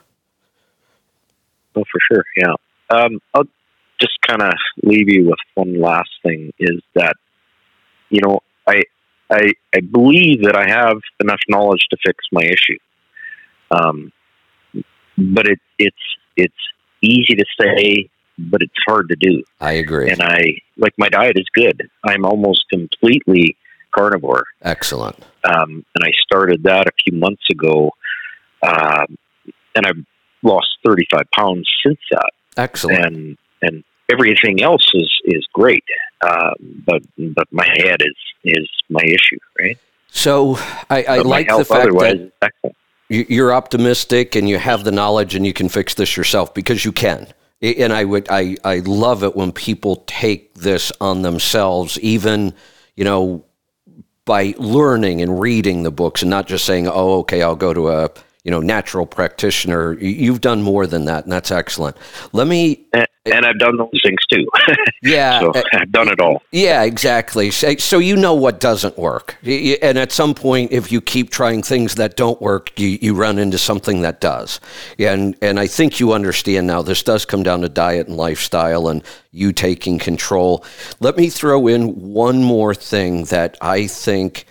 Oh, 1.74 1.84
for 1.90 2.00
sure. 2.10 2.24
Yeah. 2.36 2.54
Um, 2.90 3.20
I'll 3.34 3.44
just 4.00 4.18
kind 4.26 4.42
of 4.42 4.52
leave 4.82 5.08
you 5.08 5.26
with 5.26 5.38
one 5.54 5.80
last 5.80 6.10
thing 6.24 6.52
is 6.58 6.80
that, 6.94 7.14
you 8.10 8.20
know, 8.22 8.40
I, 8.66 8.82
I, 9.30 9.52
I 9.74 9.80
believe 9.80 10.42
that 10.42 10.56
I 10.56 10.68
have 10.68 10.98
enough 11.20 11.40
knowledge 11.48 11.86
to 11.90 11.96
fix 12.04 12.18
my 12.32 12.42
issue. 12.42 12.78
Um, 13.70 14.12
but 15.16 15.46
it, 15.46 15.60
it's, 15.78 15.96
it's 16.36 16.54
easy 17.00 17.34
to 17.34 17.44
say, 17.58 18.10
but 18.38 18.60
it's 18.62 18.74
hard 18.86 19.08
to 19.08 19.16
do. 19.16 19.42
I 19.60 19.72
agree. 19.72 20.10
And 20.10 20.20
I, 20.20 20.54
like, 20.76 20.92
my 20.98 21.08
diet 21.08 21.38
is 21.38 21.46
good. 21.54 21.88
I'm 22.04 22.24
almost 22.24 22.64
completely 22.70 23.56
carnivore. 23.94 24.44
Excellent. 24.62 25.16
Um, 25.44 25.84
and 25.94 26.04
I 26.04 26.10
started 26.22 26.64
that 26.64 26.86
a 26.86 26.92
few 27.04 27.18
months 27.18 27.44
ago. 27.50 27.92
Um, 28.62 29.16
and 29.74 29.86
I've 29.86 30.04
lost 30.42 30.68
35 30.84 31.22
pounds 31.34 31.68
since 31.84 32.00
that 32.10 32.30
Excellent. 32.56 33.04
and 33.04 33.38
and 33.62 33.84
everything 34.10 34.62
else 34.62 34.86
is 34.94 35.10
is 35.24 35.46
great. 35.52 35.84
Um, 36.28 36.82
but 36.86 37.02
but 37.34 37.46
my 37.52 37.66
head 37.76 38.00
is 38.00 38.16
is 38.44 38.68
my 38.90 39.02
issue, 39.04 39.38
right? 39.60 39.78
So 40.10 40.56
I, 40.90 41.04
I 41.04 41.18
like 41.18 41.48
the 41.48 41.64
fact 41.64 41.90
that 41.98 42.16
is 42.16 42.30
excellent. 42.42 42.76
you- 43.08 43.26
you're 43.28 43.54
optimistic 43.54 44.34
and 44.36 44.48
you 44.48 44.58
have 44.58 44.84
the 44.84 44.92
knowledge 44.92 45.34
and 45.34 45.46
you 45.46 45.52
can 45.54 45.68
fix 45.68 45.94
this 45.94 46.16
yourself 46.16 46.52
because 46.52 46.84
you 46.84 46.92
can. 46.92 47.28
And 47.62 47.92
I 47.92 48.04
would 48.04 48.26
I, 48.28 48.56
I 48.64 48.80
love 48.80 49.22
it 49.22 49.36
when 49.36 49.52
people 49.52 50.02
take 50.06 50.54
this 50.54 50.92
on 51.00 51.22
themselves, 51.22 51.98
even 52.00 52.52
you 52.96 53.04
know 53.04 53.44
by 54.24 54.54
learning 54.58 55.20
and 55.22 55.40
reading 55.40 55.82
the 55.82 55.90
books 55.90 56.22
and 56.22 56.30
not 56.30 56.46
just 56.46 56.64
saying, 56.64 56.86
"Oh, 56.88 57.20
okay, 57.20 57.40
I'll 57.42 57.56
go 57.56 57.72
to 57.72 57.88
a 57.88 58.10
you 58.44 58.50
know 58.50 58.60
natural 58.60 59.06
practitioner." 59.06 59.94
You- 59.94 60.08
You've 60.22 60.40
done 60.40 60.62
more 60.62 60.86
than 60.86 61.04
that, 61.06 61.24
and 61.24 61.32
that's 61.32 61.50
excellent. 61.50 61.96
Let 62.32 62.46
me 62.46 62.86
And, 62.92 63.06
and 63.26 63.46
I've 63.46 63.58
done 63.58 63.76
those 63.76 63.90
things 64.04 64.20
too. 64.30 64.46
Yeah, 65.04 65.40
so 65.40 65.50
uh, 65.50 65.62
I've 65.74 65.90
done 65.90 66.06
it 66.08 66.20
all. 66.20 66.42
Yeah, 66.52 66.84
exactly. 66.84 67.50
So, 67.50 67.74
so 67.76 67.98
you 67.98 68.16
know 68.16 68.34
what 68.34 68.60
doesn't 68.60 68.96
work, 68.96 69.36
and 69.44 69.98
at 69.98 70.12
some 70.12 70.32
point, 70.32 70.70
if 70.70 70.92
you 70.92 71.00
keep 71.00 71.30
trying 71.30 71.60
things 71.64 71.96
that 71.96 72.16
don't 72.16 72.40
work, 72.40 72.78
you, 72.78 72.98
you 73.02 73.12
run 73.14 73.36
into 73.40 73.58
something 73.58 74.02
that 74.02 74.20
does. 74.20 74.60
And 75.00 75.34
and 75.42 75.58
I 75.58 75.66
think 75.66 75.98
you 75.98 76.12
understand 76.12 76.68
now. 76.68 76.82
This 76.82 77.02
does 77.02 77.24
come 77.24 77.42
down 77.42 77.62
to 77.62 77.68
diet 77.68 78.06
and 78.06 78.16
lifestyle, 78.16 78.86
and 78.88 79.02
you 79.32 79.52
taking 79.52 79.98
control. 79.98 80.64
Let 81.00 81.16
me 81.16 81.28
throw 81.30 81.66
in 81.66 81.88
one 82.12 82.44
more 82.44 82.72
thing 82.74 83.24
that 83.24 83.56
I 83.60 83.88
think, 83.88 84.44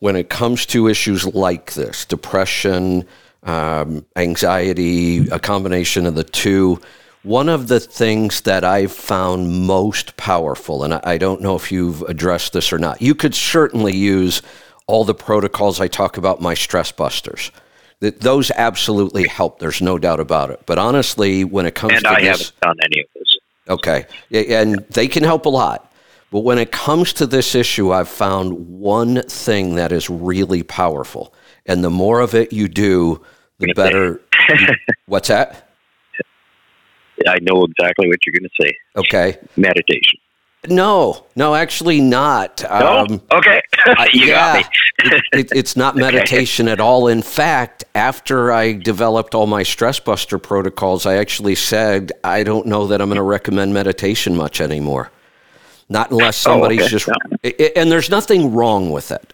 when 0.00 0.16
it 0.16 0.28
comes 0.28 0.66
to 0.66 0.86
issues 0.88 1.24
like 1.24 1.72
this, 1.72 2.04
depression, 2.04 3.06
um, 3.44 4.04
anxiety, 4.16 5.28
a 5.28 5.38
combination 5.38 6.06
of 6.06 6.14
the 6.14 6.24
two 6.24 6.80
one 7.24 7.48
of 7.48 7.68
the 7.68 7.80
things 7.80 8.42
that 8.42 8.64
I've 8.64 8.92
found 8.92 9.66
most 9.66 10.16
powerful, 10.18 10.84
and 10.84 10.92
I 10.92 11.16
don't 11.16 11.40
know 11.40 11.56
if 11.56 11.72
you've 11.72 12.02
addressed 12.02 12.52
this 12.52 12.70
or 12.70 12.78
not, 12.78 13.00
you 13.00 13.14
could 13.14 13.34
certainly 13.34 13.96
use 13.96 14.42
all 14.86 15.04
the 15.04 15.14
protocols 15.14 15.80
I 15.80 15.88
talk 15.88 16.18
about, 16.18 16.42
my 16.42 16.52
stress 16.52 16.92
busters. 16.92 17.50
That 18.00 18.20
those 18.20 18.50
absolutely 18.50 19.26
help. 19.26 19.58
There's 19.58 19.80
no 19.80 19.98
doubt 19.98 20.20
about 20.20 20.50
it. 20.50 20.60
But 20.66 20.78
honestly, 20.78 21.44
when 21.44 21.64
it 21.64 21.74
comes 21.74 21.92
to 21.92 21.96
and 21.96 22.04
to 22.04 22.10
I 22.10 22.20
this, 22.20 22.52
haven't 22.52 22.60
done 22.60 22.76
any 22.84 23.00
of 23.00 23.06
this. 23.14 23.38
Okay, 23.70 24.06
and 24.52 24.80
they 24.90 25.08
can 25.08 25.24
help 25.24 25.46
a 25.46 25.48
lot. 25.48 25.90
But 26.30 26.40
when 26.40 26.58
it 26.58 26.72
comes 26.72 27.14
to 27.14 27.26
this 27.26 27.54
issue, 27.54 27.92
I've 27.92 28.08
found 28.08 28.68
one 28.68 29.22
thing 29.22 29.76
that 29.76 29.92
is 29.92 30.10
really 30.10 30.62
powerful, 30.62 31.32
and 31.64 31.82
the 31.82 31.88
more 31.88 32.20
of 32.20 32.34
it 32.34 32.52
you 32.52 32.68
do, 32.68 33.22
the 33.58 33.72
better. 33.74 34.20
what's 35.06 35.28
that? 35.28 35.68
I 37.26 37.38
know 37.40 37.64
exactly 37.64 38.08
what 38.08 38.18
you're 38.26 38.38
going 38.38 38.48
to 38.48 38.62
say. 38.62 38.76
Okay. 38.96 39.38
Meditation. 39.56 40.18
No, 40.68 41.26
no, 41.36 41.54
actually 41.54 42.00
not. 42.00 42.62
No? 42.62 43.04
Um, 43.08 43.22
okay. 43.30 43.60
you 44.14 44.26
yeah, 44.26 44.58
it, 44.98 45.22
it, 45.32 45.52
it's 45.54 45.76
not 45.76 45.94
meditation 45.96 46.66
okay. 46.66 46.72
at 46.72 46.80
all. 46.80 47.08
In 47.08 47.20
fact, 47.20 47.84
after 47.94 48.50
I 48.50 48.72
developed 48.72 49.34
all 49.34 49.46
my 49.46 49.62
stress 49.62 50.00
buster 50.00 50.38
protocols, 50.38 51.04
I 51.04 51.16
actually 51.16 51.54
said, 51.54 52.12
I 52.22 52.44
don't 52.44 52.66
know 52.66 52.86
that 52.86 53.02
I'm 53.02 53.08
going 53.08 53.16
to 53.16 53.22
recommend 53.22 53.74
meditation 53.74 54.36
much 54.36 54.60
anymore. 54.60 55.10
Not 55.90 56.10
unless 56.10 56.38
somebody's 56.38 56.80
oh, 56.80 56.84
okay. 56.84 56.90
just, 56.90 57.08
no. 57.08 57.50
and 57.76 57.92
there's 57.92 58.08
nothing 58.08 58.54
wrong 58.54 58.90
with 58.90 59.10
it 59.10 59.33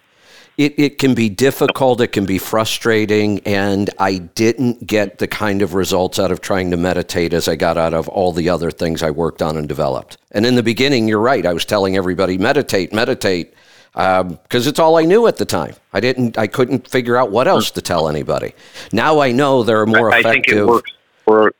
it, 0.57 0.77
it 0.77 0.97
can 0.97 1.13
be 1.13 1.29
difficult, 1.29 2.01
it 2.01 2.09
can 2.09 2.25
be 2.25 2.37
frustrating, 2.37 3.39
and 3.45 3.89
I 3.97 4.17
didn't 4.17 4.85
get 4.85 5.17
the 5.17 5.27
kind 5.27 5.61
of 5.61 5.73
results 5.73 6.19
out 6.19 6.31
of 6.31 6.41
trying 6.41 6.71
to 6.71 6.77
meditate 6.77 7.33
as 7.33 7.47
I 7.47 7.55
got 7.55 7.77
out 7.77 7.93
of 7.93 8.07
all 8.09 8.31
the 8.31 8.49
other 8.49 8.69
things 8.69 9.01
I 9.01 9.11
worked 9.11 9.41
on 9.41 9.57
and 9.57 9.67
developed. 9.67 10.17
And 10.31 10.45
in 10.45 10.55
the 10.55 10.63
beginning, 10.63 11.07
you're 11.07 11.19
right, 11.19 11.45
I 11.45 11.53
was 11.53 11.65
telling 11.65 11.95
everybody, 11.95 12.37
meditate, 12.37 12.93
meditate, 12.93 13.53
because 13.93 14.21
um, 14.21 14.39
it's 14.51 14.79
all 14.79 14.97
I 14.97 15.03
knew 15.03 15.27
at 15.27 15.37
the 15.37 15.45
time. 15.45 15.75
I 15.93 15.99
didn't, 15.99 16.37
I 16.37 16.47
couldn't 16.47 16.87
figure 16.87 17.17
out 17.17 17.31
what 17.31 17.47
else 17.47 17.71
to 17.71 17.81
tell 17.81 18.07
anybody. 18.07 18.53
Now 18.91 19.19
I 19.19 19.31
know 19.31 19.63
there 19.63 19.79
are 19.81 19.85
more 19.85 20.13
I, 20.13 20.19
effective. 20.19 20.29
I 20.29 20.33
think 20.33 20.47
it 20.49 20.65
works 20.65 20.91
for 21.25 21.53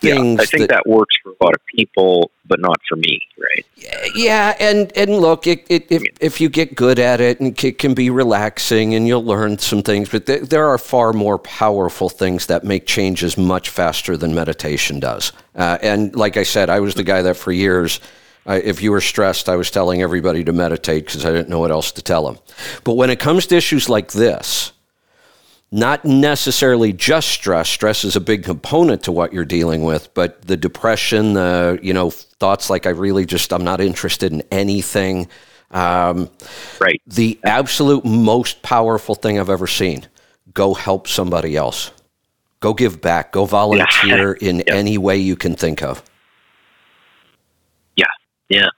things. 0.00 0.36
Yeah, 0.36 0.42
I 0.42 0.46
think 0.46 0.60
that, 0.62 0.70
that, 0.70 0.86
works 0.86 1.16
for 1.22 1.30
a 1.30 1.44
lot 1.44 1.54
of 1.54 1.64
people, 1.66 2.30
but 2.46 2.60
not 2.60 2.80
for 2.88 2.96
me, 2.96 3.20
right? 3.38 3.66
Yeah, 4.14 4.54
and 4.58 4.92
and 4.96 5.18
look, 5.18 5.46
it, 5.46 5.64
it, 5.68 5.86
if 5.90 6.02
if 6.20 6.40
you 6.40 6.48
get 6.48 6.74
good 6.74 6.98
at 6.98 7.20
it, 7.20 7.40
and 7.40 7.62
it 7.64 7.78
can 7.78 7.94
be 7.94 8.10
relaxing, 8.10 8.94
and 8.94 9.06
you'll 9.06 9.24
learn 9.24 9.58
some 9.58 9.82
things. 9.82 10.08
But 10.08 10.26
th- 10.26 10.42
there 10.42 10.66
are 10.68 10.78
far 10.78 11.12
more 11.12 11.38
powerful 11.38 12.08
things 12.08 12.46
that 12.46 12.64
make 12.64 12.86
changes 12.86 13.38
much 13.38 13.68
faster 13.68 14.16
than 14.16 14.34
meditation 14.34 15.00
does. 15.00 15.32
Uh, 15.54 15.78
and 15.82 16.14
like 16.16 16.36
I 16.36 16.42
said, 16.42 16.70
I 16.70 16.80
was 16.80 16.94
the 16.94 17.04
guy 17.04 17.22
that 17.22 17.36
for 17.36 17.52
years. 17.52 18.00
Uh, 18.44 18.60
if 18.64 18.82
you 18.82 18.90
were 18.90 19.00
stressed, 19.00 19.48
I 19.48 19.54
was 19.54 19.70
telling 19.70 20.02
everybody 20.02 20.42
to 20.42 20.52
meditate 20.52 21.06
because 21.06 21.24
I 21.24 21.30
didn't 21.30 21.48
know 21.48 21.60
what 21.60 21.70
else 21.70 21.92
to 21.92 22.02
tell 22.02 22.24
them. 22.24 22.38
But 22.82 22.94
when 22.94 23.08
it 23.08 23.20
comes 23.20 23.46
to 23.46 23.56
issues 23.56 23.88
like 23.88 24.10
this, 24.10 24.72
not 25.72 26.04
necessarily 26.04 26.92
just 26.92 27.28
stress. 27.28 27.66
Stress 27.66 28.04
is 28.04 28.14
a 28.14 28.20
big 28.20 28.44
component 28.44 29.02
to 29.04 29.12
what 29.12 29.32
you're 29.32 29.46
dealing 29.46 29.82
with, 29.84 30.12
but 30.12 30.42
the 30.42 30.56
depression, 30.56 31.32
the 31.32 31.78
you 31.82 31.94
know 31.94 32.10
thoughts 32.10 32.68
like 32.68 32.86
I 32.86 32.90
really 32.90 33.24
just 33.24 33.52
I'm 33.52 33.64
not 33.64 33.80
interested 33.80 34.32
in 34.32 34.42
anything. 34.50 35.28
Um, 35.70 36.28
right. 36.78 37.00
The 37.06 37.40
absolute 37.42 38.04
most 38.04 38.62
powerful 38.62 39.14
thing 39.14 39.40
I've 39.40 39.48
ever 39.48 39.66
seen. 39.66 40.06
Go 40.52 40.74
help 40.74 41.08
somebody 41.08 41.56
else. 41.56 41.90
Go 42.60 42.74
give 42.74 43.00
back. 43.00 43.32
Go 43.32 43.46
volunteer 43.46 44.36
yeah. 44.40 44.48
in 44.50 44.56
yeah. 44.58 44.74
any 44.74 44.98
way 44.98 45.16
you 45.16 45.36
can 45.36 45.56
think 45.56 45.82
of. 45.82 46.02
Yeah, 47.96 48.04
yeah, 48.50 48.68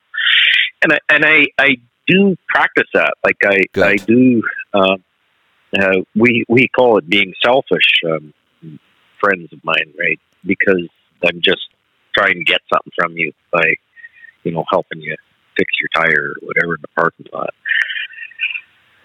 and 0.83 0.93
I, 0.93 0.99
and 1.09 1.25
I 1.25 1.47
I 1.59 1.77
do 2.07 2.37
practice 2.49 2.89
that. 2.95 3.15
Like 3.25 3.37
I 3.45 3.59
Good. 3.73 3.85
I 3.85 3.97
do. 3.97 4.43
Uh, 4.73 4.97
uh, 5.77 6.03
we 6.15 6.45
we 6.49 6.69
call 6.69 6.99
it 6.99 7.09
being 7.09 7.33
selfish. 7.45 7.91
Um, 8.07 8.33
friends 9.25 9.53
of 9.53 9.65
mine, 9.65 9.93
right? 9.99 10.21
Because 10.45 10.89
I'm 11.27 11.41
just 11.41 11.63
trying 12.15 12.35
to 12.35 12.45
get 12.45 12.61
something 12.73 12.93
from 12.97 13.17
you 13.17 13.33
by, 13.53 13.75
you 14.45 14.53
know, 14.53 14.65
helping 14.71 15.01
you 15.01 15.17
fix 15.57 15.73
your 15.81 15.89
tire 15.95 16.33
or 16.33 16.47
whatever 16.47 16.75
in 16.75 16.83
the 16.83 16.89
parking 16.89 17.27
lot. 17.33 17.55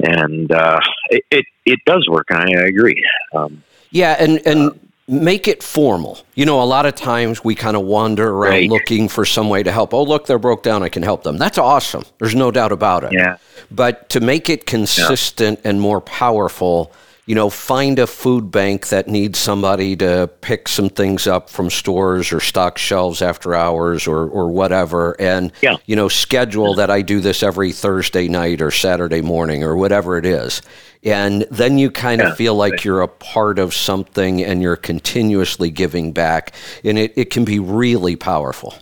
And 0.01 0.51
uh, 0.51 0.79
it, 1.09 1.23
it, 1.31 1.45
it 1.65 1.79
does 1.85 2.07
work. 2.09 2.27
I, 2.31 2.43
I 2.55 2.67
agree. 2.67 3.03
Um, 3.33 3.63
yeah, 3.91 4.15
and 4.19 4.45
and 4.45 4.71
um, 4.71 4.79
make 5.09 5.47
it 5.47 5.63
formal. 5.63 6.19
You 6.35 6.45
know, 6.45 6.61
a 6.61 6.65
lot 6.65 6.85
of 6.85 6.95
times 6.95 7.43
we 7.43 7.55
kind 7.55 7.75
of 7.75 7.83
wander 7.83 8.29
around 8.29 8.51
right. 8.51 8.69
looking 8.69 9.09
for 9.09 9.25
some 9.25 9.49
way 9.49 9.63
to 9.63 9.71
help. 9.71 9.93
Oh, 9.93 10.03
look, 10.03 10.27
they're 10.27 10.39
broke 10.39 10.63
down. 10.63 10.83
I 10.83 10.89
can 10.89 11.03
help 11.03 11.23
them. 11.23 11.37
That's 11.37 11.57
awesome. 11.57 12.03
There's 12.19 12.35
no 12.35 12.51
doubt 12.51 12.71
about 12.71 13.03
it. 13.03 13.13
Yeah. 13.13 13.37
But 13.71 14.09
to 14.09 14.19
make 14.19 14.49
it 14.49 14.65
consistent 14.65 15.61
yeah. 15.63 15.71
and 15.71 15.81
more 15.81 15.99
powerful, 15.99 16.91
you 17.25 17.35
know, 17.35 17.49
find 17.49 17.99
a 17.99 18.07
food 18.07 18.49
bank 18.49 18.87
that 18.87 19.07
needs 19.07 19.37
somebody 19.37 19.95
to 19.97 20.29
pick 20.41 20.67
some 20.67 20.89
things 20.89 21.27
up 21.27 21.49
from 21.49 21.69
stores 21.69 22.31
or 22.31 22.39
stock 22.39 22.77
shelves 22.77 23.21
after 23.21 23.53
hours 23.53 24.07
or, 24.07 24.27
or 24.29 24.49
whatever. 24.49 25.15
And, 25.19 25.51
yeah. 25.61 25.77
you 25.85 25.95
know, 25.95 26.07
schedule 26.07 26.75
that 26.75 26.89
I 26.89 27.03
do 27.03 27.19
this 27.19 27.43
every 27.43 27.71
Thursday 27.71 28.27
night 28.27 28.61
or 28.61 28.71
Saturday 28.71 29.21
morning 29.21 29.63
or 29.63 29.75
whatever 29.75 30.17
it 30.17 30.25
is. 30.25 30.61
And 31.03 31.45
then 31.49 31.77
you 31.77 31.89
kind 31.91 32.21
of 32.21 32.29
yeah, 32.29 32.35
feel 32.35 32.55
like 32.55 32.73
right. 32.73 32.85
you're 32.85 33.01
a 33.01 33.07
part 33.07 33.57
of 33.57 33.73
something 33.73 34.43
and 34.43 34.61
you're 34.61 34.75
continuously 34.75 35.71
giving 35.71 36.11
back. 36.11 36.53
And 36.83 36.97
it, 36.97 37.13
it 37.15 37.29
can 37.29 37.45
be 37.45 37.57
really 37.57 38.17
powerful. 38.17 38.75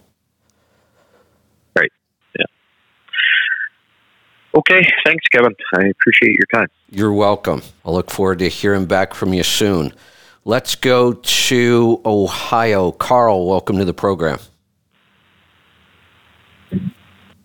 Right. 1.77 1.91
Yeah. 2.39 2.45
Okay, 4.55 4.81
thanks, 5.05 5.27
Kevin. 5.31 5.55
I 5.75 5.85
appreciate 5.85 6.35
your 6.35 6.47
time. 6.51 6.67
You're 6.89 7.13
welcome. 7.13 7.61
I 7.85 7.91
look 7.91 8.09
forward 8.09 8.39
to 8.39 8.49
hearing 8.49 8.87
back 8.87 9.13
from 9.13 9.33
you 9.33 9.43
soon. 9.43 9.93
Let's 10.43 10.73
go 10.75 11.13
to 11.13 12.01
Ohio. 12.03 12.93
Carl, 12.93 13.45
welcome 13.45 13.77
to 13.77 13.85
the 13.85 13.93
program. 13.93 14.39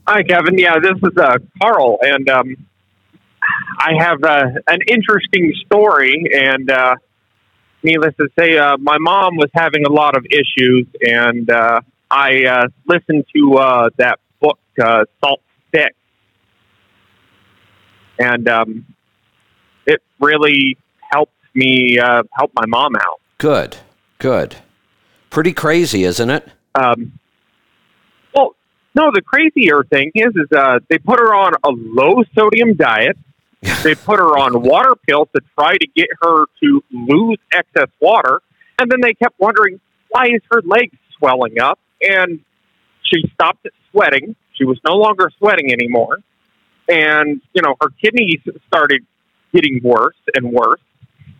Hi, 0.06 0.22
Kevin. 0.22 0.56
Yeah, 0.56 0.78
this 0.78 0.96
is 0.96 1.16
uh, 1.18 1.36
Carl, 1.60 1.98
and 2.02 2.28
um, 2.30 2.56
I 3.78 3.92
have 3.98 4.22
uh, 4.22 4.44
an 4.66 4.78
interesting 4.86 5.52
story. 5.66 6.24
And 6.34 6.70
uh, 6.70 6.96
needless 7.82 8.14
to 8.20 8.28
say, 8.38 8.58
uh, 8.58 8.76
my 8.78 8.98
mom 8.98 9.36
was 9.36 9.50
having 9.54 9.84
a 9.84 9.92
lot 9.92 10.16
of 10.16 10.24
issues, 10.30 10.86
and 11.00 11.50
uh, 11.50 11.80
I 12.10 12.44
uh, 12.44 12.68
listened 12.86 13.24
to 13.34 13.90
that 13.98 14.18
book, 14.40 14.58
Salt 14.78 15.40
Fix 15.70 15.94
and 18.18 18.48
um, 18.48 18.86
it 19.86 20.00
really 20.20 20.76
helped 21.00 21.34
me 21.54 21.98
uh, 21.98 22.22
help 22.32 22.52
my 22.54 22.66
mom 22.66 22.94
out. 22.96 23.20
Good, 23.38 23.78
good. 24.18 24.56
Pretty 25.30 25.52
crazy, 25.52 26.04
isn't 26.04 26.30
it? 26.30 26.46
Um, 26.74 27.18
well, 28.34 28.54
no. 28.94 29.10
The 29.12 29.22
crazier 29.22 29.82
thing 29.84 30.12
is, 30.14 30.32
is 30.36 30.56
uh, 30.56 30.80
they 30.88 30.98
put 30.98 31.18
her 31.18 31.34
on 31.34 31.54
a 31.64 31.70
low 31.70 32.22
sodium 32.34 32.74
diet. 32.74 33.16
They 33.82 33.94
put 33.94 34.18
her 34.18 34.38
on 34.38 34.62
water 34.62 34.94
pills 35.06 35.28
to 35.34 35.40
try 35.58 35.76
to 35.76 35.86
get 35.94 36.08
her 36.20 36.46
to 36.62 36.82
lose 36.90 37.38
excess 37.52 37.88
water, 38.00 38.42
and 38.78 38.90
then 38.90 39.00
they 39.00 39.14
kept 39.14 39.38
wondering 39.38 39.80
why 40.08 40.26
is 40.26 40.40
her 40.50 40.60
leg 40.62 40.90
swelling 41.18 41.60
up, 41.60 41.78
and 42.00 42.40
she 43.02 43.22
stopped 43.34 43.66
sweating. 43.90 44.34
She 44.54 44.64
was 44.64 44.78
no 44.86 44.94
longer 44.94 45.30
sweating 45.38 45.72
anymore. 45.72 46.18
And 46.88 47.40
you 47.54 47.62
know 47.62 47.76
her 47.80 47.88
kidneys 48.02 48.40
started 48.66 49.02
getting 49.54 49.80
worse 49.82 50.16
and 50.34 50.52
worse, 50.52 50.80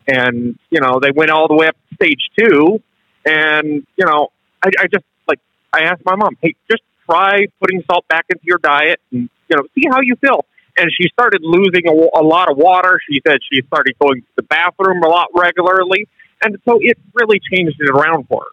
and 0.07 0.59
you 0.71 0.81
know 0.81 1.01
they 1.03 1.11
went 1.11 1.31
all 1.31 1.49
the 1.49 1.55
way 1.55 1.67
up 1.67 1.77
to 1.89 1.95
stage 1.97 2.21
two, 2.39 2.81
and 3.27 3.85
you 3.97 4.07
know 4.07 4.29
I, 4.65 4.71
I 4.79 4.87
just 4.87 5.05
like 5.27 5.41
I 5.73 5.81
asked 5.81 6.03
my 6.05 6.15
mom, 6.15 6.37
hey, 6.41 6.55
just 6.71 6.83
try 7.11 7.47
putting 7.61 7.83
salt 7.91 8.07
back 8.09 8.27
into 8.31 8.45
your 8.45 8.59
diet 8.59 9.01
and 9.11 9.29
you 9.49 9.57
know 9.57 9.65
see 9.75 9.83
how 9.91 10.01
you 10.01 10.15
feel. 10.17 10.47
And 10.77 10.91
she 10.91 11.09
started 11.09 11.43
losing 11.43 11.87
a, 11.87 11.93
a 12.19 12.25
lot 12.25 12.51
of 12.51 12.57
water. 12.57 12.99
She 13.11 13.21
said 13.27 13.39
she 13.53 13.63
started 13.67 13.95
going 14.01 14.23
to 14.23 14.27
the 14.37 14.43
bathroom 14.43 15.03
a 15.03 15.09
lot 15.09 15.29
regularly, 15.35 16.09
and 16.43 16.57
so 16.65 16.79
it 16.81 16.99
really 17.15 17.41
changed 17.53 17.77
it 17.79 17.91
around 17.91 18.27
for 18.29 18.41
her. 18.41 18.51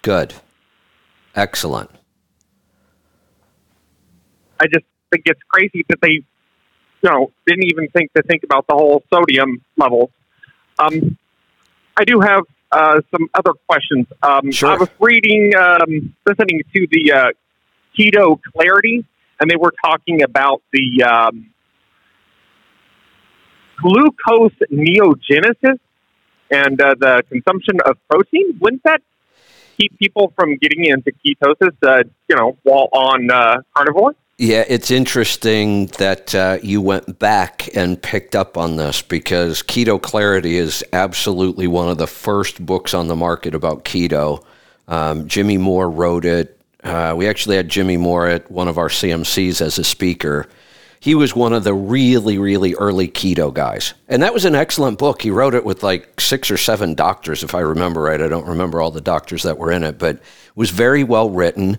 Good. 0.00 0.34
Excellent. 1.34 1.90
I 4.58 4.66
just 4.66 4.84
think 5.10 5.24
it's 5.26 5.40
crazy 5.48 5.84
that 5.88 5.98
they, 6.00 6.10
you 6.10 6.24
know, 7.04 7.32
didn't 7.46 7.64
even 7.64 7.88
think 7.88 8.12
to 8.14 8.22
think 8.22 8.44
about 8.44 8.66
the 8.66 8.74
whole 8.74 9.02
sodium 9.12 9.62
levels. 9.76 10.10
Um, 10.78 11.18
I 11.96 12.04
do 12.04 12.20
have 12.20 12.42
uh, 12.70 13.00
some 13.10 13.28
other 13.34 13.52
questions. 13.68 14.06
Um, 14.22 14.50
Sure. 14.50 14.70
I 14.70 14.76
was 14.76 14.88
reading, 14.98 15.54
um, 15.56 16.14
listening 16.26 16.62
to 16.74 16.86
the 16.90 17.12
uh, 17.12 17.30
Keto 17.98 18.40
Clarity, 18.40 19.04
and 19.42 19.50
they 19.50 19.56
were 19.56 19.74
talking 19.84 20.22
about 20.22 20.62
the 20.72 21.02
um, 21.02 21.50
glucose 23.82 24.52
neogenesis 24.70 25.80
and 26.52 26.80
uh, 26.80 26.94
the 27.00 27.24
consumption 27.28 27.78
of 27.84 27.96
protein. 28.08 28.56
Wouldn't 28.60 28.84
that 28.84 29.02
keep 29.76 29.98
people 29.98 30.32
from 30.36 30.56
getting 30.58 30.84
into 30.84 31.10
ketosis, 31.26 31.74
uh, 31.82 32.04
you 32.28 32.36
know, 32.36 32.56
while 32.62 32.88
on 32.92 33.32
uh, 33.32 33.56
carnivore? 33.74 34.14
Yeah, 34.38 34.64
it's 34.68 34.92
interesting 34.92 35.86
that 35.98 36.34
uh, 36.36 36.58
you 36.62 36.80
went 36.80 37.18
back 37.18 37.68
and 37.74 38.00
picked 38.00 38.36
up 38.36 38.56
on 38.56 38.76
this 38.76 39.02
because 39.02 39.62
Keto 39.62 40.00
Clarity 40.00 40.56
is 40.56 40.84
absolutely 40.92 41.66
one 41.66 41.88
of 41.88 41.98
the 41.98 42.06
first 42.06 42.64
books 42.64 42.94
on 42.94 43.08
the 43.08 43.16
market 43.16 43.56
about 43.56 43.84
keto. 43.84 44.44
Um, 44.86 45.26
Jimmy 45.26 45.58
Moore 45.58 45.90
wrote 45.90 46.24
it. 46.24 46.61
Uh, 46.82 47.14
we 47.16 47.28
actually 47.28 47.56
had 47.56 47.68
Jimmy 47.68 47.96
Moore 47.96 48.26
at 48.26 48.50
one 48.50 48.68
of 48.68 48.78
our 48.78 48.88
CMCs 48.88 49.60
as 49.60 49.78
a 49.78 49.84
speaker. 49.84 50.48
He 50.98 51.14
was 51.14 51.34
one 51.34 51.52
of 51.52 51.64
the 51.64 51.74
really, 51.74 52.38
really 52.38 52.74
early 52.74 53.08
keto 53.08 53.52
guys. 53.52 53.94
And 54.08 54.22
that 54.22 54.32
was 54.32 54.44
an 54.44 54.54
excellent 54.54 54.98
book. 54.98 55.22
He 55.22 55.30
wrote 55.30 55.54
it 55.54 55.64
with 55.64 55.82
like 55.82 56.20
six 56.20 56.50
or 56.50 56.56
seven 56.56 56.94
doctors, 56.94 57.42
if 57.42 57.54
I 57.54 57.60
remember 57.60 58.02
right. 58.02 58.20
I 58.20 58.28
don't 58.28 58.46
remember 58.46 58.80
all 58.80 58.90
the 58.90 59.00
doctors 59.00 59.42
that 59.42 59.58
were 59.58 59.72
in 59.72 59.84
it, 59.84 59.98
but 59.98 60.16
it 60.16 60.22
was 60.54 60.70
very 60.70 61.02
well 61.02 61.30
written. 61.30 61.78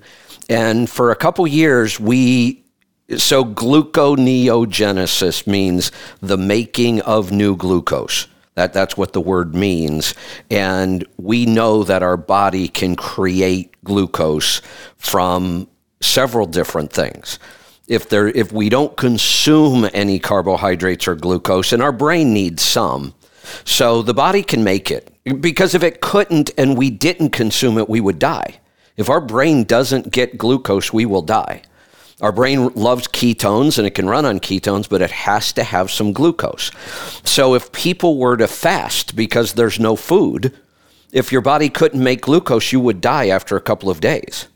And 0.49 0.89
for 0.89 1.11
a 1.11 1.15
couple 1.15 1.47
years, 1.47 1.99
we 1.99 2.63
so 3.17 3.45
gluconeogenesis 3.45 5.45
means 5.45 5.91
the 6.21 6.37
making 6.37 7.01
of 7.01 7.31
new 7.31 7.55
glucose. 7.55 8.27
That 8.55 8.73
that's 8.73 8.95
what 8.95 9.13
the 9.13 9.21
word 9.21 9.55
means. 9.55 10.13
And 10.49 11.05
we 11.17 11.45
know 11.45 11.83
that 11.83 12.03
our 12.03 12.17
body 12.17 12.67
can 12.67 12.95
create 12.95 13.75
glucose 13.83 14.61
from 14.97 15.67
several 16.01 16.45
different 16.45 16.91
things. 16.93 17.39
If 17.87 18.09
there 18.09 18.27
if 18.27 18.51
we 18.51 18.69
don't 18.69 18.95
consume 18.95 19.89
any 19.93 20.19
carbohydrates 20.19 21.07
or 21.07 21.15
glucose 21.15 21.73
and 21.73 21.81
our 21.81 21.91
brain 21.91 22.33
needs 22.33 22.63
some, 22.63 23.13
so 23.65 24.01
the 24.01 24.13
body 24.13 24.43
can 24.43 24.63
make 24.63 24.91
it. 24.91 25.09
Because 25.41 25.75
if 25.75 25.83
it 25.83 26.01
couldn't 26.01 26.51
and 26.57 26.77
we 26.77 26.89
didn't 26.89 27.31
consume 27.31 27.77
it, 27.77 27.89
we 27.89 28.01
would 28.01 28.19
die. 28.19 28.59
If 28.95 29.09
our 29.09 29.21
brain 29.21 29.63
doesn't 29.63 30.11
get 30.11 30.37
glucose, 30.37 30.93
we 30.93 31.05
will 31.05 31.21
die. 31.21 31.63
Our 32.23 32.31
brain 32.31 32.69
loves 32.69 33.09
ketones 33.09 33.77
and 33.77 33.85
it 33.85 33.95
can 33.95 34.07
run 34.07 34.25
on 34.25 34.39
ketones, 34.39 34.87
but 34.87 35.01
it 35.01 35.11
has 35.11 35.51
to 35.53 35.63
have 35.63 35.91
some 35.91 36.13
glucose. 36.13 36.71
So 37.25 37.53
if 37.53 37.73
people 37.73 38.17
were 38.17 38.37
to 38.37 38.47
fast 38.47 39.13
because 39.17 39.53
there's 39.53 39.77
no 39.77 39.97
food, 39.97 40.57
if 41.11 41.33
your 41.33 41.41
body 41.41 41.67
couldn't 41.67 42.01
make 42.01 42.21
glucose, 42.21 42.71
you 42.71 42.79
would 42.79 43.01
die 43.01 43.27
after 43.27 43.57
a 43.57 43.61
couple 43.61 43.89
of 43.89 43.99
days. 43.99 44.47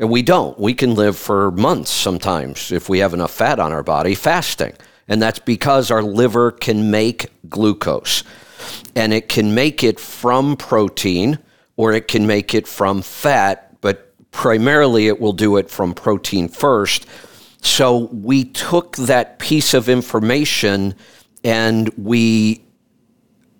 And 0.00 0.10
we 0.10 0.22
don't. 0.22 0.58
We 0.58 0.74
can 0.74 0.96
live 0.96 1.16
for 1.16 1.52
months 1.52 1.92
sometimes 1.92 2.72
if 2.72 2.88
we 2.88 2.98
have 2.98 3.14
enough 3.14 3.30
fat 3.30 3.60
on 3.60 3.72
our 3.72 3.84
body 3.84 4.16
fasting. 4.16 4.72
And 5.06 5.22
that's 5.22 5.38
because 5.38 5.92
our 5.92 6.02
liver 6.02 6.50
can 6.50 6.90
make 6.90 7.30
glucose. 7.48 8.24
And 8.96 9.12
it 9.12 9.28
can 9.28 9.54
make 9.54 9.84
it 9.84 10.00
from 10.00 10.56
protein 10.56 11.38
or 11.76 11.92
it 11.92 12.08
can 12.08 12.26
make 12.26 12.56
it 12.56 12.66
from 12.66 13.02
fat, 13.02 13.67
primarily 14.30 15.08
it 15.08 15.20
will 15.20 15.32
do 15.32 15.56
it 15.56 15.70
from 15.70 15.94
protein 15.94 16.48
first. 16.48 17.06
So 17.60 18.08
we 18.12 18.44
took 18.44 18.96
that 18.96 19.38
piece 19.38 19.74
of 19.74 19.88
information 19.88 20.94
and 21.44 21.88
we 21.96 22.64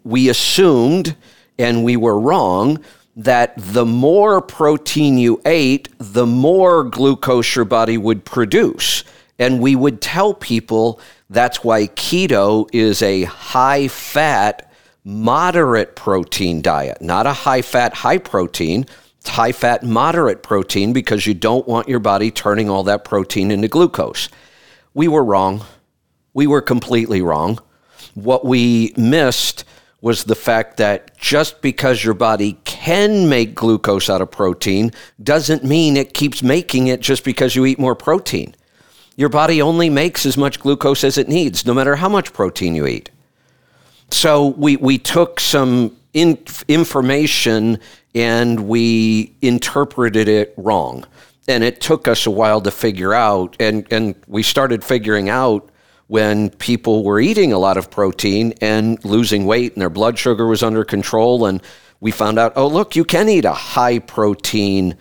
we 0.04 0.28
assumed 0.28 1.16
and 1.58 1.84
we 1.84 1.96
were 1.96 2.18
wrong 2.18 2.82
that 3.16 3.52
the 3.56 3.84
more 3.84 4.40
protein 4.40 5.18
you 5.18 5.42
ate, 5.44 5.88
the 5.98 6.24
more 6.24 6.84
glucose 6.84 7.56
your 7.56 7.64
body 7.64 7.98
would 7.98 8.24
produce. 8.24 9.02
And 9.40 9.60
we 9.60 9.74
would 9.74 10.00
tell 10.00 10.32
people 10.34 11.00
that's 11.28 11.62
why 11.64 11.88
keto 11.88 12.68
is 12.72 13.02
a 13.02 13.24
high 13.24 13.88
fat, 13.88 14.72
moderate 15.04 15.96
protein 15.96 16.62
diet, 16.62 17.02
not 17.02 17.26
a 17.26 17.32
high 17.32 17.62
fat, 17.62 17.92
high 17.92 18.18
protein. 18.18 18.86
High 19.28 19.52
fat, 19.52 19.82
moderate 19.82 20.42
protein 20.42 20.92
because 20.92 21.26
you 21.26 21.34
don't 21.34 21.66
want 21.68 21.88
your 21.88 22.00
body 22.00 22.30
turning 22.30 22.68
all 22.68 22.82
that 22.84 23.04
protein 23.04 23.50
into 23.50 23.68
glucose. 23.68 24.28
We 24.94 25.08
were 25.08 25.24
wrong. 25.24 25.64
We 26.34 26.46
were 26.46 26.62
completely 26.62 27.22
wrong. 27.22 27.58
What 28.14 28.44
we 28.44 28.92
missed 28.96 29.64
was 30.00 30.24
the 30.24 30.34
fact 30.34 30.76
that 30.76 31.16
just 31.18 31.60
because 31.60 32.04
your 32.04 32.14
body 32.14 32.58
can 32.64 33.28
make 33.28 33.54
glucose 33.54 34.08
out 34.08 34.20
of 34.20 34.30
protein 34.30 34.92
doesn't 35.22 35.64
mean 35.64 35.96
it 35.96 36.14
keeps 36.14 36.42
making 36.42 36.86
it 36.86 37.00
just 37.00 37.24
because 37.24 37.56
you 37.56 37.66
eat 37.66 37.78
more 37.78 37.96
protein. 37.96 38.54
Your 39.16 39.28
body 39.28 39.60
only 39.60 39.90
makes 39.90 40.24
as 40.24 40.36
much 40.36 40.60
glucose 40.60 41.02
as 41.02 41.18
it 41.18 41.28
needs, 41.28 41.66
no 41.66 41.74
matter 41.74 41.96
how 41.96 42.08
much 42.08 42.32
protein 42.32 42.76
you 42.76 42.86
eat. 42.86 43.10
So 44.10 44.46
we, 44.46 44.76
we 44.76 44.98
took 44.98 45.40
some 45.40 45.96
in, 46.12 46.38
information 46.68 47.80
and 48.18 48.66
we 48.66 49.36
interpreted 49.42 50.28
it 50.28 50.52
wrong. 50.56 51.04
And 51.46 51.62
it 51.62 51.80
took 51.80 52.08
us 52.08 52.26
a 52.26 52.32
while 52.32 52.60
to 52.62 52.70
figure 52.72 53.14
out, 53.14 53.56
and, 53.60 53.86
and 53.92 54.16
we 54.26 54.42
started 54.42 54.82
figuring 54.82 55.28
out 55.28 55.70
when 56.08 56.50
people 56.50 57.04
were 57.04 57.20
eating 57.20 57.52
a 57.52 57.58
lot 57.58 57.76
of 57.76 57.92
protein 57.92 58.54
and 58.60 59.02
losing 59.04 59.46
weight 59.46 59.72
and 59.74 59.80
their 59.80 59.88
blood 59.88 60.18
sugar 60.18 60.48
was 60.48 60.64
under 60.64 60.84
control. 60.84 61.46
And 61.46 61.62
we 62.00 62.10
found 62.10 62.40
out, 62.40 62.54
oh, 62.56 62.66
look, 62.66 62.96
you 62.96 63.04
can 63.04 63.28
eat 63.28 63.44
a 63.44 63.52
high 63.52 64.00
protein, 64.00 64.96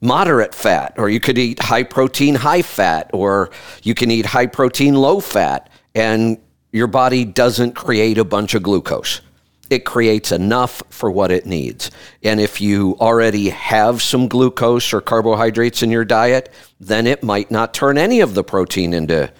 moderate 0.00 0.54
fat, 0.54 0.94
or 0.98 1.08
you 1.08 1.18
could 1.18 1.38
eat 1.38 1.58
high 1.58 1.82
protein, 1.82 2.36
high 2.36 2.62
fat, 2.62 3.10
or 3.12 3.50
you 3.82 3.94
can 3.94 4.10
eat 4.12 4.24
high 4.24 4.46
protein, 4.46 4.94
low 4.94 5.18
fat. 5.18 5.68
And 5.96 6.38
your 6.70 6.86
body 6.86 7.24
doesn't 7.24 7.72
create 7.72 8.18
a 8.18 8.24
bunch 8.24 8.54
of 8.54 8.62
glucose. 8.62 9.20
It 9.68 9.84
creates 9.84 10.32
enough 10.32 10.82
for 10.90 11.10
what 11.10 11.30
it 11.30 11.46
needs. 11.46 11.90
And 12.22 12.40
if 12.40 12.60
you 12.60 12.96
already 13.00 13.48
have 13.48 14.00
some 14.00 14.28
glucose 14.28 14.92
or 14.92 15.00
carbohydrates 15.00 15.82
in 15.82 15.90
your 15.90 16.04
diet, 16.04 16.52
then 16.78 17.06
it 17.06 17.22
might 17.22 17.50
not 17.50 17.74
turn 17.74 17.98
any 17.98 18.20
of 18.20 18.34
the 18.34 18.44
protein 18.44 18.94
into 18.94 19.32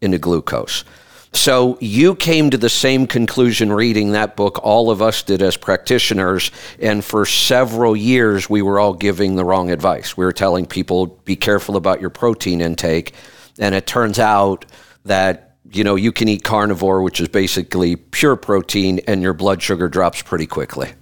into 0.00 0.18
glucose. 0.18 0.84
So 1.32 1.76
you 1.80 2.14
came 2.14 2.50
to 2.50 2.56
the 2.56 2.68
same 2.68 3.08
conclusion 3.08 3.72
reading 3.72 4.12
that 4.12 4.36
book. 4.36 4.60
All 4.62 4.90
of 4.90 5.02
us 5.02 5.22
did 5.24 5.42
as 5.42 5.56
practitioners. 5.56 6.52
And 6.78 7.04
for 7.04 7.26
several 7.26 7.96
years, 7.96 8.48
we 8.48 8.62
were 8.62 8.78
all 8.78 8.94
giving 8.94 9.34
the 9.34 9.44
wrong 9.44 9.72
advice. 9.72 10.16
We 10.16 10.24
were 10.24 10.32
telling 10.32 10.64
people, 10.64 11.06
be 11.06 11.34
careful 11.34 11.76
about 11.76 12.00
your 12.00 12.10
protein 12.10 12.60
intake. 12.60 13.14
And 13.58 13.74
it 13.74 13.84
turns 13.84 14.20
out 14.20 14.64
that, 15.04 15.53
you 15.72 15.84
know, 15.84 15.96
you 15.96 16.12
can 16.12 16.28
eat 16.28 16.44
carnivore, 16.44 17.02
which 17.02 17.20
is 17.20 17.28
basically 17.28 17.96
pure 17.96 18.36
protein, 18.36 19.00
and 19.06 19.22
your 19.22 19.32
blood 19.32 19.62
sugar 19.62 19.88
drops 19.88 20.22
pretty 20.22 20.46
quickly. 20.46 20.92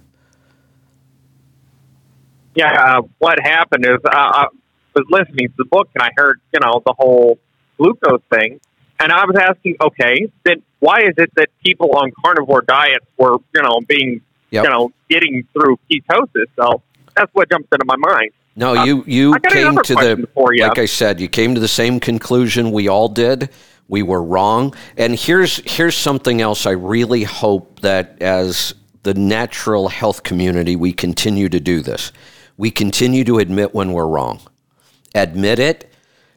Yeah, 2.55 2.97
uh, 2.97 3.01
what 3.17 3.39
happened 3.41 3.85
is 3.85 3.97
uh, 4.05 4.09
I 4.13 4.47
was 4.95 5.05
listening 5.09 5.49
to 5.49 5.53
the 5.57 5.65
book 5.65 5.89
and 5.95 6.03
I 6.03 6.11
heard, 6.15 6.39
you 6.53 6.59
know, 6.59 6.81
the 6.85 6.93
whole 6.97 7.39
glucose 7.77 8.21
thing. 8.31 8.59
And 8.99 9.11
I 9.11 9.25
was 9.25 9.35
asking, 9.35 9.77
okay, 9.81 10.27
then 10.45 10.61
why 10.79 10.99
is 11.01 11.15
it 11.17 11.31
that 11.35 11.49
people 11.65 11.91
on 11.95 12.11
carnivore 12.23 12.61
diets 12.61 13.05
were, 13.17 13.37
you 13.53 13.61
know, 13.61 13.79
being, 13.87 14.21
Yep. 14.51 14.65
you 14.65 14.69
know, 14.69 14.91
getting 15.09 15.47
through 15.51 15.79
ketosis? 15.89 16.45
So 16.55 16.83
that's 17.15 17.33
what 17.33 17.49
jumped 17.49 17.73
into 17.73 17.85
my 17.85 17.95
mind. 17.97 18.31
No, 18.55 18.75
Uh, 18.75 18.85
you 18.85 19.03
you 19.07 19.33
came 19.49 19.75
to 19.75 19.95
the 19.95 20.27
like 20.35 20.77
I 20.77 20.85
said, 20.85 21.19
you 21.19 21.27
came 21.27 21.55
to 21.55 21.59
the 21.59 21.67
same 21.67 21.99
conclusion 21.99 22.71
we 22.71 22.87
all 22.87 23.09
did. 23.09 23.49
We 23.87 24.01
were 24.01 24.23
wrong. 24.23 24.73
And 24.97 25.15
here's 25.15 25.57
here's 25.69 25.95
something 25.95 26.41
else 26.41 26.65
I 26.65 26.71
really 26.71 27.23
hope 27.23 27.81
that 27.81 28.21
as 28.21 28.73
the 29.03 29.13
natural 29.13 29.89
health 29.89 30.23
community 30.23 30.75
we 30.75 30.93
continue 30.93 31.49
to 31.49 31.59
do 31.59 31.81
this. 31.81 32.11
We 32.57 32.71
continue 32.71 33.23
to 33.25 33.39
admit 33.39 33.73
when 33.73 33.91
we're 33.91 34.07
wrong. 34.07 34.41
Admit 35.15 35.59
it, 35.59 35.91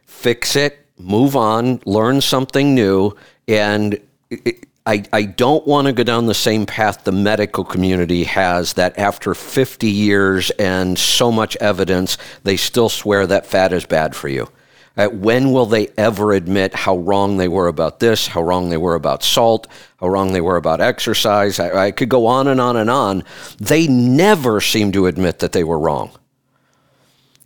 fix 0.04 0.56
it, 0.56 0.86
move 0.98 1.36
on, 1.36 1.80
learn 1.84 2.20
something 2.20 2.74
new 2.74 3.16
and 3.48 4.00
it, 4.30 4.66
I, 4.86 5.02
I 5.12 5.22
don't 5.22 5.66
want 5.66 5.88
to 5.88 5.92
go 5.92 6.04
down 6.04 6.26
the 6.26 6.34
same 6.34 6.64
path 6.64 7.02
the 7.02 7.10
medical 7.10 7.64
community 7.64 8.22
has 8.22 8.74
that 8.74 8.96
after 8.96 9.34
50 9.34 9.88
years 9.88 10.50
and 10.50 10.96
so 10.96 11.32
much 11.32 11.56
evidence, 11.56 12.16
they 12.44 12.56
still 12.56 12.88
swear 12.88 13.26
that 13.26 13.46
fat 13.46 13.72
is 13.72 13.84
bad 13.84 14.14
for 14.14 14.28
you. 14.28 14.48
Uh, 14.96 15.08
when 15.08 15.52
will 15.52 15.66
they 15.66 15.88
ever 15.98 16.32
admit 16.32 16.74
how 16.74 16.96
wrong 16.96 17.36
they 17.36 17.48
were 17.48 17.68
about 17.68 18.00
this, 18.00 18.28
how 18.28 18.42
wrong 18.42 18.70
they 18.70 18.78
were 18.78 18.94
about 18.94 19.22
salt, 19.22 19.66
how 20.00 20.08
wrong 20.08 20.32
they 20.32 20.40
were 20.40 20.56
about 20.56 20.80
exercise? 20.80 21.60
I, 21.60 21.86
I 21.86 21.90
could 21.90 22.08
go 22.08 22.26
on 22.26 22.48
and 22.48 22.60
on 22.60 22.76
and 22.76 22.88
on. 22.88 23.22
They 23.58 23.86
never 23.86 24.60
seem 24.60 24.92
to 24.92 25.06
admit 25.06 25.40
that 25.40 25.52
they 25.52 25.64
were 25.64 25.78
wrong. 25.78 26.12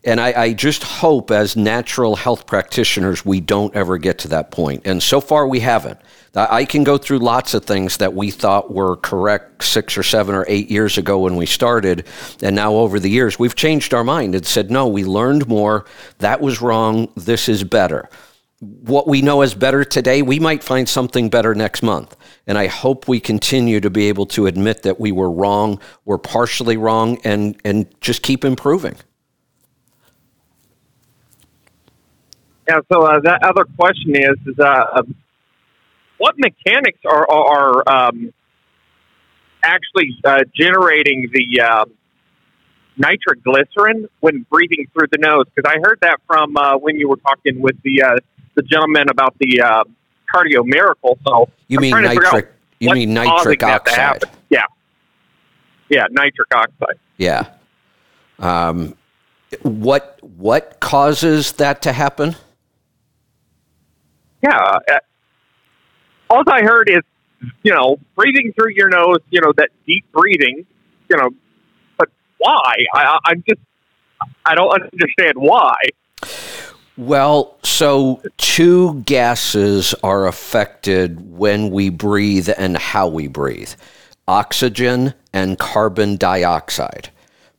And 0.05 0.21
I, 0.21 0.43
I, 0.43 0.53
just 0.55 0.83
hope, 0.83 1.31
as 1.31 1.57
natural 1.57 2.17
health 2.17 2.47
practitioners, 2.47 3.27
we 3.27 3.41
don't 3.41 3.75
ever 3.75 3.99
get 3.99 4.19
to 4.21 4.29
that 4.29 4.51
point. 4.51 4.83
And 4.87 5.03
so 5.03 5.21
far, 5.21 5.47
we 5.47 5.61
haven't. 5.61 5.99
I 6.35 6.65
can 6.65 6.85
go 6.85 6.97
through 6.97 7.19
lots 7.19 7.55
of 7.55 7.65
things 7.65 7.97
that 7.97 8.15
we 8.15 8.31
thought 8.31 8.73
were 8.73 8.97
correct 8.97 9.65
six 9.65 9.99
or 9.99 10.05
seven 10.05 10.35
or 10.35 10.45
eight 10.47 10.71
years 10.71 10.97
ago 10.97 11.19
when 11.19 11.35
we 11.35 11.45
started. 11.45 12.07
And 12.41 12.55
now, 12.55 12.75
over 12.75 13.01
the 13.01 13.11
years, 13.11 13.37
we've 13.37 13.57
changed 13.57 13.93
our 13.95 14.05
mind 14.05 14.37
and 14.37 14.47
said, 14.47 14.71
no, 14.71 14.87
we 14.87 15.05
learned 15.05 15.49
more. 15.49 15.87
That 16.19 16.41
was 16.41 16.61
wrong. 16.61 17.09
This 17.17 17.49
is 17.49 17.65
better. 17.65 18.09
What 18.61 19.09
we 19.09 19.23
know 19.23 19.41
as 19.41 19.55
better 19.55 19.85
today, 19.85 20.23
we 20.23 20.39
might 20.39 20.63
find 20.63 20.89
something 20.89 21.31
better 21.31 21.53
next 21.53 21.83
month. 21.83 22.17
And 22.47 22.57
I 22.59 22.69
hope 22.69 23.09
we 23.09 23.19
continue 23.19 23.81
to 23.81 23.91
be 23.91 24.09
able 24.09 24.27
to 24.27 24.47
admit 24.47 24.83
that 24.83 25.01
we 25.01 25.11
were 25.11 25.31
wrong, 25.31 25.81
we're 26.05 26.19
partially 26.19 26.77
wrong, 26.77 27.19
and, 27.25 27.57
and 27.65 27.87
just 28.01 28.23
keep 28.23 28.45
improving. 28.45 28.95
Yeah, 32.69 32.81
so 32.93 33.03
uh, 33.03 33.19
that 33.21 33.43
other 33.43 33.65
question 33.77 34.15
is, 34.15 34.37
is 34.47 34.59
uh, 34.61 35.03
what 36.21 36.35
mechanics 36.37 36.99
are 37.07 37.27
are 37.31 37.89
um, 37.89 38.33
actually 39.65 40.15
uh, 40.23 40.41
generating 40.55 41.31
the 41.33 41.63
uh, 41.63 41.85
nitroglycerin 42.99 44.07
when 44.21 44.45
breathing 44.51 44.87
through 44.93 45.09
the 45.11 45.19
nose? 45.19 45.47
Because 45.55 45.73
I 45.75 45.79
heard 45.83 45.99
that 46.03 46.21
from 46.27 46.59
uh, 46.59 46.77
when 46.77 46.97
you 46.97 47.09
were 47.09 47.17
talking 47.17 47.63
with 47.63 47.77
the 47.83 48.03
uh, 48.03 48.17
the 48.55 48.63
gentleman 48.63 49.09
about 49.09 49.35
the 49.39 49.63
uh, 49.63 49.85
cardio 50.33 50.63
miracle. 50.63 51.19
So 51.27 51.49
you 51.69 51.79
I'm 51.79 51.83
mean 51.83 52.03
nitric? 52.03 52.53
You 52.81 52.93
mean 52.93 53.15
nitric 53.15 53.63
oxide? 53.63 54.25
Yeah, 54.51 54.65
yeah, 55.89 56.05
nitric 56.11 56.55
oxide. 56.55 56.99
Yeah. 57.17 57.49
Um, 58.39 58.95
what 59.63 60.19
what 60.23 60.81
causes 60.81 61.53
that 61.53 61.81
to 61.83 61.95
happen? 61.95 62.37
Yeah, 64.43 64.57
uh, 64.57 64.99
all 66.31 66.45
I 66.47 66.63
heard 66.63 66.89
is, 66.89 67.03
you 67.63 67.75
know, 67.75 67.99
breathing 68.15 68.53
through 68.55 68.73
your 68.75 68.89
nose, 68.89 69.19
you 69.31 69.41
know, 69.41 69.53
that 69.57 69.71
deep 69.87 70.05
breathing, 70.13 70.65
you 71.09 71.17
know, 71.17 71.31
but 71.99 72.09
why? 72.39 72.75
I, 72.95 73.19
I'm 73.27 73.43
just, 73.47 73.61
I 74.47 74.55
don't 74.55 74.71
understand 74.71 75.35
why. 75.37 75.75
Well, 76.97 77.57
so 77.63 78.23
two 78.37 79.01
gases 79.03 79.95
are 80.03 80.27
affected 80.27 81.37
when 81.37 81.71
we 81.71 81.89
breathe 81.89 82.51
and 82.57 82.77
how 82.77 83.09
we 83.09 83.27
breathe 83.27 83.73
oxygen 84.29 85.15
and 85.33 85.59
carbon 85.59 86.17
dioxide 86.17 87.11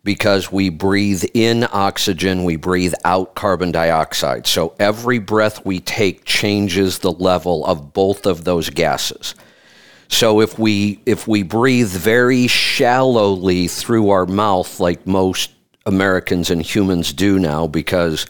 because 0.04 0.52
we 0.52 0.70
breathe 0.70 1.24
in 1.34 1.68
oxygen, 1.72 2.44
we 2.44 2.56
breathe 2.56 2.94
out 3.06 3.36
carbon 3.36 3.72
dioxide. 3.72 4.48
So 4.48 4.74
every 4.80 5.20
breath 5.20 5.66
we 5.66 5.80
take 5.80 6.26
changes 6.26 7.00
the 7.00 7.12
level 7.12 7.66
of 7.66 7.94
both 7.94 8.26
of 8.26 8.44
those 8.44 8.70
gases. 8.70 9.36
So 10.08 10.42
if 10.42 10.60
we 10.60 11.00
if 11.06 11.28
we 11.28 11.44
breathe 11.44 11.90
very 11.90 12.48
shallowly 12.48 13.68
through 13.68 14.10
our 14.10 14.26
mouth 14.26 14.80
like 14.80 15.08
most 15.08 15.52
Americans 15.86 16.50
and 16.50 16.62
humans 16.62 17.14
do 17.14 17.40
now 17.40 17.68
because 17.68 18.26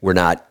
we're 0.00 0.14
not 0.14 0.46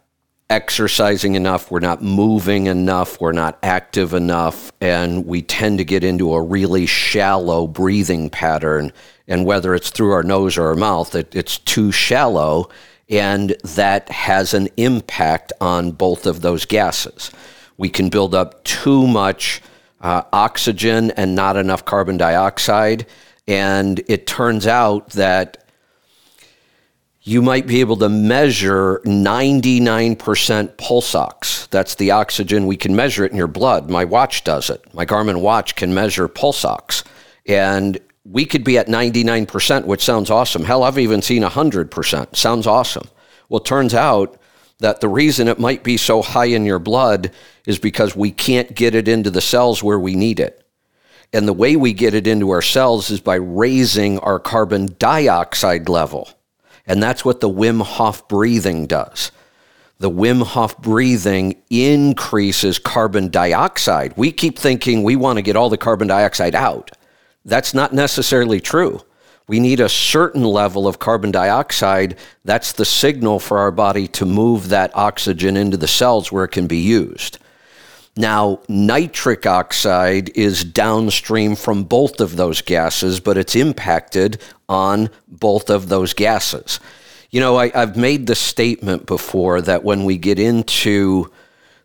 exercising 0.50 1.36
enough, 1.36 1.70
we're 1.70 1.80
not 1.80 2.02
moving 2.02 2.68
enough, 2.68 3.20
we're 3.22 3.32
not 3.32 3.60
active 3.62 4.14
enough, 4.14 4.72
and 4.82 5.26
we 5.26 5.42
tend 5.42 5.78
to 5.78 5.86
get 5.86 6.04
into 6.04 6.34
a 6.34 6.42
really 6.42 6.86
shallow 6.86 7.68
breathing 7.68 8.30
pattern 8.30 8.92
and 9.30 9.46
whether 9.46 9.74
it's 9.76 9.92
through 9.92 10.12
our 10.12 10.24
nose 10.24 10.58
or 10.58 10.68
our 10.68 10.76
mouth, 10.76 11.16
it, 11.16 11.34
it's 11.34 11.60
too 11.60 11.92
shallow, 11.92 12.68
and 13.08 13.56
that 13.64 14.10
has 14.10 14.54
an 14.54 14.68
impact 14.76 15.54
on 15.62 15.92
both 15.92 16.26
of 16.26 16.42
those 16.42 16.66
gases. 16.66 17.32
We 17.78 17.90
can 17.90 18.10
build 18.10 18.36
up 18.36 18.64
too 18.66 19.08
much 19.08 19.62
uh, 20.02 20.24
oxygen 20.34 21.12
and 21.12 21.36
not 21.36 21.56
enough 21.56 21.86
carbon 21.86 22.18
dioxide, 22.18 23.06
and 23.48 24.02
it 24.08 24.28
turns 24.28 24.68
out 24.68 25.12
that 25.12 25.64
you 27.22 27.42
might 27.44 27.68
be 27.68 27.82
able 27.82 27.98
to 27.98 28.10
measure 28.10 29.02
99% 29.06 30.78
pulse 30.78 31.14
ox. 31.14 31.68
That's 31.68 31.94
the 31.96 32.12
oxygen. 32.12 32.66
We 32.66 32.78
can 32.78 32.96
measure 32.96 33.24
it 33.26 33.32
in 33.32 33.38
your 33.38 33.48
blood. 33.48 33.90
My 33.90 34.06
watch 34.06 34.44
does 34.44 34.72
it. 34.72 34.82
My 34.96 35.06
Garmin 35.06 35.42
watch 35.42 35.76
can 35.76 35.94
measure 35.94 36.28
pulse 36.28 36.66
ox. 36.66 37.04
And 37.46 38.00
we 38.30 38.46
could 38.46 38.64
be 38.64 38.78
at 38.78 38.88
99%, 38.88 39.86
which 39.86 40.04
sounds 40.04 40.30
awesome. 40.30 40.64
Hell, 40.64 40.84
I've 40.84 41.00
even 41.00 41.22
seen 41.22 41.42
100%. 41.42 42.36
Sounds 42.36 42.68
awesome. 42.68 43.08
Well, 43.50 43.60
turns 43.60 43.96
out 43.96 44.40
that 44.80 45.02
the 45.02 45.10
reason 45.10 45.48
it 45.48 45.60
might 45.60 45.84
be 45.84 45.98
so 45.98 46.22
high 46.22 46.46
in 46.46 46.66
your 46.66 46.80
blood 46.80 47.32
is 47.66 47.80
because 47.80 48.16
we 48.16 48.32
can't 48.32 48.76
get 48.76 48.94
it 48.94 49.08
into 49.08 49.32
the 49.32 49.42
cells 49.42 49.84
where 49.84 50.00
we 50.00 50.16
need 50.16 50.40
it. 50.40 50.64
And 51.34 51.48
the 51.48 51.54
way 51.54 51.76
we 51.76 51.92
get 51.94 52.14
it 52.14 52.28
into 52.28 52.52
our 52.52 52.62
cells 52.62 53.10
is 53.10 53.20
by 53.20 53.36
raising 53.36 54.20
our 54.20 54.40
carbon 54.40 54.96
dioxide 55.00 55.90
level. 55.90 56.30
And 56.86 57.02
that's 57.02 57.26
what 57.26 57.40
the 57.40 57.50
Wim 57.50 57.82
Hof 57.82 58.28
breathing 58.28 58.88
does. 58.88 59.32
The 60.00 60.10
Wim 60.10 60.44
Hof 60.44 60.78
breathing 60.82 61.62
increases 61.70 62.80
carbon 62.80 63.30
dioxide. 63.30 64.14
We 64.16 64.32
keep 64.32 64.58
thinking 64.58 65.04
we 65.04 65.16
want 65.16 65.38
to 65.38 65.44
get 65.44 65.56
all 65.56 65.70
the 65.70 65.78
carbon 65.78 66.08
dioxide 66.08 66.56
out. 66.56 66.92
That's 67.46 67.74
not 67.74 67.94
necessarily 67.94 68.60
true. 68.60 69.02
We 69.48 69.60
need 69.60 69.80
a 69.80 69.90
certain 69.90 70.44
level 70.44 70.88
of 70.88 71.00
carbon 71.00 71.32
dioxide. 71.32 72.18
That's 72.46 72.72
the 72.72 72.86
signal 72.86 73.40
for 73.40 73.58
our 73.58 73.72
body 73.72 74.08
to 74.10 74.26
move 74.26 74.70
that 74.70 74.96
oxygen 74.96 75.58
into 75.58 75.76
the 75.76 75.88
cells 75.88 76.32
where 76.32 76.44
it 76.44 76.52
can 76.52 76.68
be 76.68 76.78
used. 76.78 77.40
Now, 78.16 78.60
nitric 78.68 79.48
oxide 79.48 80.30
is 80.36 80.64
downstream 80.64 81.56
from 81.56 81.84
both 81.84 82.20
of 82.20 82.36
those 82.36 82.62
gases, 82.62 83.20
but 83.20 83.38
it's 83.38 83.56
impacted 83.56 84.42
on 84.68 85.10
both 85.28 85.70
of 85.70 85.90
those 85.90 86.14
gases. 86.14 86.80
You 87.32 87.40
know, 87.40 87.58
I, 87.58 87.70
have 87.70 87.96
made 87.96 88.28
the 88.28 88.36
statement 88.36 89.06
before 89.06 89.62
that 89.62 89.84
when 89.84 90.04
we 90.04 90.18
get 90.18 90.38
into 90.38 91.32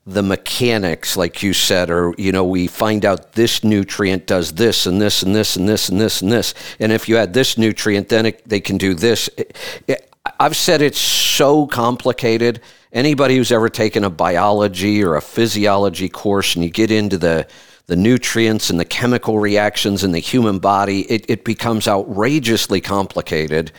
the 0.06 0.22
mechanics, 0.22 1.16
like 1.16 1.42
you 1.42 1.54
said, 1.54 1.88
or, 1.88 2.14
you 2.18 2.30
know, 2.30 2.44
we 2.44 2.66
find 2.66 3.06
out 3.06 3.32
this 3.32 3.64
nutrient 3.64 4.26
does 4.26 4.52
this 4.52 4.84
and 4.84 5.00
this 5.00 5.22
and 5.22 5.34
this 5.34 5.56
and 5.56 5.66
this 5.66 5.88
and 5.88 5.98
this 5.98 6.20
and 6.20 6.30
this. 6.30 6.54
And 6.78 6.92
if 6.92 7.08
you 7.08 7.16
add 7.16 7.32
this 7.32 7.56
nutrient, 7.56 8.10
then 8.10 8.26
it, 8.26 8.46
they 8.46 8.60
can 8.60 8.76
do 8.76 8.92
this. 8.92 9.30
It, 9.38 9.56
it, 9.86 10.10
I've 10.38 10.56
said 10.56 10.82
it's 10.82 10.98
so 10.98 11.66
complicated. 11.66 12.60
Anybody 12.92 13.36
who's 13.36 13.50
ever 13.50 13.70
taken 13.70 14.04
a 14.04 14.10
biology 14.10 15.02
or 15.02 15.16
a 15.16 15.22
physiology 15.22 16.10
course 16.10 16.54
and 16.54 16.62
you 16.62 16.70
get 16.70 16.90
into 16.90 17.16
the, 17.16 17.46
the 17.86 17.96
nutrients 17.96 18.68
and 18.68 18.78
the 18.78 18.84
chemical 18.84 19.38
reactions 19.38 20.04
in 20.04 20.12
the 20.12 20.18
human 20.18 20.58
body, 20.58 21.10
it, 21.10 21.24
it 21.30 21.44
becomes 21.44 21.88
outrageously 21.88 22.82
complicated. 22.82 23.72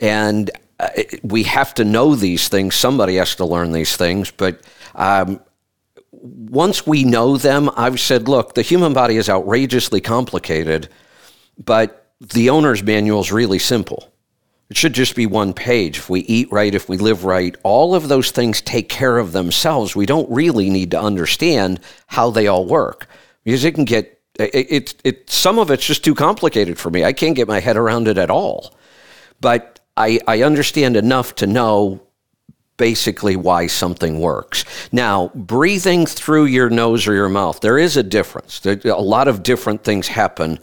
And 0.00 0.50
uh, 0.80 0.88
we 1.22 1.44
have 1.44 1.74
to 1.74 1.84
know 1.84 2.16
these 2.16 2.48
things. 2.48 2.74
Somebody 2.74 3.16
has 3.16 3.36
to 3.36 3.44
learn 3.44 3.70
these 3.70 3.96
things. 3.96 4.32
But 4.32 4.62
um, 4.96 5.40
once 6.22 6.86
we 6.86 7.04
know 7.04 7.36
them, 7.36 7.70
I've 7.76 8.00
said, 8.00 8.28
look, 8.28 8.54
the 8.54 8.62
human 8.62 8.92
body 8.92 9.16
is 9.16 9.28
outrageously 9.28 10.00
complicated, 10.00 10.88
but 11.62 12.12
the 12.20 12.50
owner's 12.50 12.82
manual 12.82 13.20
is 13.20 13.32
really 13.32 13.58
simple. 13.58 14.12
It 14.68 14.76
should 14.76 14.92
just 14.92 15.16
be 15.16 15.26
one 15.26 15.52
page. 15.52 15.98
If 15.98 16.08
we 16.08 16.20
eat 16.20 16.52
right, 16.52 16.74
if 16.74 16.88
we 16.88 16.96
live 16.96 17.24
right, 17.24 17.56
all 17.64 17.94
of 17.94 18.08
those 18.08 18.30
things 18.30 18.60
take 18.60 18.88
care 18.88 19.18
of 19.18 19.32
themselves. 19.32 19.96
We 19.96 20.06
don't 20.06 20.30
really 20.30 20.70
need 20.70 20.92
to 20.92 21.00
understand 21.00 21.80
how 22.06 22.30
they 22.30 22.46
all 22.46 22.66
work 22.66 23.08
because 23.42 23.64
it 23.64 23.74
can 23.74 23.84
get 23.84 24.20
it, 24.38 24.70
it, 24.70 24.94
it 25.02 25.30
some 25.30 25.58
of 25.58 25.70
it's 25.70 25.84
just 25.84 26.04
too 26.04 26.14
complicated 26.14 26.78
for 26.78 26.88
me. 26.88 27.04
I 27.04 27.12
can't 27.12 27.34
get 27.34 27.48
my 27.48 27.58
head 27.58 27.76
around 27.76 28.06
it 28.06 28.16
at 28.16 28.30
all. 28.30 28.74
But 29.40 29.80
I, 29.96 30.20
I 30.28 30.42
understand 30.42 30.96
enough 30.96 31.34
to 31.36 31.46
know 31.46 32.00
basically 32.80 33.36
why 33.36 33.66
something 33.66 34.20
works. 34.20 34.64
Now, 34.90 35.28
breathing 35.34 36.06
through 36.06 36.46
your 36.46 36.70
nose 36.70 37.06
or 37.06 37.12
your 37.12 37.28
mouth, 37.28 37.60
there 37.60 37.76
is 37.76 37.98
a 37.98 38.02
difference. 38.02 38.60
There, 38.60 38.80
a 38.86 39.02
lot 39.02 39.28
of 39.28 39.42
different 39.42 39.84
things 39.84 40.08
happen. 40.08 40.58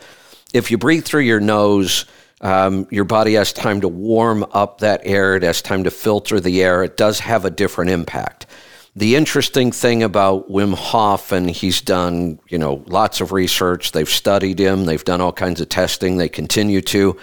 If 0.52 0.72
you 0.72 0.80
breathe 0.80 1.06
through 1.06 1.22
your 1.22 1.40
nose, 1.40 2.06
um, 2.42 2.88
your 2.90 3.04
body 3.04 3.36
has 3.36 3.54
time 3.54 3.82
to 3.82 3.88
warm 3.88 4.44
up 4.52 4.80
that 4.80 5.02
air, 5.04 5.36
it 5.36 5.44
has 5.44 5.62
time 5.62 5.84
to 5.84 5.92
filter 5.92 6.40
the 6.40 6.64
air. 6.64 6.84
It 6.84 6.98
does 6.98 7.20
have 7.20 7.46
a 7.46 7.52
different 7.52 7.92
impact. 7.92 8.48
The 8.96 9.16
interesting 9.16 9.72
thing 9.72 10.02
about 10.02 10.50
Wim 10.50 10.74
Hof, 10.74 11.32
and 11.32 11.48
he's 11.48 11.82
done, 11.82 12.40
you 12.50 12.58
know, 12.58 12.84
lots 12.88 13.22
of 13.22 13.32
research. 13.32 13.92
They've 13.92 14.10
studied 14.10 14.58
him. 14.58 14.86
They've 14.86 15.04
done 15.04 15.22
all 15.22 15.34
kinds 15.34 15.62
of 15.62 15.70
testing. 15.70 16.18
They 16.18 16.30
continue 16.30 16.82
to. 16.82 17.16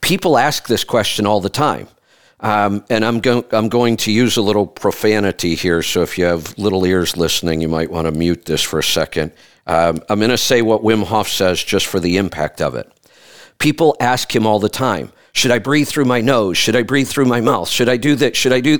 People 0.00 0.38
ask 0.38 0.68
this 0.68 0.84
question 0.84 1.26
all 1.26 1.42
the 1.42 1.50
time. 1.50 1.88
Um, 2.40 2.84
and 2.88 3.04
I'm, 3.04 3.20
go- 3.20 3.44
I'm 3.50 3.68
going 3.68 3.96
to 3.98 4.12
use 4.12 4.36
a 4.36 4.42
little 4.42 4.66
profanity 4.66 5.54
here, 5.56 5.82
so 5.82 6.02
if 6.02 6.16
you 6.16 6.24
have 6.24 6.56
little 6.56 6.84
ears 6.86 7.16
listening, 7.16 7.60
you 7.60 7.68
might 7.68 7.90
want 7.90 8.06
to 8.06 8.12
mute 8.12 8.44
this 8.44 8.62
for 8.62 8.78
a 8.78 8.84
second. 8.84 9.32
Um, 9.66 10.00
I'm 10.08 10.18
going 10.18 10.30
to 10.30 10.38
say 10.38 10.62
what 10.62 10.82
Wim 10.82 11.04
Hof 11.04 11.28
says 11.28 11.62
just 11.62 11.86
for 11.86 11.98
the 12.00 12.16
impact 12.16 12.60
of 12.62 12.74
it. 12.74 12.90
People 13.58 13.96
ask 14.00 14.34
him 14.34 14.46
all 14.46 14.60
the 14.60 14.68
time, 14.68 15.12
Should 15.32 15.50
I 15.50 15.58
breathe 15.58 15.88
through 15.88 16.04
my 16.04 16.20
nose? 16.20 16.56
Should 16.56 16.76
I 16.76 16.82
breathe 16.82 17.08
through 17.08 17.26
my 17.26 17.40
mouth? 17.40 17.68
Should 17.68 17.88
I 17.88 17.96
do 17.96 18.14
that? 18.16 18.36
Should 18.36 18.52
I 18.52 18.60
do? 18.60 18.78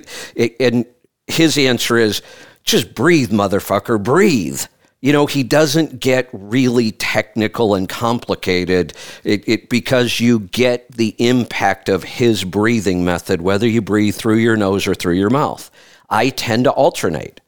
And 0.61 0.87
his 1.27 1.59
answer 1.59 1.99
is 1.99 2.23
just 2.63 2.95
breathe, 2.95 3.31
motherfucker, 3.31 4.01
breathe. 4.03 4.63
You 5.01 5.13
know, 5.13 5.27
he 5.27 5.45
doesn't 5.45 6.01
get 6.01 6.29
really 6.33 6.91
technical 6.91 7.75
and 7.75 7.89
complicated 7.89 8.95
it, 9.23 9.49
it, 9.49 9.69
because 9.69 10.19
you 10.19 10.41
get 10.41 10.91
the 10.91 11.15
impact 11.19 11.89
of 11.89 12.03
his 12.03 12.43
breathing 12.43 13.05
method, 13.05 13.41
whether 13.41 13.69
you 13.69 13.81
breathe 13.81 14.17
through 14.17 14.39
your 14.39 14.57
nose 14.57 14.89
or 14.89 14.95
through 14.97 15.15
your 15.15 15.31
mouth. 15.31 15.71
I 16.11 16.31
tend 16.31 16.65
to 16.65 16.73
alternate. 16.73 17.41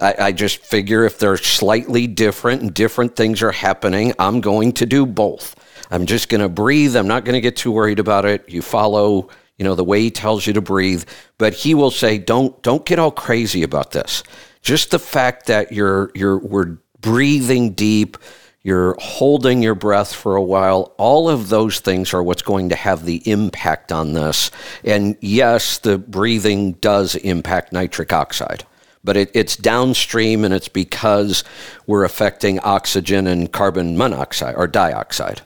I, 0.00 0.14
I 0.18 0.32
just 0.32 0.58
figure 0.58 1.04
if 1.04 1.18
they're 1.18 1.36
slightly 1.36 2.06
different 2.06 2.62
and 2.62 2.72
different 2.72 3.14
things 3.14 3.42
are 3.42 3.52
happening, 3.52 4.14
I'm 4.18 4.40
going 4.40 4.72
to 4.72 4.86
do 4.86 5.04
both. 5.04 5.56
I'm 5.90 6.06
just 6.06 6.30
going 6.30 6.40
to 6.40 6.48
breathe. 6.48 6.96
I'm 6.96 7.08
not 7.08 7.26
going 7.26 7.34
to 7.34 7.40
get 7.42 7.56
too 7.56 7.72
worried 7.72 7.98
about 7.98 8.24
it. 8.24 8.48
You 8.48 8.62
follow, 8.62 9.28
you 9.58 9.64
know, 9.64 9.74
the 9.74 9.84
way 9.84 10.00
he 10.00 10.10
tells 10.10 10.46
you 10.46 10.54
to 10.54 10.62
breathe, 10.62 11.04
but 11.36 11.52
he 11.52 11.74
will 11.74 11.90
say, 11.90 12.16
"Don't 12.16 12.60
don't 12.62 12.86
get 12.86 12.98
all 12.98 13.10
crazy 13.10 13.62
about 13.62 13.90
this." 13.90 14.22
Just 14.62 14.90
the 14.90 14.98
fact 14.98 15.46
that 15.46 15.72
you're 15.72 16.10
you're 16.14 16.38
we're 16.38 16.78
breathing 17.00 17.72
deep, 17.72 18.18
you're 18.62 18.96
holding 18.98 19.62
your 19.62 19.74
breath 19.74 20.12
for 20.14 20.36
a 20.36 20.42
while, 20.42 20.94
all 20.98 21.28
of 21.30 21.48
those 21.48 21.80
things 21.80 22.12
are 22.12 22.22
what's 22.22 22.42
going 22.42 22.68
to 22.68 22.76
have 22.76 23.04
the 23.04 23.22
impact 23.30 23.90
on 23.90 24.12
this. 24.12 24.50
And 24.84 25.16
yes, 25.20 25.78
the 25.78 25.96
breathing 25.96 26.72
does 26.72 27.14
impact 27.14 27.72
nitric 27.72 28.12
oxide 28.12 28.64
but 29.02 29.16
it, 29.16 29.30
it's 29.34 29.56
downstream 29.56 30.44
and 30.44 30.52
it's 30.52 30.68
because 30.68 31.44
we're 31.86 32.04
affecting 32.04 32.58
oxygen 32.60 33.26
and 33.26 33.50
carbon 33.52 33.96
monoxide 33.96 34.54
or 34.56 34.66
dioxide. 34.66 35.42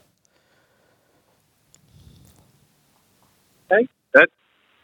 Okay, 3.70 3.88
that 4.12 4.28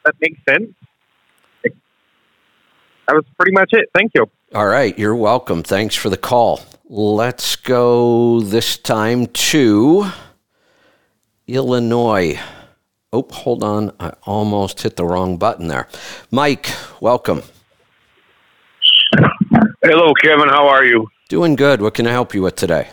that 0.05 0.15
makes 0.21 0.41
sense. 0.49 0.73
That 3.11 3.17
was 3.17 3.25
pretty 3.37 3.51
much 3.51 3.71
it. 3.73 3.91
Thank 3.93 4.13
you. 4.15 4.31
All 4.55 4.69
right, 4.69 4.97
you're 4.97 5.17
welcome. 5.17 5.65
Thanks 5.65 5.97
for 5.97 6.09
the 6.11 6.17
call. 6.17 6.61
Let's 6.89 7.57
go 7.57 8.41
this 8.41 8.77
time 8.77 9.27
to 9.27 10.13
Illinois. 11.49 12.39
Oh, 13.13 13.27
hold 13.29 13.65
on. 13.65 13.91
I 13.99 14.13
almost 14.23 14.83
hit 14.83 14.95
the 14.95 15.05
wrong 15.05 15.39
button 15.39 15.67
there. 15.67 15.89
Mike, 16.31 16.71
welcome. 17.01 17.43
Hello, 19.83 20.13
Kevin. 20.23 20.49
How 20.49 20.69
are 20.69 20.85
you? 20.85 21.09
Doing 21.29 21.57
good. 21.57 21.83
What 21.83 21.95
can 21.95 22.07
I 22.07 22.13
help 22.13 22.33
you 22.33 22.43
with 22.43 22.55
today? 22.55 22.91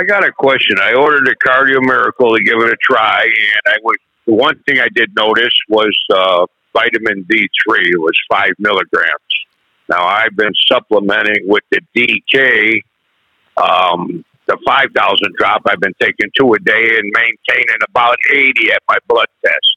I 0.00 0.02
got 0.02 0.24
a 0.24 0.32
question. 0.32 0.78
I 0.80 0.94
ordered 0.94 1.28
a 1.28 1.48
Cardio 1.48 1.80
Miracle 1.80 2.34
to 2.34 2.42
give 2.42 2.58
it 2.58 2.72
a 2.72 2.76
try, 2.82 3.22
and 3.22 3.72
I 3.72 3.76
was 3.84 3.96
the 4.26 4.34
one 4.34 4.58
thing 4.66 4.80
I 4.80 4.88
did 4.96 5.14
notice 5.14 5.54
was 5.68 5.96
uh, 6.12 6.46
vitamin 6.76 7.24
D 7.28 7.48
three 7.64 7.90
was 7.96 8.16
five 8.30 8.52
milligrams. 8.58 9.32
Now 9.88 10.04
I've 10.04 10.36
been 10.36 10.52
supplementing 10.70 11.42
with 11.46 11.64
the 11.70 11.80
DK, 11.96 12.82
um, 13.56 14.24
the 14.46 14.58
five 14.66 14.88
thousand 14.94 15.34
drop. 15.38 15.62
I've 15.68 15.80
been 15.80 15.94
taking 16.00 16.30
two 16.38 16.52
a 16.52 16.58
day 16.58 16.98
and 16.98 17.12
maintaining 17.14 17.80
about 17.88 18.16
eighty 18.32 18.70
at 18.72 18.82
my 18.88 18.98
blood 19.08 19.28
test 19.44 19.76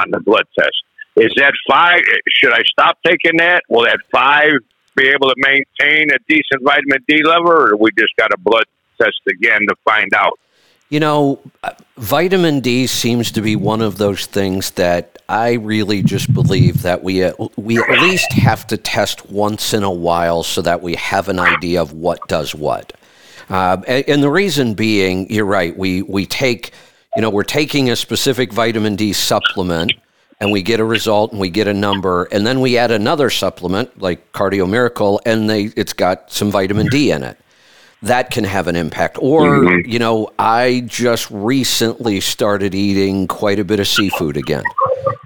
on 0.00 0.10
the 0.10 0.20
blood 0.20 0.46
test. 0.58 0.76
Is 1.16 1.32
that 1.36 1.52
five? 1.68 2.00
Should 2.28 2.52
I 2.52 2.62
stop 2.64 2.98
taking 3.04 3.38
that? 3.38 3.62
Will 3.70 3.84
that 3.84 4.00
five 4.12 4.52
be 4.96 5.08
able 5.08 5.28
to 5.28 5.34
maintain 5.38 6.10
a 6.10 6.18
decent 6.28 6.62
vitamin 6.62 7.04
D 7.08 7.22
level, 7.24 7.52
or 7.52 7.76
we 7.76 7.90
just 7.98 8.14
got 8.18 8.32
a 8.32 8.38
blood 8.38 8.64
test 9.00 9.20
again 9.28 9.60
to 9.68 9.74
find 9.84 10.12
out? 10.14 10.38
You 10.88 11.00
know, 11.00 11.40
uh, 11.64 11.72
vitamin 11.96 12.60
D 12.60 12.86
seems 12.86 13.32
to 13.32 13.40
be 13.40 13.56
one 13.56 13.82
of 13.82 13.98
those 13.98 14.26
things 14.26 14.70
that 14.72 15.18
I 15.28 15.54
really 15.54 16.02
just 16.02 16.32
believe 16.32 16.82
that 16.82 17.02
we 17.02 17.24
uh, 17.24 17.32
we 17.56 17.78
at 17.78 18.00
least 18.02 18.32
have 18.34 18.66
to 18.68 18.76
test 18.76 19.28
once 19.28 19.74
in 19.74 19.82
a 19.82 19.90
while 19.90 20.44
so 20.44 20.62
that 20.62 20.82
we 20.82 20.94
have 20.94 21.28
an 21.28 21.40
idea 21.40 21.82
of 21.82 21.92
what 21.92 22.20
does 22.28 22.54
what. 22.54 22.92
Uh, 23.48 23.78
and, 23.88 24.04
and 24.08 24.22
the 24.22 24.30
reason 24.30 24.74
being, 24.74 25.28
you're 25.28 25.44
right. 25.44 25.76
We 25.76 26.02
we 26.02 26.24
take, 26.24 26.72
you 27.16 27.22
know, 27.22 27.30
we're 27.30 27.42
taking 27.42 27.90
a 27.90 27.96
specific 27.96 28.52
vitamin 28.52 28.94
D 28.94 29.12
supplement 29.12 29.92
and 30.40 30.52
we 30.52 30.62
get 30.62 30.80
a 30.80 30.84
result 30.84 31.32
and 31.32 31.40
we 31.40 31.50
get 31.50 31.66
a 31.66 31.74
number 31.74 32.24
and 32.30 32.46
then 32.46 32.60
we 32.60 32.78
add 32.78 32.90
another 32.90 33.30
supplement 33.30 34.00
like 34.00 34.32
cardio 34.32 34.68
miracle 34.68 35.20
and 35.26 35.48
they 35.48 35.64
it's 35.76 35.92
got 35.92 36.30
some 36.30 36.50
vitamin 36.50 36.86
d 36.88 37.10
in 37.10 37.22
it 37.22 37.38
that 38.02 38.30
can 38.30 38.44
have 38.44 38.68
an 38.68 38.76
impact. 38.76 39.18
Or 39.20 39.42
mm-hmm. 39.42 39.90
you 39.90 39.98
know 39.98 40.30
i 40.38 40.82
just 40.86 41.30
recently 41.30 42.20
started 42.20 42.74
eating 42.74 43.26
quite 43.26 43.58
a 43.58 43.64
bit 43.64 43.80
of 43.80 43.88
seafood 43.88 44.36
again. 44.36 44.64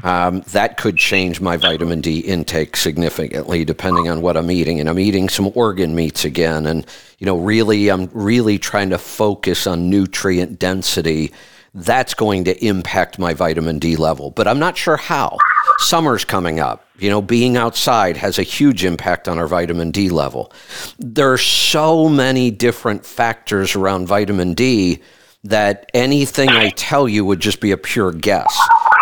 Um, 0.03 0.41
that 0.53 0.79
could 0.79 0.97
change 0.97 1.41
my 1.41 1.57
vitamin 1.57 2.01
d 2.01 2.21
intake 2.21 2.77
significantly 2.77 3.65
depending 3.65 4.09
on 4.09 4.23
what 4.23 4.37
i'm 4.37 4.51
eating. 4.51 4.81
And 4.81 4.89
i'm 4.89 4.99
eating 4.99 5.29
some 5.29 5.51
organ 5.55 5.95
meats 5.95 6.25
again. 6.25 6.67
And 6.67 6.87
you 7.19 7.27
know 7.27 7.39
really 7.39 7.91
i'm 7.91 8.09
really 8.13 8.59
trying 8.59 8.91
to 8.91 8.99
focus 8.99 9.67
on 9.67 9.91
nutrient 9.91 10.59
density 10.59 11.33
that's 11.75 12.15
going 12.15 12.45
to 12.45 12.65
impact 12.65 13.19
my 13.19 13.35
vitamin 13.35 13.79
D 13.79 13.97
level. 13.97 14.31
But 14.31 14.49
I'm 14.49 14.59
not 14.59 14.77
sure 14.77 14.97
how. 14.97 15.39
Summer's 15.79 16.25
coming 16.25 16.61
up. 16.61 16.85
You 16.99 17.09
know, 17.09 17.23
being 17.23 17.57
outside 17.57 18.17
has 18.19 18.39
a 18.39 18.43
huge 18.43 18.85
impact 18.85 19.29
on 19.29 19.39
our 19.39 19.47
vitamin 19.47 19.91
D 19.91 20.11
level. 20.11 20.53
There 20.99 21.33
are 21.33 21.39
so 21.39 22.09
many 22.09 22.51
different 22.51 23.07
factors 23.07 23.75
around 23.75 24.07
vitamin 24.07 24.55
D 24.55 25.01
that 25.45 25.91
anything 25.95 26.51
I 26.51 26.69
tell 26.71 27.09
you 27.09 27.25
would 27.25 27.41
just 27.41 27.61
be 27.61 27.71
a 27.71 27.79
pure 27.79 28.13
guess. 28.13 28.55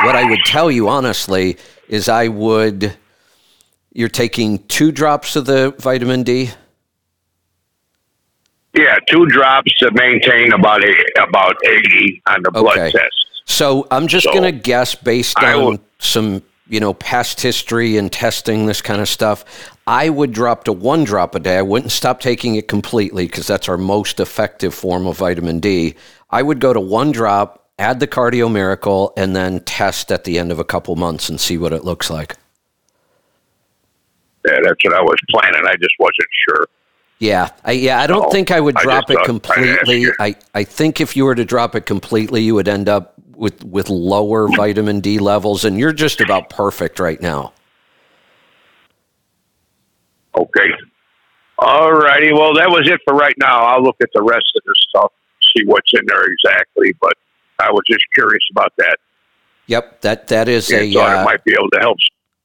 What 0.05 0.15
I 0.15 0.29
would 0.31 0.39
tell 0.47 0.71
you 0.71 0.89
honestly 0.89 1.57
is 1.89 2.09
I 2.09 2.29
would 2.29 2.97
you're 3.93 4.09
taking 4.09 4.65
2 4.67 4.93
drops 4.93 5.35
of 5.35 5.47
the 5.47 5.75
vitamin 5.81 6.23
D 6.23 6.51
yeah, 8.79 8.97
two 9.09 9.27
drops 9.27 9.75
to 9.79 9.91
maintain 9.93 10.53
about 10.53 10.85
a, 10.85 10.95
about 11.21 11.57
eighty 11.67 12.23
on 12.29 12.43
the 12.45 12.51
blood 12.53 12.79
okay. 12.79 12.93
test. 12.93 13.27
So 13.45 13.89
I'm 13.91 14.07
just 14.07 14.25
so, 14.25 14.33
going 14.33 14.45
to 14.45 14.53
guess 14.53 14.95
based 14.95 15.37
on 15.39 15.65
will, 15.65 15.79
some 15.99 16.43
you 16.69 16.79
know 16.79 16.95
past 16.95 17.41
history 17.41 17.97
and 17.97 18.13
testing 18.13 18.67
this 18.67 18.81
kind 18.81 19.01
of 19.01 19.09
stuff. 19.09 19.45
I 19.87 20.09
would 20.11 20.33
drop 20.33 20.65
to 20.65 20.73
one 20.73 21.03
drop 21.03 21.35
a 21.35 21.41
day. 21.41 21.59
I 21.59 21.63
wouldn't 21.63 21.91
stop 21.91 22.21
taking 22.21 22.55
it 22.55 22.69
completely 22.69 23.27
because 23.27 23.49
that's 23.49 23.69
our 23.69 23.79
most 23.79 24.21
effective 24.21 24.75
form 24.75 25.07
of 25.07 25.17
vitamin 25.17 25.59
D. 25.59 25.97
I 26.31 26.43
would 26.43 26.61
go 26.61 26.73
to 26.73 26.81
one 26.81 27.11
drop, 27.11 27.69
add 27.81 27.99
the 27.99 28.07
Cardio 28.07 28.53
Miracle, 28.53 29.13
and 29.17 29.35
then 29.35 29.61
test 29.61 30.13
at 30.13 30.23
the 30.23 30.39
end 30.39 30.53
of 30.53 30.61
a 30.61 30.65
couple 30.65 30.95
months 30.95 31.29
and 31.29 31.41
see 31.41 31.59
what 31.59 31.73
it 31.73 31.85
looks 31.85 32.11
like. 32.11 32.37
Yeah, 34.47 34.59
that's 34.63 34.85
what 34.85 34.95
I 34.95 35.01
was 35.01 35.19
planning. 35.31 35.63
I 35.67 35.75
just 35.77 35.95
wasn't 35.99 36.29
sure. 36.49 36.69
Yeah, 37.19 37.51
I, 37.65 37.73
yeah. 37.73 38.01
I 38.01 38.07
don't 38.07 38.31
think 38.31 38.51
I 38.51 38.61
would 38.61 38.77
drop 38.77 39.11
I 39.11 39.15
it 39.15 39.25
completely. 39.25 40.07
I, 40.21 40.37
I 40.55 40.63
think 40.65 41.01
if 41.01 41.17
you 41.17 41.25
were 41.25 41.35
to 41.35 41.45
drop 41.45 41.75
it 41.75 41.85
completely, 41.85 42.43
you 42.43 42.55
would 42.55 42.69
end 42.69 42.89
up 42.89 43.15
with 43.35 43.65
with 43.65 43.89
lower 43.89 44.49
vitamin 44.49 45.01
D 45.01 45.19
levels, 45.19 45.65
and 45.65 45.79
you're 45.79 45.93
just 45.93 46.21
about 46.21 46.49
perfect 46.51 47.01
right 47.01 47.21
now. 47.21 47.53
Okay. 50.37 50.71
All 51.59 51.93
righty. 51.93 52.33
Well, 52.33 52.55
that 52.55 52.71
was 52.71 52.89
it 52.89 53.01
for 53.05 53.15
right 53.17 53.35
now. 53.39 53.65
I'll 53.65 53.83
look 53.83 53.97
at 54.01 54.11
the 54.15 54.23
rest 54.23 54.47
of 54.55 54.63
the 54.65 54.75
stuff, 54.89 55.13
see 55.57 55.65
what's 55.67 55.91
in 55.93 56.03
there 56.07 56.23
exactly. 56.25 56.95
But 57.01 57.15
I 57.59 57.73
was 57.73 57.83
just 57.91 58.05
curious 58.15 58.45
about 58.53 58.73
that. 58.79 58.99
Yep 59.67 60.01
that 60.03 60.29
that 60.29 60.49
is 60.49 60.71
yeah, 60.71 60.79
a. 60.79 60.93
So 60.93 61.03
uh, 61.03 61.25
might 61.25 61.45
be 61.45 61.53
able 61.59 61.71
to 61.71 61.81
help. 61.81 61.99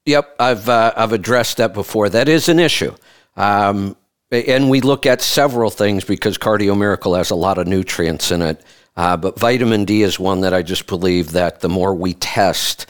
Yep, 0.06 0.36
I've 0.40 0.68
uh, 0.68 0.94
I've 0.96 1.14
addressed 1.14 1.58
that 1.58 1.74
before. 1.74 2.10
That 2.10 2.28
is 2.28 2.50
an 2.50 2.60
issue. 2.60 2.94
Um, 3.38 3.96
and 4.34 4.70
we 4.70 4.82
look 4.82 5.06
at 5.06 5.22
several 5.22 5.70
things 5.70 6.04
because 6.04 6.38
Cardio 6.38 6.78
Miracle 6.78 7.16
has 7.16 7.30
a 7.30 7.36
lot 7.36 7.58
of 7.58 7.68
nutrients 7.68 8.32
in 8.32 8.42
it. 8.42 8.64
Uh, 8.96 9.18
but 9.18 9.40
vitamin 9.40 9.86
D 9.86 10.04
is 10.04 10.20
one 10.20 10.42
that 10.42 10.54
I 10.54 10.62
just 10.62 10.88
believe 10.88 11.32
that 11.32 11.62
the 11.62 11.70
more 11.70 11.94
we 11.94 12.14
test, 12.14 12.86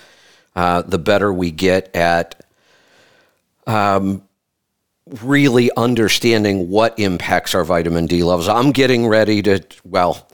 uh, 0.55 0.81
the 0.81 0.99
better 0.99 1.31
we 1.31 1.51
get 1.51 1.95
at 1.95 2.43
um, 3.67 4.23
really 5.21 5.69
understanding 5.77 6.69
what 6.69 6.97
impacts 6.99 7.55
our 7.55 7.63
vitamin 7.63 8.05
D 8.05 8.23
levels. 8.23 8.47
I'm 8.49 8.71
getting 8.71 9.07
ready 9.07 9.41
to, 9.43 9.65
well, 9.83 10.27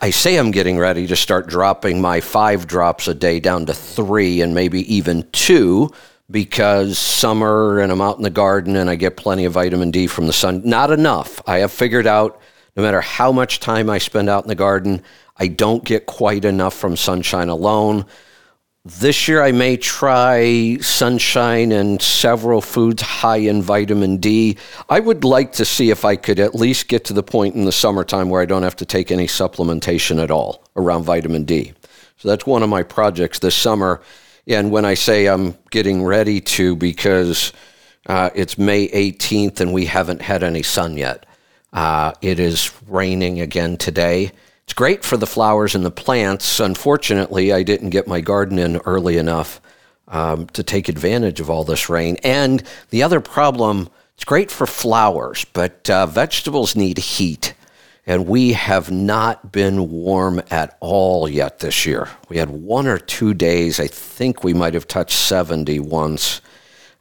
I 0.00 0.10
say 0.10 0.36
I'm 0.36 0.50
getting 0.50 0.78
ready 0.78 1.06
to 1.08 1.16
start 1.16 1.48
dropping 1.48 2.00
my 2.00 2.20
five 2.20 2.66
drops 2.66 3.08
a 3.08 3.14
day 3.14 3.40
down 3.40 3.66
to 3.66 3.74
three 3.74 4.40
and 4.40 4.54
maybe 4.54 4.94
even 4.94 5.28
two 5.32 5.90
because 6.34 6.98
summer 6.98 7.78
and 7.78 7.92
I'm 7.92 8.00
out 8.00 8.16
in 8.16 8.24
the 8.24 8.28
garden 8.28 8.74
and 8.74 8.90
I 8.90 8.96
get 8.96 9.16
plenty 9.16 9.44
of 9.44 9.52
vitamin 9.52 9.92
D 9.92 10.08
from 10.08 10.26
the 10.26 10.32
sun. 10.32 10.62
Not 10.64 10.90
enough. 10.90 11.40
I 11.46 11.58
have 11.58 11.70
figured 11.70 12.08
out 12.08 12.40
no 12.76 12.82
matter 12.82 13.00
how 13.00 13.30
much 13.30 13.60
time 13.60 13.88
I 13.88 13.98
spend 13.98 14.28
out 14.28 14.42
in 14.42 14.48
the 14.48 14.56
garden, 14.56 15.04
I 15.36 15.46
don't 15.46 15.84
get 15.84 16.06
quite 16.06 16.44
enough 16.44 16.74
from 16.74 16.96
sunshine 16.96 17.48
alone. 17.48 18.04
this 18.84 19.28
year 19.28 19.44
I 19.44 19.52
may 19.52 19.76
try 19.76 20.76
sunshine 20.80 21.70
and 21.70 22.02
several 22.02 22.60
foods 22.60 23.00
high 23.00 23.36
in 23.36 23.62
vitamin 23.62 24.16
D. 24.16 24.56
I 24.88 24.98
would 24.98 25.22
like 25.22 25.52
to 25.52 25.64
see 25.64 25.90
if 25.90 26.04
I 26.04 26.16
could 26.16 26.40
at 26.40 26.56
least 26.56 26.88
get 26.88 27.04
to 27.04 27.12
the 27.12 27.22
point 27.22 27.54
in 27.54 27.64
the 27.64 27.70
summertime 27.70 28.28
where 28.28 28.42
I 28.42 28.46
don't 28.46 28.64
have 28.64 28.76
to 28.76 28.84
take 28.84 29.12
any 29.12 29.28
supplementation 29.28 30.20
at 30.20 30.32
all 30.32 30.64
around 30.74 31.04
vitamin 31.04 31.44
D. 31.44 31.74
So 32.16 32.28
that's 32.28 32.44
one 32.44 32.64
of 32.64 32.68
my 32.68 32.82
projects 32.82 33.38
this 33.38 33.54
summer. 33.54 34.02
And 34.46 34.70
when 34.70 34.84
I 34.84 34.94
say 34.94 35.26
I'm 35.26 35.56
getting 35.70 36.04
ready 36.04 36.40
to, 36.40 36.76
because 36.76 37.52
uh, 38.06 38.30
it's 38.34 38.58
May 38.58 38.88
18th 38.88 39.60
and 39.60 39.72
we 39.72 39.86
haven't 39.86 40.22
had 40.22 40.42
any 40.42 40.62
sun 40.62 40.96
yet. 40.96 41.26
Uh, 41.72 42.12
it 42.20 42.38
is 42.38 42.70
raining 42.86 43.40
again 43.40 43.76
today. 43.76 44.30
It's 44.64 44.74
great 44.74 45.04
for 45.04 45.16
the 45.16 45.26
flowers 45.26 45.74
and 45.74 45.84
the 45.84 45.90
plants. 45.90 46.60
Unfortunately, 46.60 47.52
I 47.52 47.62
didn't 47.62 47.90
get 47.90 48.06
my 48.06 48.20
garden 48.20 48.58
in 48.58 48.76
early 48.78 49.18
enough 49.18 49.60
um, 50.08 50.46
to 50.48 50.62
take 50.62 50.88
advantage 50.88 51.40
of 51.40 51.50
all 51.50 51.64
this 51.64 51.88
rain. 51.88 52.16
And 52.22 52.62
the 52.90 53.02
other 53.02 53.20
problem, 53.20 53.88
it's 54.14 54.24
great 54.24 54.50
for 54.50 54.66
flowers, 54.66 55.44
but 55.46 55.88
uh, 55.90 56.06
vegetables 56.06 56.76
need 56.76 56.98
heat. 56.98 57.53
And 58.06 58.26
we 58.26 58.52
have 58.52 58.90
not 58.90 59.50
been 59.50 59.90
warm 59.90 60.42
at 60.50 60.76
all 60.80 61.28
yet 61.28 61.60
this 61.60 61.86
year. 61.86 62.08
We 62.28 62.36
had 62.36 62.50
one 62.50 62.86
or 62.86 62.98
two 62.98 63.32
days. 63.32 63.80
I 63.80 63.86
think 63.86 64.44
we 64.44 64.52
might 64.52 64.74
have 64.74 64.86
touched 64.86 65.18
70 65.18 65.80
once. 65.80 66.42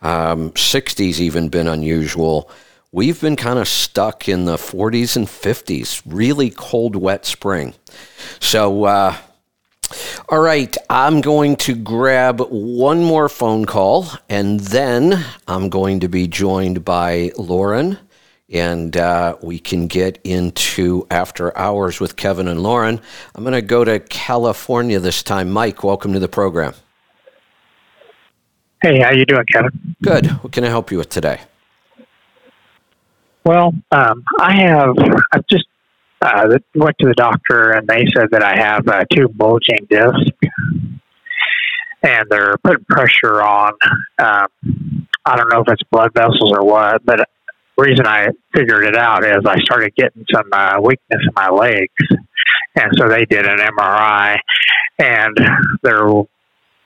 Um, 0.01 0.51
60s 0.51 1.20
even 1.20 1.49
been 1.49 1.68
unusual. 1.68 2.49
We've 2.93 3.20
been 3.20 3.36
kind 3.36 3.60
of 3.60 3.68
stuck 3.68 4.30
in 4.30 4.45
the 4.45 4.56
40s 4.56 5.16
and 5.18 5.28
50s. 5.28 6.01
Really 6.06 6.51
cold, 6.51 6.95
wet 6.95 7.26
spring. 7.26 7.74
So, 8.39 8.86
uh, 8.86 9.18
all 10.30 10.39
right, 10.39 10.76
I'm 10.89 11.22
going 11.22 11.56
to 11.58 11.76
grab 11.76 12.39
one 12.49 13.04
more 13.04 13.30
phone 13.30 13.66
call, 13.66 14.08
and 14.30 14.60
then 14.60 15.24
I'm 15.47 15.70
going 15.70 15.99
to 16.01 16.08
be 16.08 16.28
joined 16.28 16.86
by 16.86 17.32
Lauren 17.38 17.99
and 18.51 18.97
uh, 18.97 19.37
we 19.41 19.59
can 19.59 19.87
get 19.87 20.19
into 20.23 21.07
after 21.09 21.57
hours 21.57 21.99
with 21.99 22.15
Kevin 22.15 22.47
and 22.47 22.61
Lauren. 22.61 22.99
I'm 23.35 23.43
going 23.43 23.53
to 23.53 23.61
go 23.61 23.83
to 23.83 23.99
California 23.99 24.99
this 24.99 25.23
time. 25.23 25.49
Mike, 25.49 25.83
welcome 25.83 26.13
to 26.13 26.19
the 26.19 26.27
program. 26.27 26.73
Hey, 28.81 28.99
how 28.99 29.13
you 29.13 29.25
doing, 29.25 29.45
Kevin? 29.45 29.95
Good. 30.03 30.27
What 30.43 30.51
can 30.51 30.65
I 30.65 30.67
help 30.67 30.91
you 30.91 30.97
with 30.97 31.09
today? 31.09 31.41
Well, 33.45 33.73
um, 33.91 34.23
I 34.39 34.55
have. 34.61 34.95
I've 35.31 35.47
just 35.47 35.65
uh, 36.21 36.57
went 36.75 36.97
to 36.99 37.07
the 37.07 37.13
doctor, 37.15 37.71
and 37.71 37.87
they 37.87 38.05
said 38.15 38.29
that 38.31 38.43
I 38.43 38.57
have 38.57 38.87
uh, 38.87 39.03
two 39.11 39.27
bulging 39.29 39.85
discs, 39.89 40.29
and 42.03 42.25
they're 42.29 42.55
putting 42.63 42.85
pressure 42.85 43.41
on. 43.41 43.73
Um, 44.19 45.07
I 45.25 45.35
don't 45.37 45.49
know 45.51 45.61
if 45.61 45.67
it's 45.69 45.83
blood 45.89 46.11
vessels 46.13 46.53
or 46.53 46.65
what, 46.65 47.05
but 47.05 47.27
reason 47.78 48.05
I 48.05 48.28
figured 48.53 48.86
it 48.86 48.95
out 48.95 49.26
is 49.26 49.43
I 49.45 49.57
started 49.61 49.93
getting 49.95 50.26
some 50.34 50.49
uh, 50.51 50.80
weakness 50.82 51.21
in 51.21 51.34
my 51.36 51.49
legs, 51.49 51.93
and 52.76 52.91
so 52.97 53.07
they 53.07 53.26
did 53.26 53.45
an 53.45 53.59
MRI, 53.59 54.38
and 54.99 55.38
they're 55.82 56.07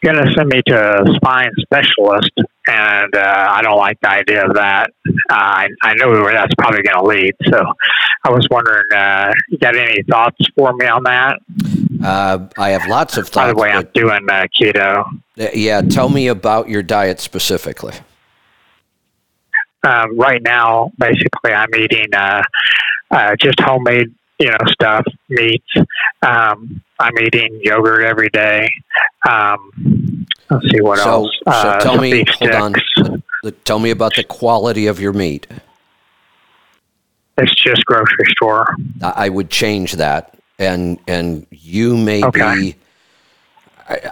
going 0.03 0.15
to 0.15 0.31
send 0.35 0.49
me 0.49 0.61
to 0.67 1.01
a 1.01 1.15
spine 1.15 1.51
specialist, 1.59 2.31
and 2.67 3.15
uh, 3.15 3.47
I 3.49 3.61
don't 3.61 3.77
like 3.77 3.99
the 4.01 4.09
idea 4.09 4.45
of 4.45 4.53
that. 4.55 4.91
Uh, 5.07 5.33
I, 5.33 5.67
I 5.83 5.93
know 5.95 6.09
where 6.09 6.33
that's 6.33 6.53
probably 6.55 6.81
going 6.83 7.03
to 7.03 7.07
lead, 7.07 7.33
so 7.49 7.63
I 8.23 8.29
was 8.29 8.47
wondering, 8.49 8.85
uh, 8.95 9.31
you 9.49 9.57
got 9.57 9.75
any 9.75 10.03
thoughts 10.03 10.37
for 10.55 10.73
me 10.73 10.85
on 10.85 11.03
that? 11.03 11.39
Uh, 12.03 12.47
I 12.57 12.69
have 12.69 12.87
lots 12.87 13.17
of 13.17 13.27
thoughts. 13.27 13.35
By 13.35 13.53
the 13.53 13.55
way, 13.55 13.71
I'm 13.71 13.87
doing 13.93 14.25
uh, 14.29 14.45
keto. 14.59 15.03
Yeah, 15.35 15.81
tell 15.81 16.09
me 16.09 16.27
about 16.27 16.69
your 16.69 16.83
diet 16.83 17.19
specifically 17.19 17.93
um, 19.87 20.17
right 20.17 20.41
now, 20.41 20.91
basically, 20.97 21.53
I'm 21.53 21.73
eating 21.75 22.13
uh, 22.13 22.41
uh, 23.11 23.35
just 23.39 23.59
homemade, 23.59 24.13
you 24.39 24.47
know, 24.47 24.57
stuff, 24.69 25.05
meats. 25.29 25.73
Um, 26.21 26.81
I'm 26.99 27.17
eating 27.19 27.61
yogurt 27.63 28.03
every 28.03 28.29
day. 28.29 28.69
Um, 29.29 30.25
let's 30.49 30.65
see 30.71 30.81
what 30.81 30.99
so, 30.99 31.09
else. 31.09 31.31
So 31.45 31.51
uh, 31.51 31.79
tell 31.79 31.97
me, 31.97 32.25
hold 32.27 32.51
on. 32.51 32.73
Tell 33.63 33.79
me 33.79 33.91
about 33.91 34.15
the 34.15 34.23
quality 34.23 34.87
of 34.87 34.99
your 34.99 35.13
meat. 35.13 35.47
It's 37.37 37.53
just 37.55 37.85
grocery 37.85 38.25
store. 38.31 38.75
I 39.01 39.29
would 39.29 39.49
change 39.49 39.93
that, 39.93 40.37
and 40.59 40.99
and 41.07 41.45
you 41.51 41.95
may 41.95 42.25
okay. 42.25 42.55
be. 42.55 42.75
I, 43.87 44.11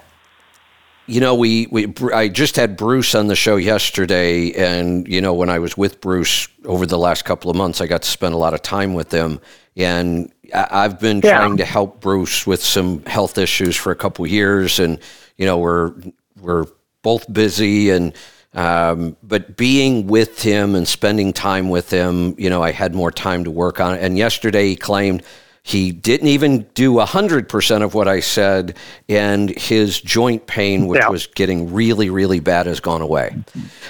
you 1.07 1.19
know, 1.19 1.35
we, 1.35 1.67
we 1.67 1.93
I 2.13 2.27
just 2.27 2.55
had 2.55 2.77
Bruce 2.77 3.13
on 3.13 3.27
the 3.27 3.35
show 3.35 3.57
yesterday, 3.57 4.51
and 4.51 5.07
you 5.07 5.21
know, 5.21 5.33
when 5.33 5.49
I 5.49 5.59
was 5.59 5.77
with 5.77 6.01
Bruce 6.01 6.47
over 6.65 6.85
the 6.85 6.97
last 6.97 7.25
couple 7.25 7.51
of 7.51 7.57
months, 7.57 7.79
I 7.79 7.87
got 7.87 8.01
to 8.01 8.09
spend 8.09 8.33
a 8.33 8.37
lot 8.37 8.53
of 8.53 8.61
time 8.61 8.95
with 8.95 9.11
him, 9.11 9.39
and 9.75 10.31
I've 10.53 10.99
been 10.99 11.21
yeah. 11.23 11.37
trying 11.37 11.57
to 11.57 11.65
help 11.65 12.01
Bruce 12.01 12.47
with 12.47 12.63
some 12.63 13.03
health 13.05 13.37
issues 13.37 13.75
for 13.75 13.91
a 13.91 13.95
couple 13.95 14.25
of 14.25 14.31
years, 14.31 14.79
and 14.79 14.99
you 15.37 15.45
know, 15.45 15.59
we're 15.59 15.93
we're 16.39 16.65
both 17.03 17.31
busy, 17.31 17.91
and 17.91 18.15
um, 18.55 19.15
but 19.21 19.57
being 19.57 20.07
with 20.07 20.41
him 20.41 20.73
and 20.73 20.87
spending 20.87 21.33
time 21.33 21.69
with 21.69 21.91
him, 21.91 22.33
you 22.39 22.49
know, 22.49 22.63
I 22.63 22.71
had 22.71 22.95
more 22.95 23.11
time 23.11 23.43
to 23.43 23.51
work 23.51 23.79
on 23.79 23.95
it. 23.95 24.03
And 24.03 24.17
yesterday, 24.17 24.69
he 24.69 24.75
claimed 24.75 25.21
he 25.67 25.91
didn't 25.91 26.27
even 26.27 26.67
do 26.75 26.93
100% 26.93 27.81
of 27.81 27.95
what 27.95 28.07
I 28.07 28.19
said, 28.19 28.77
and 29.09 29.49
his 29.49 29.99
joint 29.99 30.45
pain, 30.45 30.85
which 30.85 31.01
yeah. 31.01 31.09
was 31.09 31.25
getting 31.25 31.73
really, 31.73 32.11
really 32.11 32.39
bad, 32.39 32.67
has 32.67 32.79
gone 32.79 33.01
away. 33.01 33.35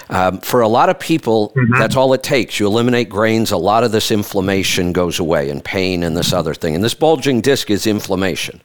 Um, 0.08 0.38
for 0.38 0.62
a 0.62 0.68
lot 0.68 0.88
of 0.88 0.98
people, 0.98 1.50
mm-hmm. 1.50 1.78
that's 1.78 1.94
all 1.94 2.14
it 2.14 2.22
takes. 2.22 2.58
You 2.58 2.66
eliminate 2.66 3.10
grains, 3.10 3.50
a 3.50 3.58
lot 3.58 3.84
of 3.84 3.92
this 3.92 4.10
inflammation 4.10 4.94
goes 4.94 5.18
away, 5.18 5.50
and 5.50 5.62
pain, 5.62 6.02
and 6.02 6.16
this 6.16 6.32
other 6.32 6.54
thing. 6.54 6.74
And 6.74 6.82
this 6.82 6.94
bulging 6.94 7.42
disc 7.42 7.70
is 7.70 7.86
inflammation. 7.86 8.62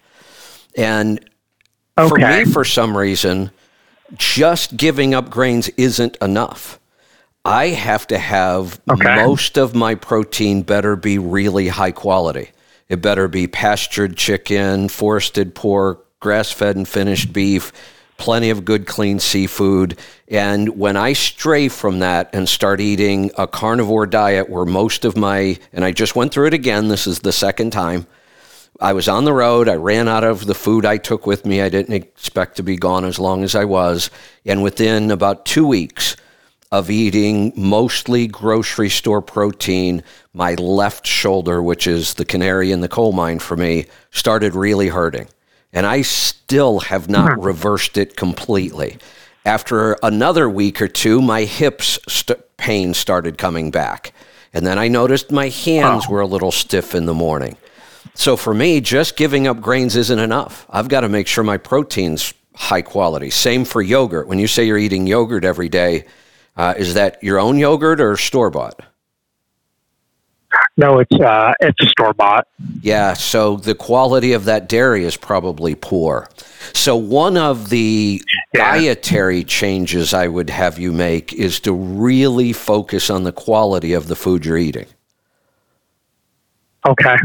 And 0.78 1.20
okay. 1.98 2.08
for 2.08 2.18
me, 2.18 2.46
for 2.46 2.64
some 2.64 2.96
reason, 2.96 3.52
just 4.14 4.78
giving 4.78 5.14
up 5.14 5.30
grains 5.30 5.68
isn't 5.76 6.16
enough. 6.22 6.80
I 7.44 7.68
have 7.68 8.08
to 8.08 8.18
have 8.18 8.80
okay. 8.90 9.18
most 9.18 9.58
of 9.58 9.76
my 9.76 9.96
protein 9.96 10.62
better 10.62 10.96
be 10.96 11.18
really 11.18 11.68
high 11.68 11.92
quality. 11.92 12.52
It 12.92 13.02
better 13.02 13.30
be 13.30 13.48
pastured 13.48 14.18
chicken, 14.18 14.90
forested 14.90 15.56
pork, 15.56 16.06
grass 16.20 16.52
fed 16.52 16.76
and 16.76 16.86
finished 16.86 17.32
beef, 17.32 17.72
plenty 18.18 18.50
of 18.50 18.66
good, 18.66 18.86
clean 18.86 19.18
seafood. 19.20 19.98
And 20.28 20.78
when 20.78 20.98
I 20.98 21.14
stray 21.14 21.70
from 21.70 22.00
that 22.00 22.30
and 22.34 22.50
start 22.50 22.82
eating 22.82 23.32
a 23.38 23.48
carnivore 23.48 24.08
diet 24.08 24.50
where 24.50 24.66
most 24.66 25.06
of 25.06 25.16
my, 25.16 25.58
and 25.72 25.86
I 25.86 25.94
just 25.94 26.18
went 26.18 26.34
through 26.34 26.48
it 26.48 26.54
again, 26.54 26.90
this 26.90 27.08
is 27.08 27.20
the 27.20 27.32
second 27.32 27.72
time. 27.72 28.08
I 28.82 28.92
was 28.92 29.08
on 29.08 29.24
the 29.24 29.32
road. 29.32 29.70
I 29.70 29.76
ran 29.76 30.10
out 30.10 30.26
of 30.26 30.46
the 30.46 30.54
food 30.54 30.86
I 30.86 30.98
took 30.98 31.26
with 31.26 31.46
me. 31.46 31.62
I 31.62 31.70
didn't 31.70 31.94
expect 31.96 32.58
to 32.58 32.64
be 32.64 32.76
gone 32.76 33.06
as 33.06 33.18
long 33.18 33.46
as 33.46 33.56
I 33.56 33.64
was. 33.64 34.10
And 34.46 34.62
within 34.62 35.12
about 35.12 35.46
two 35.46 35.66
weeks, 35.66 36.18
of 36.72 36.90
eating 36.90 37.52
mostly 37.56 38.28
grocery 38.28 38.90
store 38.90 39.22
protein, 39.22 40.04
my 40.34 40.54
left 40.56 41.06
shoulder, 41.06 41.62
which 41.62 41.86
is 41.86 42.14
the 42.14 42.26
canary 42.26 42.72
in 42.72 42.80
the 42.80 42.88
coal 42.88 43.12
mine 43.12 43.40
for 43.40 43.58
me, 43.58 43.86
started 44.12 44.56
really 44.56 44.88
hurting. 44.88 45.28
And 45.74 45.86
I 45.86 46.02
still 46.02 46.80
have 46.82 47.10
not 47.10 47.32
mm-hmm. 47.32 47.42
reversed 47.42 47.98
it 47.98 48.16
completely. 48.16 48.98
After 49.46 49.98
another 50.04 50.50
week 50.50 50.82
or 50.82 50.88
two, 50.88 51.22
my 51.22 51.44
hips 51.44 52.00
st- 52.08 52.40
pain 52.58 52.94
started 52.94 53.38
coming 53.38 53.72
back. 53.72 54.14
And 54.54 54.66
then 54.66 54.78
I 54.78 54.88
noticed 54.88 55.32
my 55.32 55.50
hands 55.50 56.06
oh. 56.08 56.12
were 56.12 56.22
a 56.22 56.28
little 56.28 56.52
stiff 56.52 56.96
in 56.96 57.06
the 57.06 57.14
morning. 57.14 57.58
So 58.14 58.38
for 58.38 58.54
me, 58.54 58.82
just 58.82 59.18
giving 59.18 59.48
up 59.48 59.62
grains 59.62 59.96
isn't 59.96 60.20
enough. 60.20 60.66
I've 60.70 60.90
got 60.90 61.02
to 61.02 61.10
make 61.10 61.28
sure 61.28 61.44
my 61.44 61.58
protein's 61.58 62.34
high 62.56 62.82
quality. 62.82 63.30
Same 63.30 63.66
for 63.66 63.82
yogurt. 63.82 64.28
When 64.28 64.40
you 64.40 64.48
say 64.48 64.66
you're 64.66 64.78
eating 64.78 65.08
yogurt 65.08 65.46
every 65.46 65.70
day, 65.70 66.06
uh, 66.58 66.74
is 66.78 66.94
that 66.94 67.24
your 67.24 67.40
own 67.40 67.58
yogurt 67.58 68.02
or 68.02 68.18
store 68.18 68.50
bought? 68.50 68.82
No, 70.78 71.00
it's 71.00 71.14
uh, 71.14 71.54
it's 71.60 71.92
store 71.92 72.14
bought. 72.14 72.48
Yeah, 72.82 73.14
so 73.14 73.58
the 73.58 73.76
quality 73.76 74.34
of 74.34 74.46
that 74.46 74.68
dairy 74.68 75.06
is 75.06 75.16
probably 75.16 75.76
poor. 75.76 76.30
So 76.74 76.96
one 76.96 77.38
of 77.38 77.70
the 77.70 78.22
yeah. 78.54 78.74
dietary 78.74 79.44
changes 79.44 80.14
I 80.14 80.28
would 80.28 80.50
have 80.50 80.80
you 80.80 80.92
make 80.92 81.34
is 81.34 81.60
to 81.62 81.74
really 81.74 82.54
focus 82.54 83.10
on 83.10 83.24
the 83.24 83.32
quality 83.32 83.94
of 83.94 84.08
the 84.08 84.16
food 84.16 84.46
you're 84.46 84.58
eating. 84.58 84.88
Okay. 86.86 87.16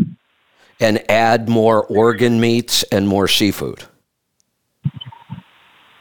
And 0.80 1.10
add 1.10 1.48
more 1.48 1.84
organ 1.84 2.40
meats 2.40 2.82
and 2.84 3.08
more 3.08 3.28
seafood. 3.28 3.84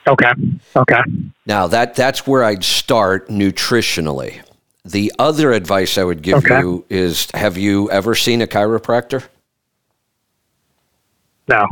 Okay. 0.08 0.32
Okay. 0.76 1.01
Now 1.45 1.68
that 1.68 1.95
that's 1.95 2.28
where 2.28 2.43
I'd 2.43 2.64
start 2.64 3.30
nutritionally. 3.30 4.41
The 4.84 5.12
other 5.18 5.51
advice 5.51 5.97
I 5.97 6.03
would 6.03 6.22
give 6.22 6.38
okay. 6.45 6.60
you 6.60 6.86
is 6.89 7.30
have 7.34 7.58
you 7.58 7.89
ever 7.89 8.14
seen 8.14 8.41
a 8.41 8.47
chiropractor? 8.47 9.24
No. 11.47 11.66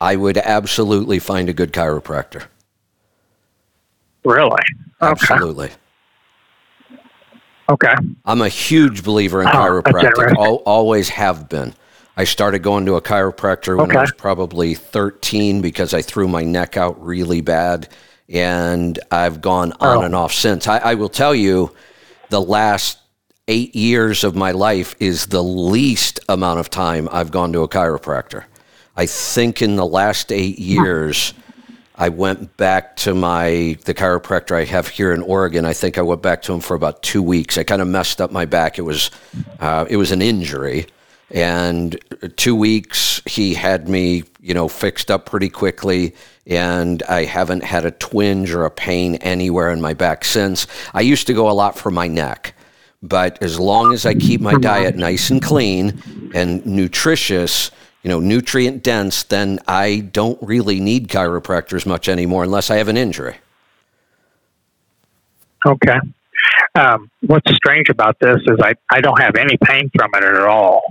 I 0.00 0.16
would 0.16 0.36
absolutely 0.38 1.18
find 1.18 1.48
a 1.48 1.52
good 1.52 1.72
chiropractor. 1.72 2.44
Really? 4.24 4.50
Okay. 4.50 4.62
Absolutely. 5.00 5.70
Okay. 7.68 7.94
I'm 8.24 8.42
a 8.42 8.48
huge 8.48 9.02
believer 9.04 9.42
in 9.42 9.48
Oh, 9.48 9.50
chiropractic. 9.52 10.04
interesting. 10.04 10.44
Al- 10.44 10.62
always 10.66 11.08
have 11.08 11.48
been. 11.48 11.74
I 12.16 12.24
started 12.24 12.60
going 12.60 12.86
to 12.86 12.94
a 12.94 13.02
chiropractor 13.02 13.76
when 13.78 13.94
I 13.94 14.00
was 14.00 14.12
probably 14.12 14.74
13 14.74 15.60
because 15.60 15.92
I 15.92 16.00
threw 16.02 16.26
my 16.28 16.44
neck 16.44 16.76
out 16.76 17.02
really 17.04 17.42
bad, 17.42 17.88
and 18.28 18.98
I've 19.10 19.40
gone 19.42 19.72
on 19.80 19.98
Oh. 19.98 20.02
and 20.02 20.14
off 20.14 20.32
since. 20.32 20.66
I, 20.66 20.78
I 20.78 20.94
will 20.94 21.10
tell 21.10 21.34
you, 21.34 21.74
the 22.30 22.40
last 22.40 22.98
eight 23.48 23.76
years 23.76 24.24
of 24.24 24.34
my 24.34 24.50
life 24.52 24.94
is 24.98 25.26
the 25.26 25.42
least 25.44 26.18
amount 26.28 26.58
of 26.58 26.70
time 26.70 27.08
I've 27.12 27.30
gone 27.30 27.52
to 27.52 27.60
a 27.60 27.68
chiropractor. 27.68 28.44
I 28.96 29.06
think 29.06 29.60
in 29.62 29.76
the 29.76 29.86
last 29.86 30.32
eight 30.32 30.58
years. 30.58 31.34
I 31.98 32.10
went 32.10 32.58
back 32.58 32.96
to 32.96 33.14
my 33.14 33.78
the 33.86 33.94
chiropractor 33.94 34.54
I 34.54 34.64
have 34.64 34.86
here 34.86 35.12
in 35.14 35.22
Oregon. 35.22 35.64
I 35.64 35.72
think 35.72 35.96
I 35.96 36.02
went 36.02 36.20
back 36.20 36.42
to 36.42 36.52
him 36.52 36.60
for 36.60 36.74
about 36.74 37.02
two 37.02 37.22
weeks. 37.22 37.56
I 37.56 37.62
kind 37.64 37.80
of 37.80 37.88
messed 37.88 38.20
up 38.20 38.30
my 38.30 38.44
back. 38.44 38.78
It 38.78 38.82
was 38.82 39.10
uh, 39.60 39.86
it 39.88 39.96
was 39.96 40.12
an 40.12 40.20
injury, 40.20 40.88
and 41.30 41.98
two 42.36 42.54
weeks 42.54 43.20
he 43.26 43.54
had 43.54 43.88
me 43.88 44.24
you 44.40 44.54
know 44.54 44.68
fixed 44.68 45.10
up 45.10 45.26
pretty 45.26 45.48
quickly, 45.48 46.14
and 46.46 47.02
I 47.04 47.24
haven't 47.24 47.64
had 47.64 47.84
a 47.84 47.90
twinge 47.90 48.52
or 48.52 48.64
a 48.64 48.70
pain 48.70 49.16
anywhere 49.16 49.70
in 49.70 49.80
my 49.80 49.94
back 49.94 50.24
since. 50.24 50.66
I 50.94 51.00
used 51.00 51.26
to 51.26 51.34
go 51.34 51.50
a 51.50 51.52
lot 51.52 51.78
for 51.78 51.90
my 51.90 52.08
neck. 52.08 52.54
But 53.02 53.42
as 53.42 53.58
long 53.58 53.92
as 53.92 54.06
I 54.06 54.14
keep 54.14 54.40
my 54.40 54.54
diet 54.54 54.96
nice 54.96 55.30
and 55.30 55.40
clean 55.42 56.30
and 56.34 56.64
nutritious, 56.64 57.70
you 58.02 58.08
know, 58.08 58.20
nutrient 58.20 58.82
dense, 58.82 59.22
then 59.24 59.60
I 59.68 59.98
don't 60.12 60.38
really 60.42 60.80
need 60.80 61.08
chiropractors 61.08 61.86
much 61.86 62.08
anymore 62.08 62.44
unless 62.44 62.70
I 62.70 62.76
have 62.76 62.88
an 62.88 62.96
injury. 62.96 63.36
Okay. 65.64 65.98
Um, 66.74 67.10
what's 67.20 67.50
strange 67.54 67.88
about 67.88 68.18
this 68.20 68.36
is 68.46 68.58
I, 68.62 68.74
I 68.90 69.00
don't 69.00 69.20
have 69.20 69.36
any 69.36 69.56
pain 69.64 69.90
from 69.94 70.10
it 70.14 70.24
at 70.24 70.42
all. 70.42 70.82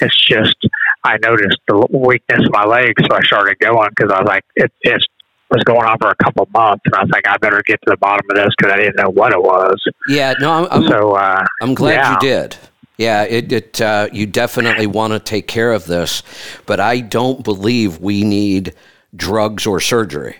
It's 0.00 0.26
just 0.26 0.56
I 1.04 1.16
noticed 1.18 1.58
the 1.68 1.86
weakness 1.90 2.40
in 2.44 2.50
my 2.50 2.64
legs, 2.64 3.02
so 3.08 3.16
I 3.16 3.20
started 3.22 3.58
going 3.60 3.88
because 3.90 4.12
I 4.12 4.20
was 4.20 4.28
like, 4.28 4.44
it, 4.56 4.72
it 4.82 5.02
was 5.50 5.62
going 5.64 5.86
on 5.86 5.96
for 5.98 6.10
a 6.10 6.16
couple 6.16 6.48
months, 6.52 6.82
and 6.86 6.94
I 6.94 7.02
was 7.02 7.10
like, 7.10 7.26
I 7.26 7.36
better 7.38 7.62
get 7.66 7.80
to 7.82 7.90
the 7.90 7.96
bottom 7.96 8.26
of 8.30 8.36
this 8.36 8.48
because 8.56 8.72
I 8.72 8.76
didn't 8.76 8.96
know 8.96 9.10
what 9.10 9.32
it 9.32 9.40
was. 9.40 9.82
Yeah, 10.08 10.34
no, 10.40 10.52
I'm 10.52 10.68
I'm, 10.70 10.88
so 10.88 11.12
uh, 11.14 11.44
I'm 11.62 11.74
glad 11.74 11.94
yeah. 11.94 12.12
you 12.12 12.20
did. 12.20 12.56
Yeah, 12.98 13.22
it, 13.22 13.52
it 13.52 13.80
uh, 13.80 14.08
you 14.12 14.26
definitely 14.26 14.86
want 14.88 15.12
to 15.12 15.20
take 15.20 15.46
care 15.46 15.72
of 15.72 15.86
this, 15.86 16.22
but 16.66 16.80
I 16.80 17.00
don't 17.00 17.44
believe 17.44 18.00
we 18.00 18.24
need 18.24 18.74
drugs 19.14 19.66
or 19.66 19.78
surgery, 19.78 20.36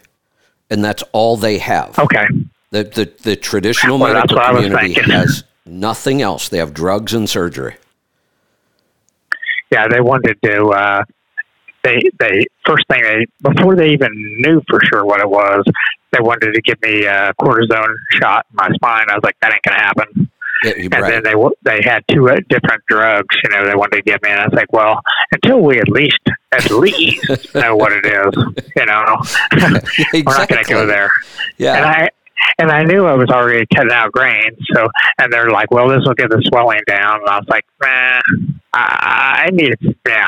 and 0.68 0.84
that's 0.84 1.04
all 1.12 1.36
they 1.36 1.58
have. 1.58 1.98
okay, 1.98 2.26
The 2.70 2.84
the, 2.84 3.12
the 3.22 3.36
traditional 3.36 3.98
Well, 3.98 4.12
medical 4.12 4.36
what 4.36 4.46
I 4.46 4.52
was 4.52 4.64
community 4.64 5.00
has 5.12 5.44
nothing 5.64 6.20
else. 6.20 6.48
They 6.48 6.58
have 6.58 6.74
drugs 6.74 7.14
and 7.14 7.30
surgery. 7.30 7.76
Yeah, 9.70 9.88
they 9.88 10.00
wanted 10.00 10.38
to. 10.42 10.68
Uh, 10.68 11.02
they 11.84 12.00
they 12.18 12.44
first 12.66 12.84
thing 12.90 13.02
they 13.02 13.26
before 13.50 13.76
they 13.76 13.90
even 13.90 14.10
knew 14.40 14.60
for 14.68 14.80
sure 14.92 15.04
what 15.04 15.20
it 15.20 15.28
was, 15.28 15.64
they 16.12 16.20
wanted 16.20 16.52
to 16.52 16.60
give 16.62 16.80
me 16.82 17.04
a 17.04 17.32
cortisone 17.40 17.94
shot 18.12 18.46
in 18.50 18.56
my 18.56 18.68
spine. 18.74 19.06
I 19.08 19.14
was 19.14 19.24
like, 19.24 19.36
that 19.40 19.52
ain't 19.52 19.62
gonna 19.62 19.80
happen. 19.80 20.30
Yeah, 20.64 20.72
and 20.72 20.92
right. 20.92 21.10
then 21.10 21.22
they 21.22 21.32
w- 21.32 21.54
they 21.62 21.80
had 21.84 22.02
two 22.10 22.28
uh, 22.28 22.36
different 22.48 22.82
drugs. 22.88 23.28
You 23.44 23.50
know, 23.50 23.64
they 23.64 23.76
wanted 23.76 23.98
to 23.98 24.02
give 24.02 24.20
me, 24.22 24.30
and 24.30 24.40
I 24.40 24.44
was 24.44 24.54
like, 24.54 24.72
well, 24.72 25.00
until 25.30 25.60
we 25.60 25.78
at 25.78 25.88
least 25.88 26.18
at 26.50 26.70
least 26.70 27.24
know 27.54 27.76
what 27.76 27.92
it 27.92 28.04
is, 28.04 28.64
you 28.76 28.86
know, 28.86 29.16
we're 30.12 30.22
not 30.24 30.48
going 30.48 30.64
to 30.64 30.68
go 30.68 30.86
there. 30.86 31.10
Yeah. 31.58 31.76
And 31.76 31.84
I 31.84 32.10
and 32.58 32.70
I 32.70 32.82
knew 32.82 33.06
I 33.06 33.14
was 33.14 33.28
already 33.30 33.66
cutting 33.74 33.92
out 33.92 34.12
grains, 34.12 34.56
so 34.74 34.86
and 35.18 35.32
they're 35.32 35.50
like, 35.50 35.70
well, 35.70 35.88
this 35.88 36.00
will 36.04 36.14
get 36.14 36.30
the 36.30 36.42
swelling 36.48 36.80
down, 36.86 37.20
and 37.20 37.28
I 37.28 37.38
was 37.38 37.48
like, 37.48 37.64
man, 37.82 38.20
I, 38.72 39.46
I 39.46 39.50
need 39.52 39.76
it, 39.80 39.96
yeah. 40.06 40.26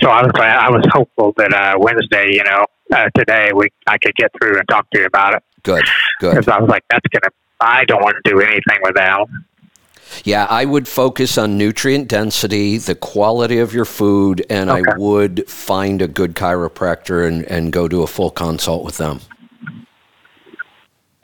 So 0.00 0.08
I 0.08 0.22
was 0.22 0.32
glad. 0.32 0.56
I 0.56 0.70
was 0.70 0.84
hopeful 0.92 1.32
that 1.36 1.52
uh, 1.52 1.76
Wednesday, 1.78 2.28
you 2.30 2.44
know, 2.44 2.64
uh, 2.94 3.08
today 3.16 3.50
we 3.54 3.68
I 3.86 3.98
could 3.98 4.14
get 4.14 4.30
through 4.38 4.58
and 4.58 4.68
talk 4.68 4.88
to 4.90 5.00
you 5.00 5.06
about 5.06 5.34
it 5.34 5.42
Good, 5.62 5.84
good. 6.20 6.30
because 6.30 6.48
I 6.48 6.58
was 6.60 6.68
like, 6.68 6.84
that's 6.90 7.06
gonna. 7.08 7.32
I 7.60 7.84
don't 7.84 8.02
want 8.02 8.16
to 8.24 8.30
do 8.30 8.40
anything 8.40 8.78
without. 8.82 9.28
Yeah, 10.24 10.46
I 10.50 10.64
would 10.64 10.88
focus 10.88 11.38
on 11.38 11.56
nutrient 11.56 12.08
density, 12.08 12.78
the 12.78 12.94
quality 12.94 13.58
of 13.58 13.72
your 13.72 13.84
food, 13.84 14.44
and 14.50 14.70
I 14.70 14.82
would 14.96 15.48
find 15.48 16.02
a 16.02 16.08
good 16.08 16.34
chiropractor 16.34 17.26
and, 17.26 17.44
and 17.44 17.72
go 17.72 17.86
do 17.86 18.02
a 18.02 18.06
full 18.06 18.30
consult 18.30 18.84
with 18.84 18.98
them. 18.98 19.20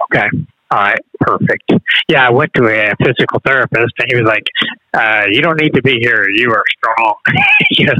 Okay. 0.04 0.28
All 0.70 0.78
right. 0.78 0.98
Perfect. 1.20 1.72
Yeah, 2.08 2.26
I 2.26 2.30
went 2.30 2.52
to 2.54 2.66
a 2.66 2.94
physical 3.04 3.40
therapist, 3.44 3.94
and 3.98 4.08
he 4.08 4.16
was 4.16 4.26
like, 4.26 4.46
uh, 4.94 5.24
"You 5.30 5.40
don't 5.40 5.60
need 5.60 5.74
to 5.74 5.82
be 5.82 5.98
here. 6.00 6.28
You 6.28 6.50
are 6.50 6.64
strong. 6.78 7.14
yes, 7.70 7.94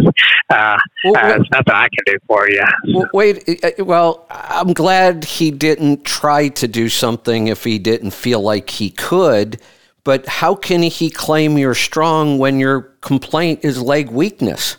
uh, 0.50 0.76
Well, 1.04 1.16
uh, 1.16 1.28
there's 1.28 1.48
nothing 1.52 1.74
I 1.74 1.88
can 1.88 2.04
do 2.06 2.18
for 2.26 2.50
you." 2.50 2.62
Well, 2.92 3.08
wait, 3.12 3.64
uh, 3.64 3.84
well, 3.84 4.26
I'm 4.30 4.72
glad 4.72 5.24
he 5.24 5.50
didn't 5.52 6.04
try 6.04 6.48
to 6.48 6.66
do 6.66 6.88
something 6.88 7.46
if 7.46 7.62
he 7.64 7.78
didn't 7.78 8.10
feel 8.12 8.40
like 8.40 8.70
he 8.70 8.90
could, 8.90 9.60
but 10.02 10.26
how 10.26 10.54
can 10.54 10.82
he 10.82 11.08
claim 11.08 11.58
you're 11.58 11.74
strong 11.74 12.38
when 12.38 12.58
your 12.58 12.80
complaint 13.00 13.60
is 13.62 13.80
leg 13.80 14.10
weakness? 14.10 14.76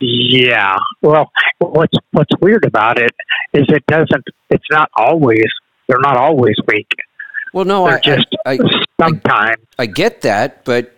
Yeah. 0.00 0.76
Well, 1.02 1.30
what's 1.58 1.96
what's 2.12 2.32
weird 2.40 2.64
about 2.64 2.98
it 2.98 3.12
is 3.52 3.64
it 3.68 3.84
doesn't. 3.86 4.24
It's 4.50 4.66
not 4.70 4.90
always. 4.96 5.46
They're 5.88 6.00
not 6.00 6.16
always 6.16 6.56
weak. 6.66 6.90
Well, 7.52 7.64
no, 7.64 7.86
They're 7.86 7.98
I, 7.98 8.00
just 8.00 8.26
I, 8.46 8.52
I, 8.52 8.58
sometimes. 9.00 9.62
I 9.78 9.86
get 9.86 10.22
that, 10.22 10.64
but 10.64 10.92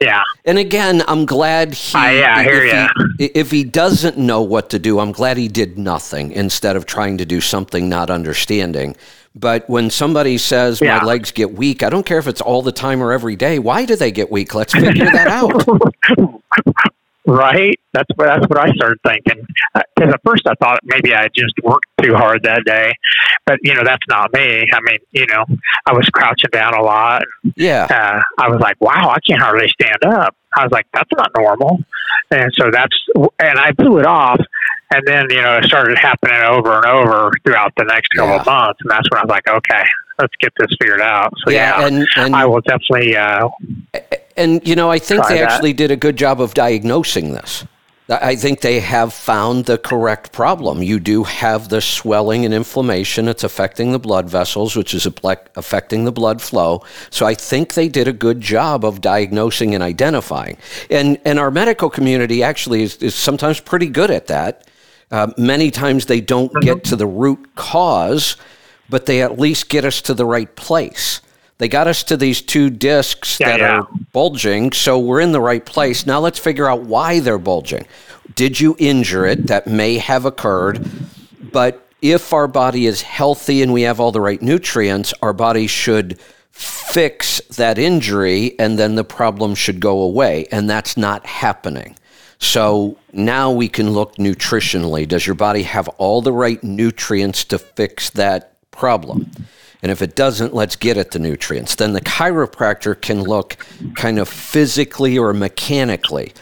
yeah. 0.00 0.22
And 0.46 0.58
again, 0.58 1.02
I'm 1.06 1.26
glad 1.26 1.74
he. 1.74 1.92
Ah, 1.96 2.08
yeah, 2.10 2.36
I 2.36 2.42
hear 2.42 2.62
if, 2.64 2.90
he 3.18 3.24
if 3.26 3.50
he 3.50 3.64
doesn't 3.64 4.16
know 4.18 4.40
what 4.42 4.70
to 4.70 4.78
do, 4.78 4.98
I'm 4.98 5.12
glad 5.12 5.36
he 5.36 5.46
did 5.46 5.78
nothing 5.78 6.32
instead 6.32 6.74
of 6.74 6.86
trying 6.86 7.18
to 7.18 7.26
do 7.26 7.40
something 7.40 7.88
not 7.88 8.10
understanding. 8.10 8.96
But 9.36 9.68
when 9.70 9.90
somebody 9.90 10.38
says 10.38 10.80
Yeah. 10.80 10.98
my 10.98 11.04
legs 11.04 11.30
get 11.30 11.52
weak, 11.52 11.82
I 11.84 11.90
don't 11.90 12.04
care 12.04 12.18
if 12.18 12.26
it's 12.26 12.40
all 12.40 12.62
the 12.62 12.72
time 12.72 13.00
or 13.02 13.12
every 13.12 13.36
day. 13.36 13.58
Why 13.60 13.84
do 13.84 13.94
they 13.94 14.10
get 14.10 14.30
weak? 14.30 14.54
Let's 14.54 14.72
figure 14.72 15.04
that 15.04 15.28
out. 15.28 15.64
right? 17.26 17.78
That's 17.92 18.08
what 18.16 18.26
that's 18.26 18.46
what 18.48 18.58
I 18.58 18.70
started 18.72 18.98
thinking. 19.06 19.46
Because 19.74 20.14
at 20.14 20.20
first 20.24 20.46
I 20.46 20.54
thought 20.54 20.80
maybe 20.84 21.14
I 21.14 21.28
just 21.34 21.54
worked 21.62 21.86
too 22.02 22.14
hard 22.14 22.42
that 22.44 22.64
day, 22.64 22.92
but 23.46 23.58
you 23.62 23.74
know 23.74 23.82
that's 23.84 24.04
not 24.08 24.32
me. 24.32 24.64
I 24.72 24.78
mean, 24.82 24.98
you 25.12 25.26
know, 25.26 25.44
I 25.86 25.92
was 25.92 26.08
crouching 26.12 26.50
down 26.52 26.74
a 26.74 26.82
lot. 26.82 27.22
Yeah. 27.56 27.86
Uh, 27.90 28.20
I 28.42 28.48
was 28.48 28.60
like, 28.60 28.80
wow, 28.80 29.10
I 29.10 29.18
can't 29.20 29.40
hardly 29.42 29.68
stand 29.68 30.04
up. 30.04 30.34
I 30.56 30.62
was 30.64 30.72
like, 30.72 30.86
that's 30.92 31.10
not 31.16 31.30
normal. 31.36 31.78
And 32.30 32.50
so 32.58 32.70
that's 32.70 32.96
and 33.38 33.58
I 33.58 33.72
blew 33.72 33.98
it 33.98 34.06
off. 34.06 34.40
And 34.92 35.06
then 35.06 35.26
you 35.30 35.40
know 35.40 35.56
it 35.58 35.64
started 35.64 35.98
happening 35.98 36.40
over 36.48 36.76
and 36.76 36.86
over 36.86 37.30
throughout 37.44 37.72
the 37.76 37.84
next 37.84 38.08
couple 38.08 38.40
of 38.40 38.46
months, 38.46 38.80
and 38.80 38.90
that's 38.90 39.08
when 39.10 39.18
I 39.20 39.24
was 39.24 39.30
like, 39.30 39.48
okay, 39.48 39.84
let's 40.18 40.34
get 40.40 40.52
this 40.58 40.68
figured 40.80 41.00
out. 41.00 41.32
So 41.44 41.52
Yeah, 41.52 41.78
yeah, 41.80 41.86
and- 41.86 42.08
and- 42.16 42.34
I 42.34 42.44
will 42.46 42.60
definitely. 42.60 43.16
Uh, 43.16 43.48
And, 44.40 44.66
you 44.66 44.74
know, 44.74 44.90
I 44.90 44.98
think 44.98 45.26
they 45.28 45.38
that. 45.38 45.50
actually 45.50 45.74
did 45.74 45.90
a 45.90 45.96
good 45.96 46.16
job 46.16 46.40
of 46.40 46.54
diagnosing 46.54 47.32
this. 47.32 47.64
I 48.08 48.30
I 48.32 48.36
think 48.36 48.60
they 48.60 48.80
have 48.80 49.12
found 49.12 49.66
the 49.66 49.78
correct 49.78 50.32
problem. 50.32 50.82
You 50.82 50.98
do 50.98 51.22
have 51.22 51.68
the 51.68 51.80
swelling 51.80 52.44
and 52.44 52.52
inflammation. 52.52 53.28
It's 53.28 53.44
affecting 53.44 53.92
the 53.92 53.98
blood 53.98 54.28
vessels, 54.28 54.74
which 54.74 54.94
is 54.94 55.06
affecting 55.06 56.04
the 56.04 56.12
blood 56.12 56.42
flow. 56.42 56.82
So 57.10 57.24
I 57.24 57.34
think 57.34 57.74
they 57.74 57.88
did 57.88 58.08
a 58.08 58.12
good 58.12 58.40
job 58.40 58.84
of 58.84 59.00
diagnosing 59.00 59.74
and 59.74 59.82
identifying. 59.82 60.56
And, 60.90 61.18
and 61.24 61.38
our 61.38 61.50
medical 61.50 61.88
community 61.88 62.42
actually 62.42 62.82
is, 62.82 62.96
is 62.96 63.14
sometimes 63.14 63.60
pretty 63.60 63.86
good 63.86 64.10
at 64.10 64.26
that. 64.26 64.66
Uh, 65.10 65.28
many 65.36 65.70
times 65.70 66.06
they 66.06 66.20
don't 66.20 66.52
get 66.62 66.84
to 66.84 66.96
the 66.96 67.06
root 67.06 67.54
cause, 67.54 68.36
but 68.88 69.06
they 69.06 69.22
at 69.22 69.38
least 69.38 69.68
get 69.68 69.84
us 69.84 70.02
to 70.02 70.14
the 70.14 70.26
right 70.26 70.54
place. 70.56 71.20
They 71.60 71.68
got 71.68 71.86
us 71.86 72.02
to 72.04 72.16
these 72.16 72.40
two 72.40 72.70
discs 72.70 73.38
Yeah, 73.38 73.50
that 73.50 73.60
yeah. 73.60 73.80
are 73.80 73.88
bulging, 74.12 74.72
so 74.72 74.98
we're 74.98 75.20
in 75.20 75.32
the 75.32 75.42
right 75.42 75.64
place. 75.64 76.06
Now 76.06 76.18
let's 76.18 76.38
figure 76.38 76.66
out 76.66 76.84
why 76.84 77.20
they're 77.20 77.36
bulging. 77.36 77.86
Did 78.34 78.58
you 78.58 78.76
injure 78.78 79.26
it? 79.26 79.46
That 79.48 79.66
may 79.66 79.98
have 79.98 80.24
occurred, 80.24 80.90
but 81.52 81.86
if 82.00 82.32
our 82.32 82.48
body 82.48 82.86
is 82.86 83.02
healthy 83.02 83.60
and 83.60 83.74
we 83.74 83.82
have 83.82 84.00
all 84.00 84.10
the 84.10 84.22
right 84.22 84.40
nutrients, 84.40 85.12
our 85.20 85.34
body 85.34 85.66
should 85.66 86.18
fix 86.50 87.42
that 87.56 87.76
injury 87.76 88.58
and 88.58 88.78
then 88.78 88.94
the 88.94 89.04
problem 89.04 89.54
should 89.54 89.80
go 89.80 90.00
away. 90.00 90.46
And 90.50 90.68
that's 90.68 90.96
not 90.96 91.26
happening. 91.26 91.94
So 92.38 92.96
now 93.12 93.50
we 93.50 93.68
can 93.68 93.90
look 93.90 94.16
nutritionally. 94.16 95.06
Does 95.06 95.26
your 95.26 95.36
body 95.36 95.64
have 95.64 95.88
all 95.98 96.22
the 96.22 96.32
right 96.32 96.62
nutrients 96.64 97.44
to 97.44 97.58
fix 97.58 98.08
that 98.10 98.54
problem? 98.70 99.30
And 99.82 99.90
if 99.90 100.02
it 100.02 100.14
doesn't, 100.14 100.54
let's 100.54 100.76
get 100.76 100.96
at 100.98 101.10
the 101.12 101.18
nutrients. 101.18 101.74
Then 101.76 101.92
the 101.94 102.00
chiropractor 102.02 103.00
can 103.00 103.22
look 103.22 103.56
kind 103.94 104.18
of 104.18 104.28
physically 104.28 105.16
or 105.18 105.32
mechanically. 105.32 106.32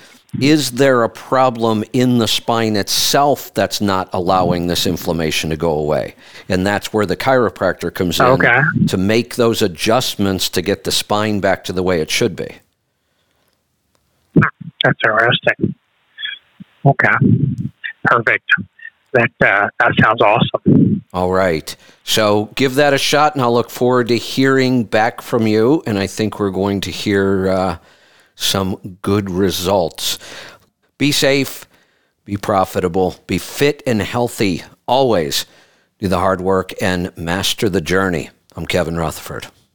is 0.43 0.73
there 0.73 1.05
a 1.05 1.09
problem 1.09 1.83
in 1.95 2.19
the 2.19 2.29
spine 2.29 2.77
itself 2.77 3.53
that's 3.55 3.81
not 3.81 4.11
allowing 4.13 4.67
this 4.67 4.87
inflammation 4.87 5.49
to 5.49 5.57
go 5.57 5.71
away? 5.73 6.15
And 6.51 6.67
that's 6.67 6.93
where 6.93 7.07
the 7.07 7.17
chiropractor 7.17 7.93
comes 7.95 8.21
in 8.21 8.27
Okay. 8.27 8.61
to 8.89 8.97
make 8.99 9.37
those 9.37 9.63
adjustments 9.63 10.51
to 10.51 10.61
get 10.61 10.85
the 10.85 10.93
spine 10.93 11.41
back 11.41 11.65
to 11.65 11.73
the 11.73 11.83
way 11.83 12.03
it 12.03 12.11
should 12.11 12.37
be. 12.37 12.57
That's 14.85 14.99
interesting. 15.07 15.75
Okay. 16.85 17.15
Perfect. 18.05 18.51
That 19.13 19.31
uh, 19.41 19.69
that 19.79 19.93
sounds 20.03 20.21
awesome. 20.21 21.03
All 21.13 21.33
right. 21.33 21.75
So 22.05 22.47
give 22.55 22.75
that 22.75 22.93
a 22.93 22.99
shot, 22.99 23.35
and 23.35 23.43
I'll 23.43 23.53
look 23.53 23.71
forward 23.71 24.09
to 24.09 24.19
hearing 24.19 24.85
back 24.85 25.23
from 25.23 25.47
you. 25.47 25.83
And 25.87 25.99
I 25.99 26.07
think 26.07 26.39
we're 26.39 26.51
going 26.51 26.81
to 26.83 26.91
hear 26.91 27.49
uh, 27.49 27.79
some 28.35 28.99
good 29.03 29.31
results. 29.31 30.19
Be 30.99 31.13
safe, 31.13 31.65
be 32.25 32.37
profitable, 32.37 33.17
be 33.27 33.39
fit 33.39 33.83
and 33.87 34.03
healthy 34.03 34.63
always. 34.87 35.47
Do 35.99 36.09
the 36.09 36.19
hard 36.19 36.41
work 36.41 36.73
and 36.81 37.17
master 37.17 37.69
the 37.69 37.81
journey. 37.81 38.31
I'm 38.55 38.67
Kevin 38.67 38.97
Rutherford. 38.97 39.49